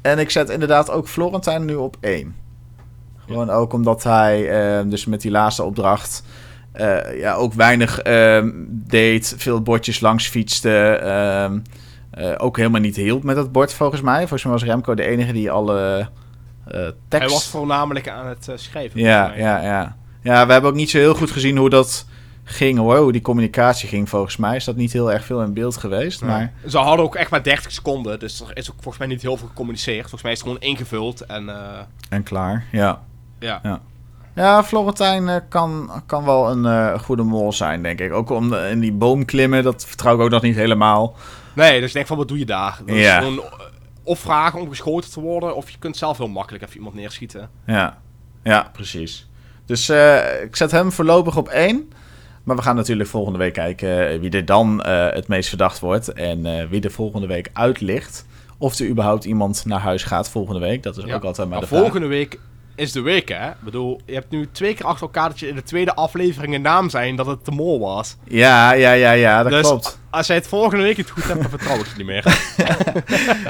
En 0.01 0.19
ik 0.19 0.29
zet 0.29 0.49
inderdaad 0.49 0.89
ook 0.89 1.07
Florentijn 1.07 1.65
nu 1.65 1.75
op 1.75 1.97
1. 2.01 2.42
Gewoon 3.27 3.49
ook 3.49 3.73
omdat 3.73 4.03
hij 4.03 4.49
eh, 4.49 4.89
dus 4.89 5.05
met 5.05 5.21
die 5.21 5.31
laatste 5.31 5.63
opdracht 5.63 6.23
eh, 6.73 7.19
ja, 7.19 7.33
ook 7.33 7.53
weinig 7.53 7.99
ehm, 7.99 8.51
deed. 8.69 9.35
Veel 9.37 9.61
bordjes 9.61 9.99
langs 9.99 10.27
fietste. 10.27 10.99
ehm, 11.01 11.59
eh, 12.11 12.35
ook 12.37 12.57
helemaal 12.57 12.81
niet 12.81 12.95
hielp 12.95 13.23
met 13.23 13.35
dat 13.35 13.51
bord 13.51 13.73
volgens 13.73 14.01
mij. 14.01 14.19
Volgens 14.19 14.43
mij 14.43 14.51
was 14.51 14.63
Remco 14.63 14.93
de 14.93 15.03
enige 15.03 15.33
die 15.33 15.51
alle 15.51 16.09
eh 16.67 16.81
tekst... 17.07 17.25
Hij 17.25 17.27
was 17.27 17.47
voornamelijk 17.47 18.09
aan 18.09 18.27
het 18.27 18.51
schrijven. 18.55 18.99
Ja, 18.99 19.27
mij. 19.27 19.37
ja, 19.37 19.61
ja. 19.61 19.95
Ja, 20.21 20.45
we 20.45 20.51
hebben 20.51 20.69
ook 20.69 20.75
niet 20.75 20.89
zo 20.89 20.97
heel 20.97 21.15
goed 21.15 21.31
gezien 21.31 21.57
hoe 21.57 21.69
dat 21.69 22.05
ging 22.43 22.77
hoor. 22.77 22.97
Hoe 22.97 23.11
die 23.11 23.21
communicatie 23.21 23.89
ging 23.89 24.09
volgens 24.09 24.37
mij. 24.37 24.55
Is 24.55 24.63
dat 24.63 24.75
niet 24.75 24.93
heel 24.93 25.11
erg 25.11 25.25
veel 25.25 25.41
in 25.41 25.53
beeld 25.53 25.77
geweest. 25.77 26.19
Ja. 26.19 26.25
Maar 26.25 26.51
Ze 26.67 26.77
hadden 26.77 27.05
ook 27.05 27.15
echt 27.15 27.31
maar 27.31 27.43
30 27.43 27.71
seconden, 27.71 28.19
dus 28.19 28.41
er 28.41 28.57
is 28.57 28.69
ook 28.69 28.75
volgens 28.75 28.97
mij 28.97 29.07
niet 29.07 29.21
heel 29.21 29.37
veel 29.37 29.47
gecommuniceerd. 29.47 30.01
Volgens 30.01 30.21
mij 30.21 30.31
is 30.31 30.39
het 30.39 30.47
gewoon 30.47 30.61
ingevuld 30.61 31.21
en 31.21 31.49
en 32.09 32.23
klaar, 32.23 32.65
ja. 32.71 33.01
Ja. 33.43 33.81
Ja, 34.35 34.63
Florentijn 34.63 35.27
eh, 35.29 35.35
kan, 35.49 35.89
kan 36.05 36.25
wel 36.25 36.49
een 36.51 36.65
eh, 36.65 36.99
goede 36.99 37.23
mol 37.23 37.53
zijn, 37.53 37.83
denk 37.83 37.99
ik. 37.99 38.13
Ook 38.13 38.29
om 38.29 38.49
de- 38.49 38.67
in 38.71 38.79
die 38.79 38.91
boom 38.93 39.25
klimmen, 39.25 39.63
dat 39.63 39.85
vertrouw 39.85 40.15
ik 40.15 40.21
ook 40.21 40.29
nog 40.29 40.41
niet 40.41 40.55
helemaal. 40.55 41.15
Nee, 41.55 41.79
dus 41.79 41.87
ik 41.87 41.93
denk 41.93 42.07
van 42.07 42.17
wat 42.17 42.27
doe 42.27 42.39
je 42.39 42.45
daar? 42.45 42.79
Dat 42.85 42.95
Ja. 42.95 43.17
is 43.19 43.25
gewoon, 43.25 43.37
eh, 43.43 43.51
of 44.03 44.19
vragen 44.19 44.59
om 44.61 44.69
geschoten 44.69 45.11
te 45.11 45.19
worden, 45.19 45.55
of 45.55 45.69
je 45.69 45.77
kunt 45.79 45.97
zelf 45.97 46.17
heel 46.17 46.27
makkelijk 46.27 46.63
even 46.63 46.75
iemand 46.75 46.95
neerschieten. 46.95 47.49
Ja, 47.65 47.97
ja 48.43 48.69
precies. 48.73 49.29
Dus 49.65 49.89
eh, 49.89 50.41
ik 50.43 50.55
zet 50.55 50.71
hem 50.71 50.91
voorlopig 50.91 51.37
op 51.37 51.47
één. 51.47 51.89
Maar 52.43 52.55
we 52.55 52.61
gaan 52.61 52.75
natuurlijk 52.75 53.09
volgende 53.09 53.39
week 53.39 53.53
kijken 53.53 54.19
wie 54.19 54.29
er 54.29 54.45
dan 54.45 54.81
eh, 54.83 55.09
het 55.13 55.27
meest 55.27 55.49
verdacht 55.49 55.79
wordt. 55.79 56.13
En 56.13 56.45
eh, 56.45 56.65
wie 56.69 56.81
er 56.81 56.91
volgende 56.91 57.27
week 57.27 57.49
uit 57.53 57.81
ligt. 57.81 58.25
Of 58.57 58.79
er 58.79 58.87
überhaupt 58.87 59.25
iemand 59.25 59.65
naar 59.65 59.79
huis 59.79 60.03
gaat 60.03 60.29
volgende 60.29 60.59
week. 60.59 60.83
Dat 60.83 60.97
is 60.97 61.03
Ja. 61.03 61.15
ook 61.15 61.23
altijd 61.23 61.37
maar 61.37 61.59
Maar 61.59 61.59
de 61.59 61.67
vraag. 61.67 61.79
volgende 61.81 62.07
week 62.07 62.39
is 62.75 62.91
de 62.91 63.01
week, 63.01 63.29
hè? 63.29 63.47
Ik 63.49 63.55
bedoel, 63.59 64.01
je 64.05 64.13
hebt 64.13 64.29
nu 64.31 64.49
twee 64.51 64.73
keer 64.73 64.85
achter 64.85 65.01
elkaar 65.05 65.29
dat 65.29 65.39
je 65.39 65.47
in 65.47 65.55
de 65.55 65.63
tweede 65.63 65.93
aflevering 65.95 66.53
een 66.55 66.61
naam 66.61 66.89
zijn 66.89 67.15
dat 67.15 67.25
het 67.25 67.45
de 67.45 67.51
mol 67.51 67.79
was. 67.79 68.15
Ja, 68.23 68.71
ja, 68.73 68.91
ja, 68.91 69.11
ja, 69.11 69.43
dat 69.43 69.51
dus 69.51 69.61
klopt. 69.67 69.99
als 70.09 70.27
jij 70.27 70.35
het 70.35 70.47
volgende 70.47 70.83
week 70.83 70.97
het 70.97 71.09
goed 71.09 71.23
hebt, 71.23 71.41
dan 71.41 71.49
vertrouw 71.49 71.75
ik 71.75 71.85
je 71.85 71.93
niet 71.97 72.05
meer. 72.05 72.23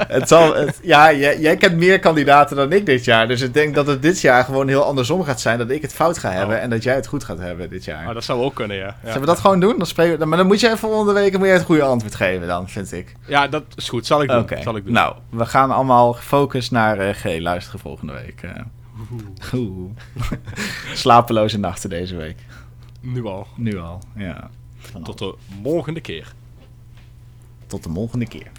Het 0.08 0.28
zal, 0.28 0.54
het, 0.54 0.78
ja, 0.82 1.12
jij, 1.12 1.38
jij 1.40 1.56
kent 1.56 1.76
meer 1.76 1.98
kandidaten 1.98 2.56
dan 2.56 2.72
ik 2.72 2.86
dit 2.86 3.04
jaar. 3.04 3.28
Dus 3.28 3.40
ik 3.40 3.54
denk 3.54 3.74
dat 3.74 3.86
het 3.86 4.02
dit 4.02 4.20
jaar 4.20 4.44
gewoon 4.44 4.68
heel 4.68 4.84
andersom 4.84 5.22
gaat 5.24 5.40
zijn. 5.40 5.58
Dat 5.58 5.70
ik 5.70 5.82
het 5.82 5.92
fout 5.94 6.18
ga 6.18 6.30
hebben 6.30 6.56
Oh. 6.56 6.62
en 6.62 6.70
dat 6.70 6.82
jij 6.82 6.94
het 6.94 7.06
goed 7.06 7.24
gaat 7.24 7.38
hebben 7.38 7.70
dit 7.70 7.84
jaar. 7.84 8.04
Maar 8.04 8.14
dat 8.14 8.24
zou 8.24 8.42
ook 8.42 8.54
kunnen, 8.54 8.76
ja. 8.76 8.82
Ja, 8.86 8.94
Zullen 9.04 9.20
we 9.20 9.26
dat 9.26 9.38
gewoon 9.38 9.60
doen? 9.60 9.78
Dan 9.78 9.86
spreken 9.86 10.18
we, 10.18 10.24
maar 10.24 10.38
dan 10.38 10.46
moet 10.46 10.60
je 10.60 10.66
even 10.66 10.78
volgende 10.78 11.12
week 11.12 11.38
moet 11.38 11.46
je 11.46 11.52
het 11.52 11.62
goede 11.62 11.82
antwoord 11.82 12.14
geven 12.14 12.46
dan, 12.46 12.68
vind 12.68 12.92
ik. 12.92 13.14
ja 13.26 13.48
dat 13.48 13.62
is 13.74 13.88
goed. 13.88 14.06
Zal 14.06 14.22
ik 14.22 14.28
doen. 14.28 14.38
Oké, 14.38 14.62
Zal 14.62 14.76
ik 14.76 14.84
doen. 14.84 14.92
nou, 14.92 15.14
we 15.30 15.46
gaan 15.46 15.70
allemaal 15.70 16.12
gefocust 16.12 16.70
naar 16.70 16.98
eh, 16.98 17.14
G 17.14 17.24
luisteren 17.38 17.80
volgende 17.80 18.12
week. 18.12 18.42
eh. 18.42 18.50
Oeh. 19.54 19.90
Slapeloze 20.94 21.58
nachten 21.58 21.90
deze 21.90 22.16
week. 22.16 22.38
Nu 23.00 23.24
al. 23.24 23.46
Nu 23.56 23.78
al, 23.78 24.00
ja. 24.16 24.50
Tot 25.02 25.18
de 25.18 25.34
volgende 25.62 26.00
keer. 26.00 26.34
Tot 27.66 27.82
de 27.82 27.90
volgende 27.90 28.26
keer. 28.26 28.50